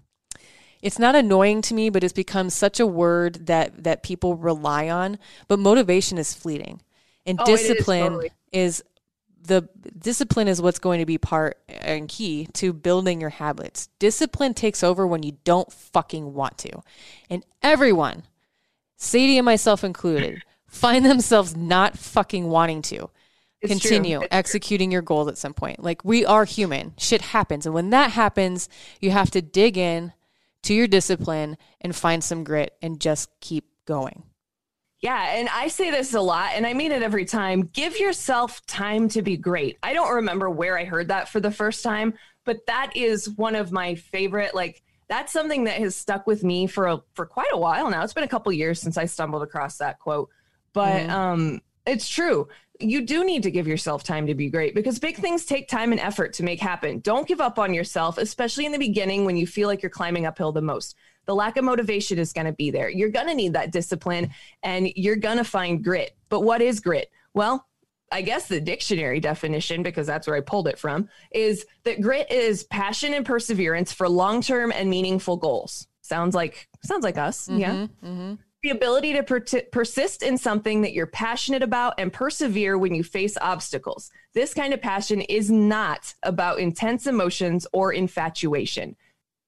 it's 0.82 0.98
not 0.98 1.16
annoying 1.16 1.62
to 1.62 1.74
me, 1.74 1.88
but 1.90 2.04
it's 2.04 2.12
become 2.12 2.50
such 2.50 2.78
a 2.78 2.86
word 2.86 3.46
that 3.46 3.84
that 3.84 4.02
people 4.02 4.36
rely 4.36 4.88
on, 4.88 5.18
but 5.48 5.58
motivation 5.58 6.18
is 6.18 6.34
fleeting. 6.34 6.82
And 7.24 7.40
Oh, 7.40 7.50
it 7.50 7.54
is, 7.54 7.60
discipline 7.62 8.12
totally. 8.12 8.30
is 8.52 8.84
the 9.46 9.68
discipline 9.98 10.48
is 10.48 10.60
what's 10.60 10.78
going 10.78 11.00
to 11.00 11.06
be 11.06 11.18
part 11.18 11.58
and 11.68 12.08
key 12.08 12.48
to 12.54 12.72
building 12.72 13.20
your 13.20 13.30
habits. 13.30 13.88
Discipline 13.98 14.54
takes 14.54 14.82
over 14.82 15.06
when 15.06 15.22
you 15.22 15.38
don't 15.44 15.72
fucking 15.72 16.34
want 16.34 16.58
to. 16.58 16.82
And 17.30 17.44
everyone, 17.62 18.24
Sadie 18.96 19.38
and 19.38 19.44
myself 19.44 19.84
included, 19.84 20.42
find 20.66 21.04
themselves 21.04 21.56
not 21.56 21.98
fucking 21.98 22.48
wanting 22.48 22.82
to 22.82 23.10
It's 23.60 23.70
continue 23.70 24.22
executing 24.30 24.90
your 24.90 25.02
goals 25.02 25.28
at 25.28 25.38
some 25.38 25.54
point. 25.54 25.82
Like 25.82 26.04
we 26.04 26.24
are 26.24 26.44
human. 26.44 26.94
Shit 26.98 27.22
happens. 27.22 27.66
And 27.66 27.74
when 27.74 27.90
that 27.90 28.12
happens, 28.12 28.68
you 29.00 29.10
have 29.10 29.30
to 29.32 29.42
dig 29.42 29.78
in 29.78 30.12
to 30.62 30.74
your 30.74 30.88
discipline 30.88 31.56
and 31.80 31.94
find 31.94 32.22
some 32.22 32.44
grit 32.44 32.74
and 32.82 33.00
just 33.00 33.30
keep 33.40 33.64
going. 33.86 34.24
Yeah, 35.06 35.36
and 35.36 35.48
I 35.50 35.68
say 35.68 35.92
this 35.92 36.14
a 36.14 36.20
lot, 36.20 36.50
and 36.54 36.66
I 36.66 36.74
mean 36.74 36.90
it 36.90 37.00
every 37.00 37.24
time. 37.24 37.70
Give 37.72 37.96
yourself 37.96 38.66
time 38.66 39.08
to 39.10 39.22
be 39.22 39.36
great. 39.36 39.78
I 39.80 39.94
don't 39.94 40.12
remember 40.16 40.50
where 40.50 40.76
I 40.76 40.84
heard 40.84 41.06
that 41.08 41.28
for 41.28 41.38
the 41.38 41.52
first 41.52 41.84
time, 41.84 42.14
but 42.44 42.66
that 42.66 42.90
is 42.96 43.30
one 43.30 43.54
of 43.54 43.70
my 43.70 43.94
favorite 43.94 44.52
like 44.52 44.82
that's 45.08 45.32
something 45.32 45.62
that 45.62 45.78
has 45.78 45.94
stuck 45.94 46.26
with 46.26 46.42
me 46.42 46.66
for 46.66 46.86
a, 46.88 47.00
for 47.14 47.24
quite 47.24 47.52
a 47.52 47.56
while 47.56 47.88
now. 47.88 48.02
It's 48.02 48.14
been 48.14 48.24
a 48.24 48.28
couple 48.28 48.50
years 48.52 48.80
since 48.80 48.98
I 48.98 49.04
stumbled 49.04 49.44
across 49.44 49.78
that 49.78 50.00
quote, 50.00 50.28
but 50.72 51.02
mm-hmm. 51.02 51.10
um, 51.10 51.62
it's 51.86 52.08
true. 52.08 52.48
You 52.80 53.02
do 53.02 53.24
need 53.24 53.44
to 53.44 53.52
give 53.52 53.68
yourself 53.68 54.02
time 54.02 54.26
to 54.26 54.34
be 54.34 54.50
great 54.50 54.74
because 54.74 54.98
big 54.98 55.18
things 55.18 55.44
take 55.44 55.68
time 55.68 55.92
and 55.92 56.00
effort 56.00 56.32
to 56.32 56.42
make 56.42 56.60
happen. 56.60 56.98
Don't 56.98 57.28
give 57.28 57.40
up 57.40 57.60
on 57.60 57.72
yourself, 57.72 58.18
especially 58.18 58.66
in 58.66 58.72
the 58.72 58.78
beginning 58.78 59.24
when 59.24 59.36
you 59.36 59.46
feel 59.46 59.68
like 59.68 59.84
you're 59.84 59.88
climbing 59.90 60.26
uphill 60.26 60.50
the 60.50 60.62
most. 60.62 60.96
The 61.26 61.34
lack 61.34 61.56
of 61.56 61.64
motivation 61.64 62.18
is 62.18 62.32
going 62.32 62.46
to 62.46 62.52
be 62.52 62.70
there. 62.70 62.88
You're 62.88 63.10
going 63.10 63.26
to 63.26 63.34
need 63.34 63.52
that 63.54 63.72
discipline 63.72 64.30
and 64.62 64.88
you're 64.96 65.16
going 65.16 65.38
to 65.38 65.44
find 65.44 65.82
grit. 65.82 66.16
But 66.28 66.40
what 66.40 66.62
is 66.62 66.80
grit? 66.80 67.10
Well, 67.34 67.66
I 68.12 68.22
guess 68.22 68.46
the 68.46 68.60
dictionary 68.60 69.20
definition, 69.20 69.82
because 69.82 70.06
that's 70.06 70.26
where 70.26 70.36
I 70.36 70.40
pulled 70.40 70.68
it 70.68 70.78
from, 70.78 71.08
is 71.32 71.66
that 71.84 72.00
grit 72.00 72.30
is 72.30 72.64
passion 72.64 73.14
and 73.14 73.26
perseverance 73.26 73.92
for 73.92 74.08
long 74.08 74.40
term 74.40 74.72
and 74.72 74.88
meaningful 74.88 75.36
goals. 75.36 75.88
Sounds 76.02 76.34
like 76.34 76.68
sounds 76.84 77.02
like 77.02 77.18
us, 77.18 77.48
mm-hmm, 77.48 77.58
yeah. 77.58 77.86
Mm-hmm. 78.04 78.34
The 78.62 78.70
ability 78.70 79.12
to 79.14 79.22
per- 79.22 79.62
persist 79.72 80.22
in 80.22 80.38
something 80.38 80.82
that 80.82 80.92
you're 80.92 81.06
passionate 81.06 81.62
about 81.62 81.94
and 81.98 82.12
persevere 82.12 82.78
when 82.78 82.94
you 82.94 83.04
face 83.04 83.36
obstacles. 83.40 84.10
This 84.34 84.54
kind 84.54 84.72
of 84.72 84.80
passion 84.80 85.20
is 85.20 85.50
not 85.50 86.14
about 86.22 86.58
intense 86.58 87.06
emotions 87.06 87.66
or 87.72 87.92
infatuation. 87.92 88.96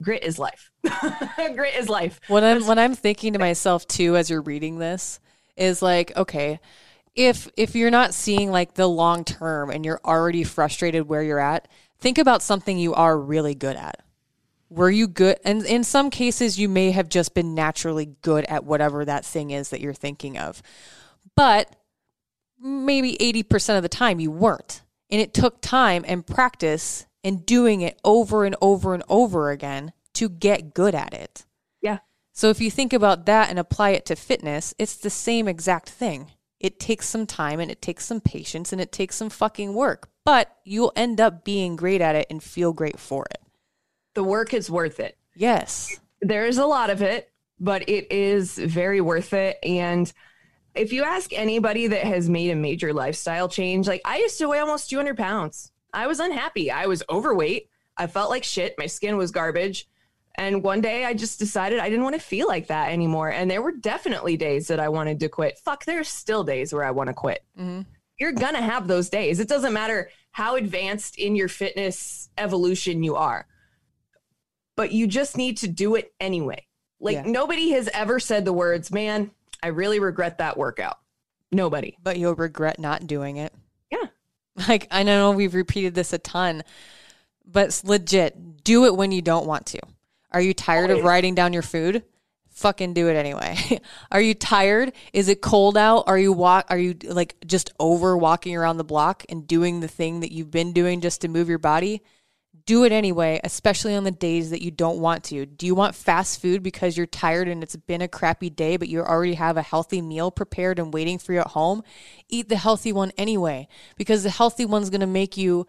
Grit 0.03 0.23
is 0.23 0.39
life. 0.39 0.71
grit 1.55 1.75
is 1.75 1.89
life. 1.89 2.21
When 2.29 2.45
I'm 2.45 2.67
when 2.67 2.79
I'm 2.79 2.95
thinking 2.95 3.33
to 3.33 3.39
myself 3.39 3.87
too 3.87 4.17
as 4.17 4.31
you're 4.31 4.43
reading 4.43 4.79
this 4.79 5.19
is 5.57 5.83
like, 5.83 6.17
okay, 6.17 6.61
if 7.15 7.49
if 7.57 7.75
you're 7.75 7.91
not 7.91 8.15
seeing 8.15 8.51
like 8.51 8.75
the 8.75 8.89
long 8.89 9.25
term 9.25 9.71
and 9.71 9.85
you're 9.85 10.01
already 10.05 10.45
frustrated 10.45 11.09
where 11.09 11.23
you're 11.23 11.41
at, 11.41 11.67
think 11.99 12.19
about 12.19 12.43
something 12.43 12.79
you 12.79 12.95
are 12.95 13.19
really 13.19 13.55
good 13.55 13.77
at. 13.77 14.03
Were 14.71 14.91
you 14.91 15.09
good? 15.09 15.39
And 15.45 15.65
in 15.65 15.83
some 15.83 16.11
cases, 16.11 16.59
you 16.59 16.69
may 16.69 16.91
have 16.91 17.09
just 17.09 17.35
been 17.35 17.55
naturally 17.55 18.15
good 18.23 18.45
at 18.45 18.65
whatever 18.65 19.05
that 19.05 19.25
thing 19.25 19.51
is 19.51 19.71
that 19.71 19.81
you're 19.81 19.95
thinking 19.95 20.39
of. 20.39 20.63
But 21.35 21.75
maybe 22.61 23.17
80% 23.17 23.77
of 23.77 23.83
the 23.83 23.89
time 23.89 24.21
you 24.21 24.31
weren't. 24.31 24.83
And 25.11 25.21
it 25.21 25.33
took 25.33 25.61
time 25.63 26.05
and 26.07 26.27
practice 26.27 27.07
and 27.29 27.45
doing 27.45 27.83
it 27.83 28.01
over 28.05 28.47
and 28.47 28.57
over 28.63 28.95
and 28.95 29.03
over 29.07 29.51
again 29.51 29.93
to 30.15 30.31
get 30.31 30.73
good 30.73 30.95
at 30.95 31.13
it. 31.13 31.45
Yeah. 31.83 31.99
So 32.33 32.49
if 32.49 32.59
you 32.59 32.71
think 32.71 32.95
about 32.95 33.27
that 33.27 33.51
and 33.51 33.59
apply 33.59 33.91
it 33.91 34.07
to 34.07 34.17
fitness, 34.17 34.73
it's 34.79 34.97
the 34.97 35.11
same 35.11 35.47
exact 35.47 35.91
thing. 35.91 36.33
It 36.59 36.81
takes 36.81 37.07
some 37.07 37.27
time 37.27 37.61
and 37.61 37.71
it 37.71 37.83
takes 37.83 38.07
some 38.07 38.23
patience 38.23 38.73
and 38.73 38.81
it 38.81 38.93
takes 38.93 39.15
some 39.15 39.29
fucking 39.29 39.75
work, 39.75 40.09
but 40.25 40.57
you'll 40.65 40.95
end 40.97 41.21
up 41.21 41.45
being 41.45 41.77
great 41.77 42.01
at 42.01 42.17
it 42.17 42.27
and 42.31 42.43
feel 42.43 42.73
great 42.73 42.99
for 42.99 43.27
it. 43.31 43.43
The 44.15 44.25
work 44.25 44.55
is 44.55 44.71
worth 44.71 44.99
it. 44.99 45.19
Yes. 45.37 46.01
There 46.23 46.47
is 46.47 46.57
a 46.57 46.65
lot 46.65 46.89
of 46.89 47.03
it, 47.03 47.31
but 47.61 47.91
it 47.91 48.11
is 48.11 48.57
very 48.57 49.03
worth 49.03 49.35
it. 49.35 49.59
And 49.63 50.11
if 50.75 50.95
you 50.95 51.05
ask 51.05 51.31
anybody 51.35 51.89
that 51.89 52.05
has 52.05 52.31
made 52.31 52.51
a 52.53 52.57
major 52.57 52.95
lifestyle 52.95 53.51
change, 53.51 53.87
like 53.87 54.01
I 54.07 54.17
used 54.17 54.39
to 54.39 54.49
weigh 54.49 54.61
almost 54.61 54.89
200 54.89 55.19
pounds. 55.19 55.73
I 55.93 56.07
was 56.07 56.21
unhappy. 56.21 56.71
I 56.71 56.87
was 56.87 57.03
overweight. 57.11 57.69
I 57.97 58.07
felt 58.07 58.31
like 58.31 58.45
shit. 58.45 58.75
My 58.79 58.87
skin 58.87 59.17
was 59.17 59.31
garbage. 59.31 59.89
And 60.37 60.63
one 60.63 60.81
day 60.81 61.05
I 61.05 61.15
just 61.15 61.41
decided 61.41 61.81
I 61.81 61.91
didn't 61.91 62.05
want 62.05 62.15
to 62.15 62.21
feel 62.21 62.47
like 62.47 62.69
that 62.69 62.93
anymore. 62.93 63.31
And 63.31 63.51
there 63.51 63.61
were 63.61 63.73
definitely 63.73 64.37
days 64.37 64.69
that 64.69 64.79
I 64.79 64.89
wanted 64.89 65.19
to 65.21 65.29
quit. 65.29 65.59
Fuck, 65.59 65.85
there's 65.85 66.09
still 66.09 66.45
days 66.45 66.73
where 66.73 66.85
I 66.85 66.93
want 66.93 67.09
to 67.09 67.15
quit. 67.15 67.45
Mm-hmm. 67.59 67.83
You're 68.19 68.33
going 68.33 68.55
to 68.55 68.63
have 68.63 68.87
those 68.87 69.09
days. 69.09 69.41
It 69.41 69.49
doesn't 69.49 69.73
matter 69.73 70.11
how 70.31 70.55
advanced 70.55 71.19
in 71.19 71.35
your 71.35 71.49
fitness 71.49 72.29
evolution 72.39 73.03
you 73.03 73.17
are, 73.17 73.47
but 74.77 74.93
you 74.93 75.09
just 75.09 75.37
need 75.37 75.57
to 75.59 75.69
do 75.69 75.97
it 75.97 76.13
anyway. 76.21 76.65
Like 77.01 77.17
yeah. 77.17 77.23
nobody 77.27 77.71
has 77.71 77.89
ever 77.89 78.21
said 78.21 78.45
the 78.45 78.53
words, 78.53 78.93
man, 78.93 79.33
I 79.63 79.69
really 79.69 79.99
regret 79.99 80.39
that 80.39 80.57
workout. 80.57 80.99
Nobody. 81.51 81.97
But 82.03 82.19
you'll 82.19 82.35
regret 82.35 82.79
not 82.79 83.07
doing 83.07 83.37
it. 83.39 83.53
Like 84.67 84.89
I 84.91 85.03
know 85.03 85.31
we've 85.33 85.55
repeated 85.55 85.95
this 85.95 86.13
a 86.13 86.19
ton, 86.19 86.63
but 87.45 87.81
legit, 87.85 88.65
do 88.65 88.87
it 88.87 88.97
when 88.97 89.13
you 89.13 89.23
don't 89.23 89.47
want 89.47 89.67
to. 89.67 89.81
Are 90.31 90.41
you 90.41 90.55
tired 90.55 90.91
of 90.91 91.05
writing 91.05 91.35
down 91.35 91.53
your 91.53 91.63
food? 91.63 92.03
Fucking 92.51 92.93
do 92.93 93.09
it 93.09 93.15
anyway. 93.15 93.57
are 94.11 94.21
you 94.21 94.35
tired? 94.35 94.93
Is 95.13 95.29
it 95.29 95.41
cold 95.41 95.77
out? 95.77 96.05
Are 96.07 96.19
you 96.19 96.33
walk 96.33 96.67
are 96.71 96.79
you 96.79 96.97
like 97.05 97.37
just 97.47 97.73
over 97.79 98.17
walking 98.17 98.57
around 98.57 98.79
the 98.79 98.85
block 98.85 99.25
and 99.29 99.47
doing 99.47 99.81
the 99.81 99.89
thing 99.89 100.21
that 100.21 100.33
you've 100.33 100.51
been 100.51 100.73
doing 100.73 101.01
just 101.01 101.21
to 101.21 101.29
move 101.29 101.49
your 101.49 101.59
body? 101.59 102.03
Do 102.69 102.85
it 102.85 102.93
anyway, 102.93 103.41
especially 103.45 103.95
on 103.95 104.05
the 104.05 104.11
days 104.11 104.51
that 104.51 104.61
you 104.61 104.71
don't 104.71 104.99
want 104.99 105.25
to. 105.25 105.47
Do 105.47 105.65
you 105.65 105.75
want 105.75 105.95
fast 105.95 106.43
food 106.43 106.63
because 106.63 106.99
you're 106.99 107.07
tired 107.07 107.49
and 107.49 107.63
it's 107.63 107.75
been 107.77 108.03
a 108.03 108.09
crappy 108.09 108.51
day, 108.51 108.77
but 108.77 108.89
you 108.89 109.01
already 109.01 109.33
have 109.35 109.57
a 109.57 109.63
healthy 109.63 110.03
meal 110.03 110.31
prepared 110.31 110.79
and 110.79 110.93
waiting 110.93 111.17
for 111.19 111.33
you 111.33 111.41
at 111.41 111.47
home? 111.47 111.83
Eat 112.29 112.51
the 112.51 112.59
healthy 112.59 112.93
one 112.93 113.11
anyway, 113.17 113.69
because 113.97 114.23
the 114.23 114.29
healthy 114.29 114.67
one's 114.67 114.91
going 114.91 115.01
to 115.01 115.07
make 115.07 115.39
you 115.39 115.67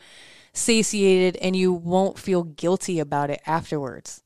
satiated 0.52 1.38
and 1.38 1.56
you 1.56 1.72
won't 1.72 2.20
feel 2.20 2.44
guilty 2.44 3.00
about 3.00 3.30
it 3.30 3.40
afterwards. 3.46 4.22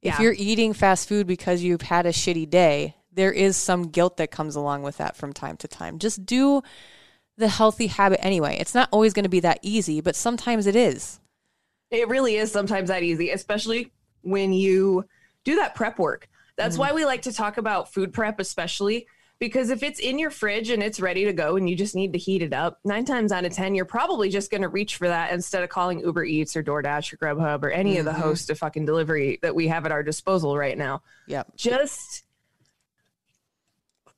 If 0.00 0.20
you're 0.20 0.36
eating 0.38 0.74
fast 0.74 1.08
food 1.08 1.26
because 1.26 1.64
you've 1.64 1.82
had 1.82 2.06
a 2.06 2.10
shitty 2.10 2.48
day, 2.48 2.94
there 3.12 3.32
is 3.32 3.56
some 3.56 3.88
guilt 3.88 4.18
that 4.18 4.30
comes 4.30 4.54
along 4.54 4.84
with 4.84 4.98
that 4.98 5.16
from 5.16 5.32
time 5.32 5.56
to 5.56 5.66
time. 5.66 5.98
Just 5.98 6.24
do 6.24 6.62
the 7.36 7.48
healthy 7.48 7.88
habit 7.88 8.24
anyway. 8.24 8.58
It's 8.60 8.76
not 8.76 8.88
always 8.92 9.12
going 9.12 9.24
to 9.24 9.28
be 9.28 9.40
that 9.40 9.58
easy, 9.62 10.00
but 10.00 10.14
sometimes 10.14 10.68
it 10.68 10.76
is. 10.76 11.18
It 11.92 12.08
really 12.08 12.36
is 12.36 12.50
sometimes 12.50 12.88
that 12.88 13.02
easy, 13.02 13.30
especially 13.30 13.92
when 14.22 14.52
you 14.52 15.04
do 15.44 15.56
that 15.56 15.74
prep 15.74 15.98
work. 15.98 16.28
That's 16.56 16.74
mm-hmm. 16.74 16.80
why 16.80 16.92
we 16.92 17.04
like 17.04 17.22
to 17.22 17.32
talk 17.32 17.58
about 17.58 17.92
food 17.92 18.12
prep, 18.12 18.40
especially 18.40 19.06
because 19.38 19.70
if 19.70 19.82
it's 19.82 19.98
in 19.98 20.20
your 20.20 20.30
fridge 20.30 20.70
and 20.70 20.82
it's 20.82 21.00
ready 21.00 21.24
to 21.24 21.32
go 21.32 21.56
and 21.56 21.68
you 21.68 21.74
just 21.74 21.96
need 21.96 22.12
to 22.12 22.18
heat 22.18 22.42
it 22.42 22.52
up, 22.52 22.78
nine 22.84 23.04
times 23.04 23.32
out 23.32 23.44
of 23.44 23.52
10, 23.52 23.74
you're 23.74 23.84
probably 23.84 24.28
just 24.28 24.50
going 24.50 24.62
to 24.62 24.68
reach 24.68 24.96
for 24.96 25.08
that 25.08 25.32
instead 25.32 25.64
of 25.64 25.68
calling 25.68 25.98
Uber 25.98 26.24
Eats 26.24 26.56
or 26.56 26.62
DoorDash 26.62 27.12
or 27.12 27.16
Grubhub 27.16 27.64
or 27.64 27.70
any 27.70 27.92
mm-hmm. 27.92 27.98
of 28.00 28.04
the 28.04 28.12
mm-hmm. 28.12 28.20
host 28.20 28.50
of 28.50 28.58
fucking 28.58 28.86
delivery 28.86 29.38
that 29.42 29.54
we 29.54 29.66
have 29.66 29.84
at 29.84 29.90
our 29.90 30.04
disposal 30.04 30.56
right 30.56 30.78
now. 30.78 31.02
Yeah. 31.26 31.42
Just 31.56 32.22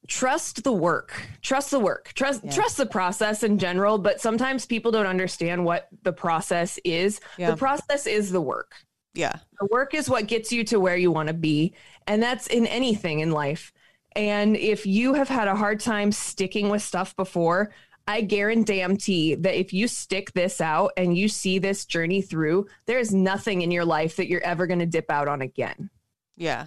trust 0.06 0.62
the 0.64 0.72
work 0.72 1.26
trust 1.40 1.70
the 1.70 1.78
work 1.78 2.12
trust 2.14 2.42
yeah. 2.44 2.50
trust 2.50 2.76
the 2.76 2.86
process 2.86 3.42
in 3.42 3.58
general 3.58 3.96
but 3.96 4.20
sometimes 4.20 4.66
people 4.66 4.92
don't 4.92 5.06
understand 5.06 5.64
what 5.64 5.88
the 6.02 6.12
process 6.12 6.78
is 6.84 7.20
yeah. 7.38 7.50
the 7.50 7.56
process 7.56 8.06
is 8.06 8.30
the 8.30 8.40
work 8.40 8.72
yeah 9.14 9.36
the 9.60 9.68
work 9.70 9.94
is 9.94 10.10
what 10.10 10.26
gets 10.26 10.52
you 10.52 10.62
to 10.62 10.78
where 10.78 10.96
you 10.96 11.10
want 11.10 11.28
to 11.28 11.34
be 11.34 11.72
and 12.06 12.22
that's 12.22 12.46
in 12.48 12.66
anything 12.66 13.20
in 13.20 13.30
life 13.30 13.72
and 14.16 14.56
if 14.56 14.86
you 14.86 15.14
have 15.14 15.28
had 15.28 15.48
a 15.48 15.56
hard 15.56 15.80
time 15.80 16.12
sticking 16.12 16.68
with 16.68 16.82
stuff 16.82 17.16
before, 17.16 17.72
I 18.06 18.20
guarantee 18.20 19.34
that 19.34 19.58
if 19.58 19.72
you 19.72 19.88
stick 19.88 20.32
this 20.32 20.60
out 20.60 20.92
and 20.96 21.16
you 21.16 21.28
see 21.28 21.58
this 21.58 21.84
journey 21.84 22.22
through, 22.22 22.66
there's 22.86 23.14
nothing 23.14 23.62
in 23.62 23.70
your 23.70 23.84
life 23.84 24.16
that 24.16 24.28
you're 24.28 24.42
ever 24.42 24.66
going 24.66 24.78
to 24.80 24.86
dip 24.86 25.10
out 25.10 25.26
on 25.26 25.42
again. 25.42 25.90
Yeah. 26.36 26.66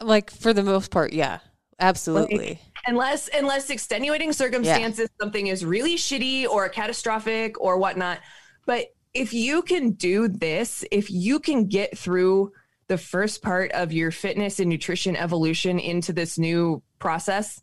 Like 0.00 0.30
for 0.30 0.52
the 0.52 0.62
most 0.62 0.90
part, 0.90 1.12
yeah. 1.12 1.40
Absolutely. 1.78 2.48
Like, 2.48 2.58
unless 2.86 3.28
unless 3.34 3.70
extenuating 3.70 4.32
circumstances 4.32 5.08
yeah. 5.10 5.24
something 5.24 5.48
is 5.48 5.64
really 5.64 5.96
shitty 5.96 6.46
or 6.46 6.68
catastrophic 6.68 7.60
or 7.60 7.78
whatnot. 7.78 8.20
But 8.64 8.86
if 9.12 9.32
you 9.32 9.62
can 9.62 9.92
do 9.92 10.28
this, 10.28 10.84
if 10.90 11.10
you 11.10 11.38
can 11.38 11.66
get 11.68 11.96
through 11.96 12.52
the 12.88 12.98
first 12.98 13.42
part 13.42 13.72
of 13.72 13.92
your 13.92 14.10
fitness 14.10 14.60
and 14.60 14.68
nutrition 14.68 15.16
evolution 15.16 15.78
into 15.78 16.12
this 16.12 16.38
new 16.38 16.82
process, 16.98 17.60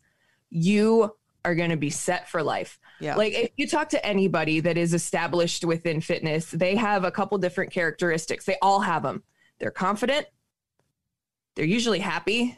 you 0.50 1.16
are 1.46 1.56
going 1.56 1.70
to 1.70 1.78
be 1.78 1.90
set 1.90 2.30
for 2.30 2.44
life. 2.44 2.80
Yeah. 3.00 3.16
Like 3.16 3.34
if 3.34 3.52
you 3.58 3.68
talk 3.68 3.90
to 3.90 4.06
anybody 4.06 4.60
that 4.62 4.78
is 4.78 4.94
established 4.94 5.66
within 5.66 6.02
fitness, 6.02 6.52
they 6.52 6.76
have 6.76 7.04
a 7.04 7.12
couple 7.12 7.38
different 7.38 7.72
characteristics. 7.72 8.46
They 8.46 8.58
all 8.62 8.80
have 8.80 9.04
them. 9.04 9.24
They're 9.60 9.72
confident, 9.72 10.26
they're 11.56 11.66
usually 11.66 12.00
happy, 12.00 12.58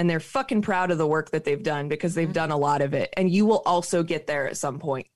and 0.00 0.08
they're 0.08 0.18
fucking 0.18 0.62
proud 0.62 0.90
of 0.90 0.96
the 0.96 1.06
work 1.06 1.30
that 1.32 1.44
they've 1.44 1.62
done 1.62 1.86
because 1.86 2.14
they've 2.14 2.28
mm-hmm. 2.28 2.32
done 2.32 2.50
a 2.50 2.56
lot 2.56 2.80
of 2.80 2.94
it. 2.94 3.12
And 3.18 3.30
you 3.30 3.44
will 3.44 3.62
also 3.66 4.02
get 4.02 4.26
there 4.26 4.48
at 4.48 4.56
some 4.56 4.78
point. 4.78 5.06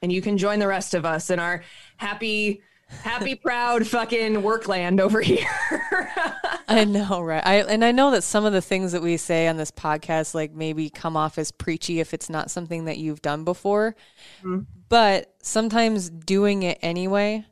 And 0.00 0.10
you 0.10 0.22
can 0.22 0.38
join 0.38 0.60
the 0.60 0.66
rest 0.66 0.94
of 0.94 1.04
us 1.04 1.28
in 1.28 1.38
our 1.38 1.62
happy 1.98 2.62
happy 3.02 3.34
proud 3.44 3.86
fucking 3.86 4.42
workland 4.42 4.98
over 4.98 5.20
here 5.20 5.46
i 6.68 6.84
know 6.84 7.20
right 7.20 7.46
i 7.46 7.62
and 7.62 7.84
i 7.84 7.92
know 7.92 8.10
that 8.10 8.22
some 8.22 8.44
of 8.44 8.52
the 8.52 8.60
things 8.60 8.90
that 8.90 9.00
we 9.00 9.16
say 9.16 9.46
on 9.46 9.56
this 9.56 9.70
podcast 9.70 10.34
like 10.34 10.52
maybe 10.52 10.90
come 10.90 11.16
off 11.16 11.38
as 11.38 11.52
preachy 11.52 12.00
if 12.00 12.12
it's 12.12 12.28
not 12.28 12.50
something 12.50 12.86
that 12.86 12.98
you've 12.98 13.22
done 13.22 13.44
before 13.44 13.94
mm-hmm. 14.42 14.62
but 14.88 15.32
sometimes 15.40 16.10
doing 16.10 16.64
it 16.64 16.80
anyway 16.82 17.44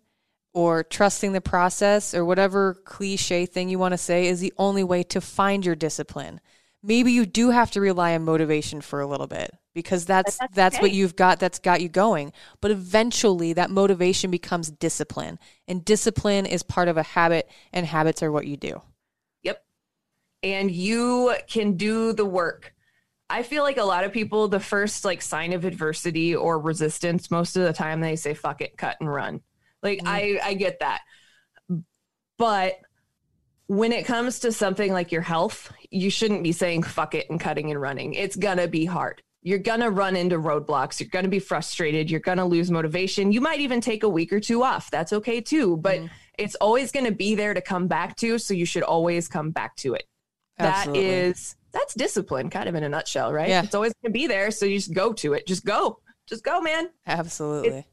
or 0.54 0.82
trusting 0.82 1.32
the 1.32 1.40
process 1.40 2.14
or 2.14 2.24
whatever 2.24 2.74
cliche 2.84 3.46
thing 3.46 3.68
you 3.68 3.78
want 3.78 3.92
to 3.92 3.98
say 3.98 4.26
is 4.26 4.40
the 4.40 4.52
only 4.58 4.82
way 4.82 5.04
to 5.04 5.20
find 5.20 5.64
your 5.64 5.76
discipline 5.76 6.40
maybe 6.82 7.12
you 7.12 7.26
do 7.26 7.50
have 7.50 7.70
to 7.70 7.80
rely 7.80 8.14
on 8.14 8.24
motivation 8.24 8.80
for 8.80 9.00
a 9.00 9.06
little 9.06 9.26
bit 9.26 9.50
because 9.74 10.04
that's 10.04 10.38
that's 10.38 10.54
that's, 10.54 10.80
what 10.80 10.92
you've 10.92 11.16
got 11.16 11.38
that's 11.38 11.58
got 11.58 11.80
you 11.80 11.88
going 11.88 12.32
but 12.60 12.70
eventually 12.70 13.52
that 13.52 13.70
motivation 13.70 14.30
becomes 14.30 14.70
discipline 14.70 15.38
and 15.66 15.84
discipline 15.84 16.46
is 16.46 16.62
part 16.62 16.88
of 16.88 16.96
a 16.96 17.02
habit 17.02 17.50
and 17.72 17.86
habits 17.86 18.22
are 18.22 18.32
what 18.32 18.46
you 18.46 18.56
do 18.56 18.80
Yep. 19.42 19.64
And 20.42 20.70
you 20.70 21.34
can 21.48 21.76
do 21.76 22.12
the 22.12 22.24
work. 22.24 22.74
I 23.30 23.42
feel 23.42 23.62
like 23.62 23.76
a 23.76 23.84
lot 23.84 24.04
of 24.04 24.12
people, 24.12 24.48
the 24.48 24.60
first 24.60 25.04
like 25.04 25.20
sign 25.20 25.52
of 25.52 25.64
adversity 25.64 26.34
or 26.34 26.58
resistance, 26.58 27.30
most 27.30 27.56
of 27.56 27.64
the 27.64 27.72
time 27.72 28.00
they 28.00 28.16
say 28.16 28.34
fuck 28.34 28.60
it, 28.60 28.76
cut 28.76 28.96
and 29.00 29.12
run. 29.12 29.42
Like 29.82 29.98
mm-hmm. 29.98 30.08
I, 30.08 30.40
I 30.42 30.54
get 30.54 30.80
that. 30.80 31.02
But 32.38 32.74
when 33.68 33.92
it 33.92 34.06
comes 34.06 34.40
to 34.40 34.50
something 34.50 34.92
like 34.92 35.12
your 35.12 35.22
health, 35.22 35.70
you 35.90 36.10
shouldn't 36.10 36.42
be 36.42 36.52
saying 36.52 36.82
fuck 36.82 37.14
it 37.14 37.28
and 37.30 37.38
cutting 37.38 37.70
and 37.70 37.80
running. 37.80 38.14
It's 38.14 38.34
gonna 38.34 38.66
be 38.66 38.86
hard. 38.86 39.22
You're 39.42 39.58
gonna 39.58 39.90
run 39.90 40.16
into 40.16 40.36
roadblocks. 40.36 40.98
You're 41.00 41.10
gonna 41.10 41.28
be 41.28 41.38
frustrated. 41.38 42.10
You're 42.10 42.20
gonna 42.20 42.46
lose 42.46 42.70
motivation. 42.70 43.30
You 43.30 43.42
might 43.42 43.60
even 43.60 43.80
take 43.80 44.02
a 44.02 44.08
week 44.08 44.32
or 44.32 44.40
two 44.40 44.64
off. 44.64 44.90
That's 44.90 45.12
okay 45.12 45.42
too. 45.42 45.76
But 45.76 46.00
it's 46.38 46.54
always 46.56 46.90
gonna 46.92 47.12
be 47.12 47.34
there 47.34 47.52
to 47.52 47.60
come 47.60 47.86
back 47.88 48.16
to. 48.16 48.38
So 48.38 48.54
you 48.54 48.64
should 48.64 48.82
always 48.82 49.28
come 49.28 49.50
back 49.50 49.76
to 49.76 49.94
it. 49.94 50.04
Absolutely. 50.58 51.04
That 51.04 51.10
is 51.10 51.56
that's 51.70 51.94
discipline, 51.94 52.48
kind 52.48 52.70
of 52.70 52.74
in 52.74 52.82
a 52.82 52.88
nutshell, 52.88 53.34
right? 53.34 53.50
Yeah. 53.50 53.62
It's 53.62 53.74
always 53.74 53.92
gonna 54.02 54.12
be 54.12 54.26
there. 54.26 54.50
So 54.50 54.64
you 54.64 54.78
just 54.78 54.94
go 54.94 55.12
to 55.12 55.34
it. 55.34 55.46
Just 55.46 55.66
go. 55.66 56.00
Just 56.26 56.42
go, 56.42 56.62
man. 56.62 56.88
absolutely 57.06 57.86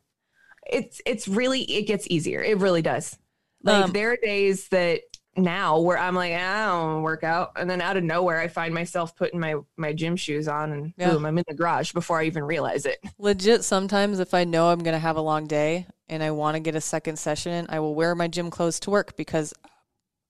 It's 0.66 1.02
it's 1.06 1.28
really 1.28 1.64
it 1.64 1.84
gets 1.84 2.08
easier. 2.10 2.42
It 2.42 2.60
really 2.60 2.82
does. 2.82 3.18
Like 3.62 3.86
Um, 3.86 3.92
there 3.92 4.12
are 4.12 4.18
days 4.18 4.70
that 4.70 5.02
now 5.38 5.80
where 5.80 5.98
I'm 5.98 6.16
like, 6.16 6.34
"Ah, 6.36 6.64
I 6.64 6.92
don't 6.94 7.04
work 7.04 7.24
out, 7.24 7.52
and 7.56 7.70
then 7.70 7.82
out 7.82 7.98
of 7.98 8.04
nowhere 8.04 8.40
I 8.40 8.48
find 8.48 8.74
myself 8.74 9.16
putting 9.16 9.40
my 9.40 9.56
my 9.78 9.94
gym 9.94 10.16
shoes 10.16 10.48
on, 10.48 10.72
and 10.72 10.94
Yeah. 10.98 11.14
boom, 11.14 11.26
I'm 11.26 11.38
in 11.38 11.44
the 11.48 11.54
garage 11.54 11.94
before 11.94 12.20
I 12.20 12.26
even 12.26 12.44
realize 12.44 12.86
it. 12.86 13.00
legit 13.18 13.64
sometimes 13.64 14.20
if 14.20 14.34
i 14.34 14.44
know 14.44 14.68
i'm 14.70 14.80
going 14.84 14.94
to 14.94 15.00
have 15.00 15.16
a 15.16 15.22
long 15.22 15.48
day 15.48 15.86
and 16.10 16.22
i 16.22 16.30
want 16.32 16.56
to 16.56 16.60
get 16.60 16.76
a 16.76 16.82
second 16.82 17.18
session 17.18 17.52
in 17.54 17.66
i 17.70 17.80
will 17.80 17.96
wear 17.96 18.14
my 18.14 18.28
gym 18.28 18.50
clothes 18.50 18.80
to 18.80 18.90
work 18.90 19.16
because 19.16 19.54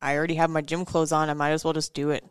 i 0.02 0.16
already 0.16 0.36
have 0.36 0.50
my 0.52 0.62
gym 0.62 0.86
clothes 0.86 1.12
on 1.12 1.30
i 1.30 1.34
might 1.34 1.50
as 1.52 1.64
well 1.64 1.74
just 1.74 1.94
do 1.96 2.12
it 2.12 2.24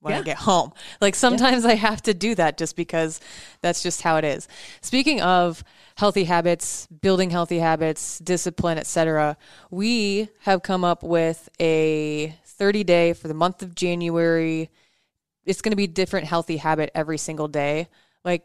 when 0.00 0.14
i 0.14 0.22
get 0.22 0.36
home. 0.36 0.72
Like 1.00 1.14
sometimes 1.14 1.64
i 1.64 1.74
have 1.74 2.02
to 2.02 2.14
do 2.14 2.34
that 2.34 2.58
just 2.58 2.76
because 2.76 3.20
that's 3.60 3.82
just 3.82 4.02
how 4.02 4.16
it 4.16 4.24
is. 4.24 4.48
Speaking 4.80 5.20
of 5.20 5.64
healthy 5.96 6.24
habits 6.24 6.86
building 6.86 7.30
healthy 7.30 7.58
habits 7.58 8.20
discipline 8.20 8.78
etc 8.78 9.36
we 9.70 10.28
have 10.42 10.62
come 10.62 10.84
up 10.84 11.02
with 11.02 11.48
a 11.58 12.36
30 12.44 12.84
day 12.84 13.12
for 13.12 13.28
the 13.28 13.34
month 13.34 13.62
of 13.62 13.74
january. 13.74 14.70
It's 15.44 15.62
going 15.62 15.72
to 15.72 15.76
be 15.76 15.86
different 15.86 16.26
healthy 16.26 16.58
habit 16.58 16.90
every 16.94 17.16
single 17.16 17.48
day. 17.48 17.88
Like, 18.22 18.44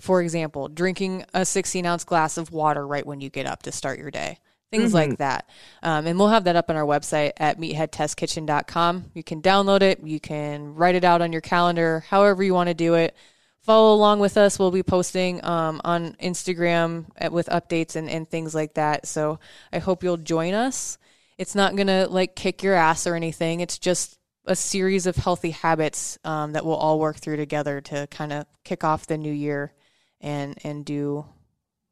for 0.00 0.20
example, 0.20 0.66
drinking 0.68 1.24
a 1.32 1.44
16 1.44 1.86
ounce 1.86 2.02
glass 2.04 2.36
of 2.36 2.50
water 2.50 2.84
right 2.84 3.06
when 3.06 3.20
you 3.20 3.30
get 3.30 3.46
up 3.46 3.62
to 3.62 3.72
start 3.72 4.00
your 4.00 4.10
day. 4.10 4.38
Things 4.70 4.94
like 4.94 5.18
that. 5.18 5.48
Um, 5.82 6.06
and 6.06 6.18
we'll 6.18 6.28
have 6.28 6.44
that 6.44 6.54
up 6.54 6.70
on 6.70 6.76
our 6.76 6.84
website 6.84 7.32
at 7.38 7.58
meatheadtestkitchen.com. 7.58 9.10
You 9.14 9.22
can 9.24 9.42
download 9.42 9.82
it, 9.82 10.00
you 10.04 10.20
can 10.20 10.74
write 10.74 10.94
it 10.94 11.04
out 11.04 11.22
on 11.22 11.32
your 11.32 11.40
calendar, 11.40 12.04
however 12.08 12.42
you 12.42 12.54
want 12.54 12.68
to 12.68 12.74
do 12.74 12.94
it. 12.94 13.16
Follow 13.62 13.94
along 13.94 14.20
with 14.20 14.36
us. 14.36 14.58
We'll 14.58 14.70
be 14.70 14.82
posting 14.82 15.44
um, 15.44 15.80
on 15.84 16.14
Instagram 16.14 17.06
at- 17.16 17.32
with 17.32 17.46
updates 17.48 17.94
and, 17.94 18.08
and 18.08 18.28
things 18.28 18.54
like 18.54 18.74
that. 18.74 19.06
So 19.06 19.38
I 19.72 19.80
hope 19.80 20.02
you'll 20.02 20.16
join 20.16 20.54
us. 20.54 20.98
It's 21.36 21.54
not 21.54 21.76
going 21.76 21.88
to 21.88 22.06
like 22.08 22.34
kick 22.34 22.62
your 22.62 22.74
ass 22.74 23.06
or 23.06 23.14
anything. 23.14 23.60
It's 23.60 23.78
just 23.78 24.18
a 24.46 24.56
series 24.56 25.06
of 25.06 25.16
healthy 25.16 25.50
habits 25.50 26.18
um, 26.24 26.52
that 26.52 26.64
we'll 26.64 26.76
all 26.76 26.98
work 26.98 27.16
through 27.16 27.36
together 27.36 27.80
to 27.82 28.06
kind 28.10 28.32
of 28.32 28.46
kick 28.64 28.84
off 28.84 29.06
the 29.06 29.18
new 29.18 29.32
year 29.32 29.72
and 30.20 30.58
and 30.64 30.84
do 30.84 31.26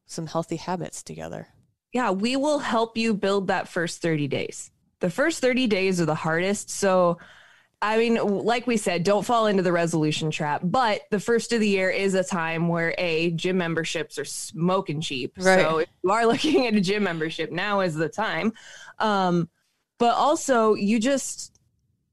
some 0.07 0.27
healthy 0.27 0.57
habits 0.57 1.03
together. 1.03 1.49
Yeah, 1.93 2.11
we 2.11 2.37
will 2.37 2.59
help 2.59 2.97
you 2.97 3.15
build 3.15 3.49
that 3.49 3.69
first 3.69 4.03
30 4.03 4.29
days. 4.29 4.71
The 5.01 5.11
first 5.11 5.41
30 5.41 5.67
days 5.67 6.01
are 6.01 6.07
the 6.07 6.15
hardest. 6.15 6.71
So, 6.71 7.19
I 7.81 7.97
mean, 7.97 8.17
like 8.17 8.67
we 8.67 8.77
said, 8.77 9.05
don't 9.05 9.25
fall 9.25 9.47
into 9.47 9.63
the 9.63 9.73
resolution 9.73 10.31
trap. 10.31 10.61
But 10.65 11.03
the 11.11 11.21
first 11.21 11.53
of 11.53 11.61
the 11.61 11.69
year 11.69 11.89
is 11.91 12.15
a 12.15 12.25
time 12.25 12.69
where 12.69 12.95
a 12.99 13.31
gym 13.31 13.59
memberships 13.59 14.19
are 14.19 14.25
smoking 14.25 15.01
cheap. 15.01 15.35
Right. 15.39 15.61
So 15.61 15.79
if 15.79 15.89
you 16.03 16.11
are 16.11 16.27
looking 16.33 16.67
at 16.67 16.75
a 16.75 16.81
gym 16.81 17.05
membership, 17.05 17.53
now 17.53 17.81
is 17.81 17.95
the 17.95 18.09
time. 18.09 18.53
Um, 18.99 19.49
but 19.99 20.15
also, 20.15 20.75
you 20.75 20.99
just 21.01 21.59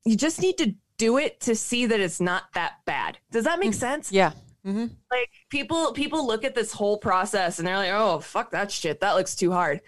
you 0.06 0.16
just 0.16 0.42
need 0.42 0.58
to 0.60 0.76
do 0.98 1.18
it 1.18 1.40
to 1.42 1.56
see 1.56 1.88
that 1.88 2.00
it's 2.00 2.22
not 2.22 2.44
that 2.54 2.74
bad. 2.86 3.18
Does 3.32 3.46
that 3.46 3.60
make 3.60 3.74
sense? 3.74 4.12
Yeah. 4.12 4.32
Hmm 4.66 4.88
like 5.12 5.30
people 5.50 5.94
people 5.94 6.26
look 6.26 6.44
at 6.44 6.56
this 6.56 6.74
whole 6.74 6.98
process 6.98 7.60
and 7.60 7.68
they're 7.68 7.78
like 7.78 7.92
oh 7.92 8.20
fuck 8.20 8.52
that 8.52 8.72
shit. 8.72 9.00
That 9.00 9.14
looks 9.16 9.36
too 9.36 9.52
hard. 9.52 9.80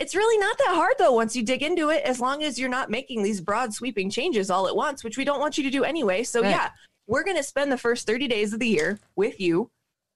It's 0.00 0.14
really 0.16 0.38
not 0.38 0.58
that 0.58 0.74
hard 0.74 0.94
though 0.98 1.12
once 1.12 1.36
you 1.36 1.44
dig 1.44 1.62
into 1.62 1.90
it 1.90 2.02
as 2.02 2.18
long 2.20 2.42
as 2.42 2.58
you're 2.58 2.68
not 2.68 2.90
making 2.90 3.22
these 3.22 3.40
broad 3.40 3.72
sweeping 3.72 4.10
changes 4.10 4.50
all 4.50 4.66
at 4.66 4.74
once 4.74 5.04
which 5.04 5.16
we 5.16 5.24
don't 5.24 5.38
want 5.40 5.56
you 5.56 5.64
to 5.64 5.70
do 5.70 5.84
anyway. 5.84 6.24
So 6.24 6.42
Right. 6.42 6.50
yeah 6.50 6.70
we're 7.06 7.22
going 7.22 7.36
to 7.36 7.42
spend 7.42 7.70
the 7.70 7.78
first 7.78 8.06
30 8.06 8.28
days 8.28 8.52
of 8.52 8.60
the 8.60 8.66
year 8.68 8.98
with 9.14 9.38
you 9.38 9.70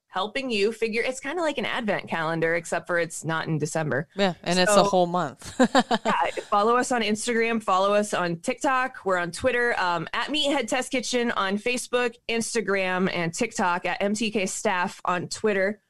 helping 0.08 0.50
you 0.50 0.72
figure 0.72 1.02
it's 1.02 1.20
kind 1.20 1.38
of 1.38 1.42
like 1.42 1.58
an 1.58 1.66
advent 1.66 2.08
calendar 2.08 2.54
except 2.54 2.86
for 2.86 2.98
it's 2.98 3.24
not 3.24 3.46
in 3.46 3.58
december 3.58 4.08
Yeah. 4.16 4.34
And 4.42 4.58
it's 4.58 4.74
a 4.74 4.82
whole 4.82 5.06
month. 5.06 5.54
yeah, 6.04 6.30
follow 6.48 6.76
us 6.76 6.90
on 6.92 7.02
Instagram, 7.02 7.62
follow 7.62 7.94
us 7.94 8.14
on 8.14 8.36
TikTok. 8.38 9.04
We're 9.04 9.18
on 9.18 9.30
Twitter 9.30 9.78
um, 9.78 10.08
at 10.12 10.28
Meathead 10.28 10.68
Test 10.68 10.90
Kitchen 10.90 11.30
on 11.32 11.58
Facebook, 11.58 12.14
Instagram, 12.28 13.10
and 13.12 13.32
TikTok 13.32 13.84
at 13.84 14.00
MTK 14.00 14.48
Staff 14.48 15.00
on 15.04 15.28
Twitter. 15.28 15.80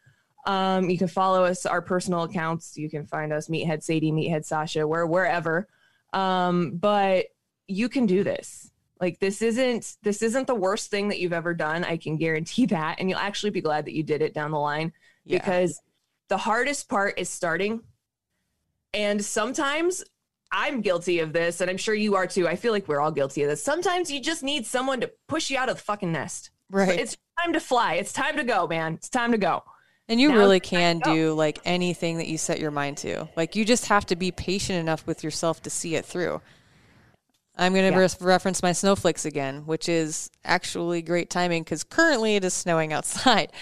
Um, 0.46 0.88
you 0.90 0.98
can 0.98 1.08
follow 1.08 1.44
us, 1.44 1.66
our 1.66 1.82
personal 1.82 2.22
accounts. 2.22 2.76
You 2.76 2.88
can 2.88 3.06
find 3.06 3.32
us, 3.32 3.48
Meathead 3.48 3.82
Sadie, 3.82 4.12
Meathead 4.12 4.44
Sasha, 4.44 4.86
we're 4.86 5.06
wherever. 5.06 5.68
Um, 6.12 6.76
but 6.76 7.26
you 7.66 7.88
can 7.88 8.06
do 8.06 8.24
this. 8.24 8.70
Like 9.00 9.18
this 9.20 9.42
isn't 9.42 9.96
this 10.02 10.22
isn't 10.22 10.46
the 10.46 10.54
worst 10.54 10.90
thing 10.90 11.08
that 11.08 11.18
you've 11.20 11.32
ever 11.32 11.54
done. 11.54 11.84
I 11.84 11.96
can 11.96 12.16
guarantee 12.16 12.66
that, 12.76 12.96
and 12.98 13.08
you'll 13.08 13.18
actually 13.18 13.50
be 13.50 13.60
glad 13.60 13.84
that 13.86 13.94
you 13.94 14.02
did 14.02 14.22
it 14.22 14.34
down 14.34 14.50
the 14.50 14.58
line 14.58 14.92
Yeah. 15.24 15.38
because 15.38 15.80
the 16.28 16.36
hardest 16.38 16.88
part 16.88 17.18
is 17.18 17.28
starting. 17.28 17.82
And 18.94 19.22
sometimes 19.24 20.02
I'm 20.50 20.80
guilty 20.80 21.18
of 21.20 21.32
this, 21.32 21.60
and 21.60 21.70
I'm 21.70 21.76
sure 21.76 21.94
you 21.94 22.16
are 22.16 22.26
too. 22.26 22.48
I 22.48 22.56
feel 22.56 22.72
like 22.72 22.88
we're 22.88 23.00
all 23.00 23.12
guilty 23.12 23.42
of 23.42 23.50
this. 23.50 23.62
Sometimes 23.62 24.10
you 24.10 24.20
just 24.20 24.42
need 24.42 24.66
someone 24.66 25.00
to 25.02 25.10
push 25.28 25.50
you 25.50 25.58
out 25.58 25.68
of 25.68 25.76
the 25.76 25.82
fucking 25.82 26.10
nest. 26.12 26.50
right. 26.70 26.98
It's 26.98 27.16
time 27.38 27.52
to 27.52 27.60
fly. 27.60 27.94
It's 27.94 28.12
time 28.12 28.36
to 28.38 28.44
go, 28.44 28.66
man. 28.66 28.94
It's 28.94 29.08
time 29.10 29.32
to 29.32 29.38
go. 29.38 29.62
And 30.10 30.18
you 30.18 30.30
Now's 30.30 30.38
really 30.38 30.60
can 30.60 31.00
do 31.00 31.34
like 31.34 31.58
anything 31.66 32.16
that 32.16 32.28
you 32.28 32.38
set 32.38 32.60
your 32.60 32.70
mind 32.70 32.96
to. 32.98 33.28
Like 33.36 33.54
you 33.54 33.66
just 33.66 33.86
have 33.86 34.06
to 34.06 34.16
be 34.16 34.32
patient 34.32 34.78
enough 34.78 35.06
with 35.06 35.22
yourself 35.22 35.62
to 35.64 35.70
see 35.70 35.96
it 35.96 36.06
through. 36.06 36.40
I'm 37.58 37.72
going 37.74 37.90
to 37.92 37.98
Yeah. 37.98 38.04
re- 38.04 38.26
reference 38.26 38.62
my 38.62 38.72
snowflakes 38.72 39.24
again, 39.24 39.66
which 39.66 39.88
is 39.88 40.30
actually 40.44 41.02
great 41.02 41.28
timing 41.28 41.64
because 41.64 41.82
currently 41.84 42.36
it 42.36 42.44
is 42.44 42.54
snowing 42.54 42.92
outside. 42.94 43.52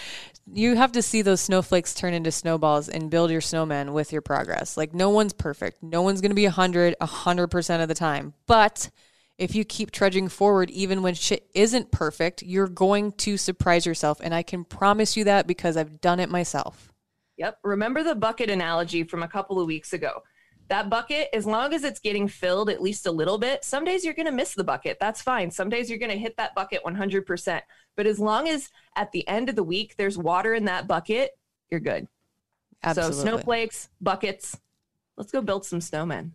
You 0.53 0.75
have 0.75 0.93
to 0.93 1.01
see 1.01 1.21
those 1.21 1.41
snowflakes 1.41 1.93
turn 1.93 2.13
into 2.13 2.31
snowballs 2.31 2.87
and 2.87 3.09
build 3.09 3.31
your 3.31 3.41
snowman 3.41 3.91
with 3.93 4.13
your 4.13 4.21
progress. 4.21 4.77
Like 4.77 4.93
no 4.93 5.09
one's 5.09 5.33
perfect. 5.33 5.83
No 5.83 6.01
one's 6.03 6.21
going 6.21 6.31
to 6.31 6.35
be 6.35 6.45
100 6.45 6.95
100% 7.01 7.81
of 7.81 7.87
the 7.89 7.93
time. 7.95 8.33
But 8.45 8.89
if 9.37 9.55
you 9.55 9.65
keep 9.65 9.91
trudging 9.91 10.29
forward 10.29 10.69
even 10.69 11.01
when 11.01 11.15
shit 11.15 11.49
isn't 11.53 11.91
perfect, 11.91 12.43
you're 12.43 12.67
going 12.69 13.11
to 13.13 13.35
surprise 13.37 13.85
yourself 13.85 14.19
and 14.23 14.33
I 14.33 14.41
can 14.43 14.63
promise 14.63 15.17
you 15.17 15.25
that 15.25 15.47
because 15.47 15.75
I've 15.75 15.99
done 16.01 16.19
it 16.19 16.29
myself. 16.29 16.93
Yep. 17.37 17.59
Remember 17.63 18.01
the 18.03 18.15
bucket 18.15 18.49
analogy 18.49 19.03
from 19.03 19.21
a 19.23 19.27
couple 19.27 19.59
of 19.59 19.67
weeks 19.67 19.91
ago. 19.93 20.23
That 20.69 20.89
bucket, 20.89 21.29
as 21.33 21.45
long 21.45 21.73
as 21.73 21.83
it's 21.83 21.99
getting 21.99 22.27
filled 22.27 22.69
at 22.69 22.81
least 22.81 23.05
a 23.05 23.11
little 23.11 23.37
bit, 23.37 23.63
some 23.63 23.85
days 23.85 24.03
you're 24.03 24.13
going 24.13 24.25
to 24.25 24.31
miss 24.33 24.53
the 24.53 24.63
bucket. 24.63 24.97
That's 24.99 25.21
fine. 25.21 25.49
Some 25.49 25.69
days 25.69 25.89
you're 25.89 25.99
going 25.99 26.11
to 26.11 26.17
hit 26.17 26.35
that 26.37 26.53
bucket 26.55 26.81
100%. 26.85 27.61
But 27.95 28.05
as 28.05 28.19
long 28.19 28.49
as 28.49 28.69
at 28.95 29.11
the 29.13 29.25
end 29.27 29.47
of 29.49 29.55
the 29.55 29.63
week 29.63 29.95
there's 29.95 30.17
water 30.17 30.53
in 30.53 30.65
that 30.65 30.87
bucket, 30.87 31.31
you're 31.69 31.79
good. 31.79 32.07
Absolutely. 32.83 33.15
So 33.15 33.21
snowflakes, 33.21 33.89
buckets. 34.01 34.57
Let's 35.15 35.31
go 35.31 35.41
build 35.41 35.65
some 35.65 35.79
snowmen. 35.79 36.31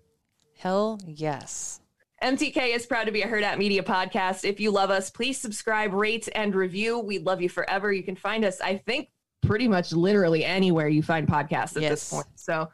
Hell 0.58 0.98
yes. 1.06 1.80
MTK 2.22 2.74
is 2.74 2.86
proud 2.86 3.04
to 3.04 3.12
be 3.12 3.22
a 3.22 3.26
Herd 3.26 3.42
at 3.42 3.58
Media 3.58 3.82
podcast. 3.82 4.44
If 4.48 4.60
you 4.60 4.70
love 4.70 4.90
us, 4.90 5.10
please 5.10 5.38
subscribe, 5.38 5.92
rate, 5.92 6.28
and 6.34 6.54
review. 6.54 6.98
We 6.98 7.18
love 7.18 7.42
you 7.42 7.48
forever. 7.48 7.92
You 7.92 8.02
can 8.02 8.16
find 8.16 8.44
us, 8.44 8.60
I 8.60 8.76
think, 8.78 9.10
pretty 9.42 9.66
much 9.66 9.92
literally 9.92 10.44
anywhere 10.44 10.86
you 10.88 11.02
find 11.02 11.26
podcasts 11.26 11.76
at 11.76 11.82
Yes. 11.82 11.90
this 11.90 12.10
point. 12.10 12.26
So 12.36 12.70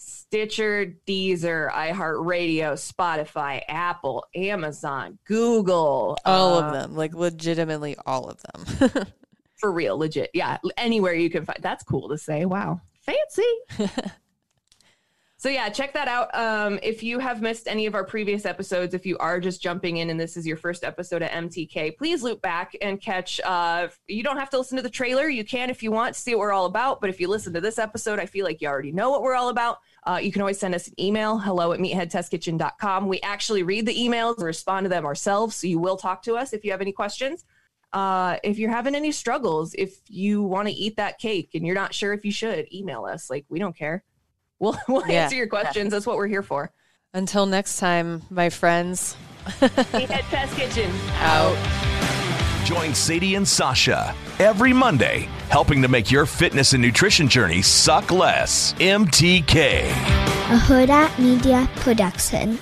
Stitcher, 0.00 0.94
Deezer, 1.06 1.70
iHeartRadio, 1.70 2.72
Spotify, 2.74 3.62
Apple, 3.68 4.24
Amazon, 4.34 5.18
Google. 5.26 6.16
All 6.24 6.54
uh, 6.54 6.62
of 6.62 6.72
them. 6.72 6.96
Like 6.96 7.14
legitimately 7.14 7.96
all 8.06 8.28
of 8.28 8.40
them. 8.42 9.06
For 9.56 9.70
real, 9.70 9.98
legit. 9.98 10.30
Yeah. 10.32 10.58
Anywhere 10.76 11.14
you 11.14 11.28
can 11.28 11.44
find 11.44 11.58
that's 11.60 11.84
cool 11.84 12.08
to 12.08 12.16
say. 12.16 12.46
Wow. 12.46 12.80
Fancy. 13.02 13.42
So 15.40 15.48
yeah, 15.48 15.70
check 15.70 15.94
that 15.94 16.06
out. 16.06 16.34
Um, 16.34 16.78
if 16.82 17.02
you 17.02 17.18
have 17.18 17.40
missed 17.40 17.66
any 17.66 17.86
of 17.86 17.94
our 17.94 18.04
previous 18.04 18.44
episodes, 18.44 18.92
if 18.92 19.06
you 19.06 19.16
are 19.16 19.40
just 19.40 19.62
jumping 19.62 19.96
in 19.96 20.10
and 20.10 20.20
this 20.20 20.36
is 20.36 20.46
your 20.46 20.58
first 20.58 20.84
episode 20.84 21.22
of 21.22 21.30
MTK, 21.30 21.96
please 21.96 22.22
loop 22.22 22.42
back 22.42 22.76
and 22.82 23.00
catch. 23.00 23.40
Uh, 23.42 23.88
you 24.06 24.22
don't 24.22 24.36
have 24.36 24.50
to 24.50 24.58
listen 24.58 24.76
to 24.76 24.82
the 24.82 24.90
trailer. 24.90 25.30
You 25.30 25.42
can 25.42 25.70
if 25.70 25.82
you 25.82 25.92
want 25.92 26.14
to 26.14 26.20
see 26.20 26.34
what 26.34 26.40
we're 26.40 26.52
all 26.52 26.66
about. 26.66 27.00
But 27.00 27.08
if 27.08 27.20
you 27.20 27.28
listen 27.28 27.54
to 27.54 27.60
this 27.62 27.78
episode, 27.78 28.18
I 28.18 28.26
feel 28.26 28.44
like 28.44 28.60
you 28.60 28.68
already 28.68 28.92
know 28.92 29.08
what 29.08 29.22
we're 29.22 29.34
all 29.34 29.48
about. 29.48 29.78
Uh, 30.04 30.18
you 30.22 30.32
can 30.32 30.40
always 30.40 30.58
send 30.58 30.74
us 30.74 30.88
an 30.88 30.94
email, 30.98 31.38
hello 31.38 31.72
at 31.72 31.80
meatheadtestkitchen.com. 31.80 33.06
We 33.06 33.20
actually 33.20 33.62
read 33.62 33.86
the 33.86 33.94
emails 33.94 34.36
and 34.36 34.46
respond 34.46 34.84
to 34.84 34.88
them 34.88 35.04
ourselves. 35.04 35.56
So 35.56 35.66
you 35.66 35.78
will 35.78 35.96
talk 35.96 36.22
to 36.22 36.36
us 36.36 36.52
if 36.52 36.64
you 36.64 36.70
have 36.70 36.80
any 36.80 36.92
questions. 36.92 37.44
Uh, 37.92 38.36
if 38.44 38.58
you're 38.58 38.70
having 38.70 38.94
any 38.94 39.12
struggles, 39.12 39.74
if 39.76 39.98
you 40.08 40.42
want 40.42 40.68
to 40.68 40.74
eat 40.74 40.96
that 40.96 41.18
cake 41.18 41.50
and 41.54 41.66
you're 41.66 41.74
not 41.74 41.92
sure 41.92 42.12
if 42.12 42.24
you 42.24 42.32
should, 42.32 42.72
email 42.72 43.04
us. 43.04 43.28
Like, 43.28 43.44
we 43.48 43.58
don't 43.58 43.76
care. 43.76 44.04
We'll, 44.58 44.78
we'll 44.88 45.06
Yeah. 45.06 45.24
answer 45.24 45.36
your 45.36 45.48
questions. 45.48 45.90
That's 45.90 46.06
what 46.06 46.16
we're 46.16 46.28
here 46.28 46.42
for. 46.42 46.70
Until 47.12 47.44
next 47.46 47.78
time, 47.78 48.22
my 48.30 48.48
friends. 48.48 49.16
Meathead 49.44 50.28
Test 50.30 50.54
Kitchen. 50.54 50.90
Out. 51.16 51.99
Join 52.64 52.94
Sadie 52.94 53.34
and 53.34 53.46
Sasha 53.46 54.14
every 54.38 54.72
Monday, 54.72 55.28
helping 55.50 55.82
to 55.82 55.88
make 55.88 56.10
your 56.10 56.26
fitness 56.26 56.72
and 56.72 56.82
nutrition 56.82 57.28
journey 57.28 57.62
suck 57.62 58.10
less. 58.10 58.74
MTK. 58.74 59.88
a 59.88 60.56
Huda 60.58 61.18
Media 61.18 61.68
Production. 61.76 62.58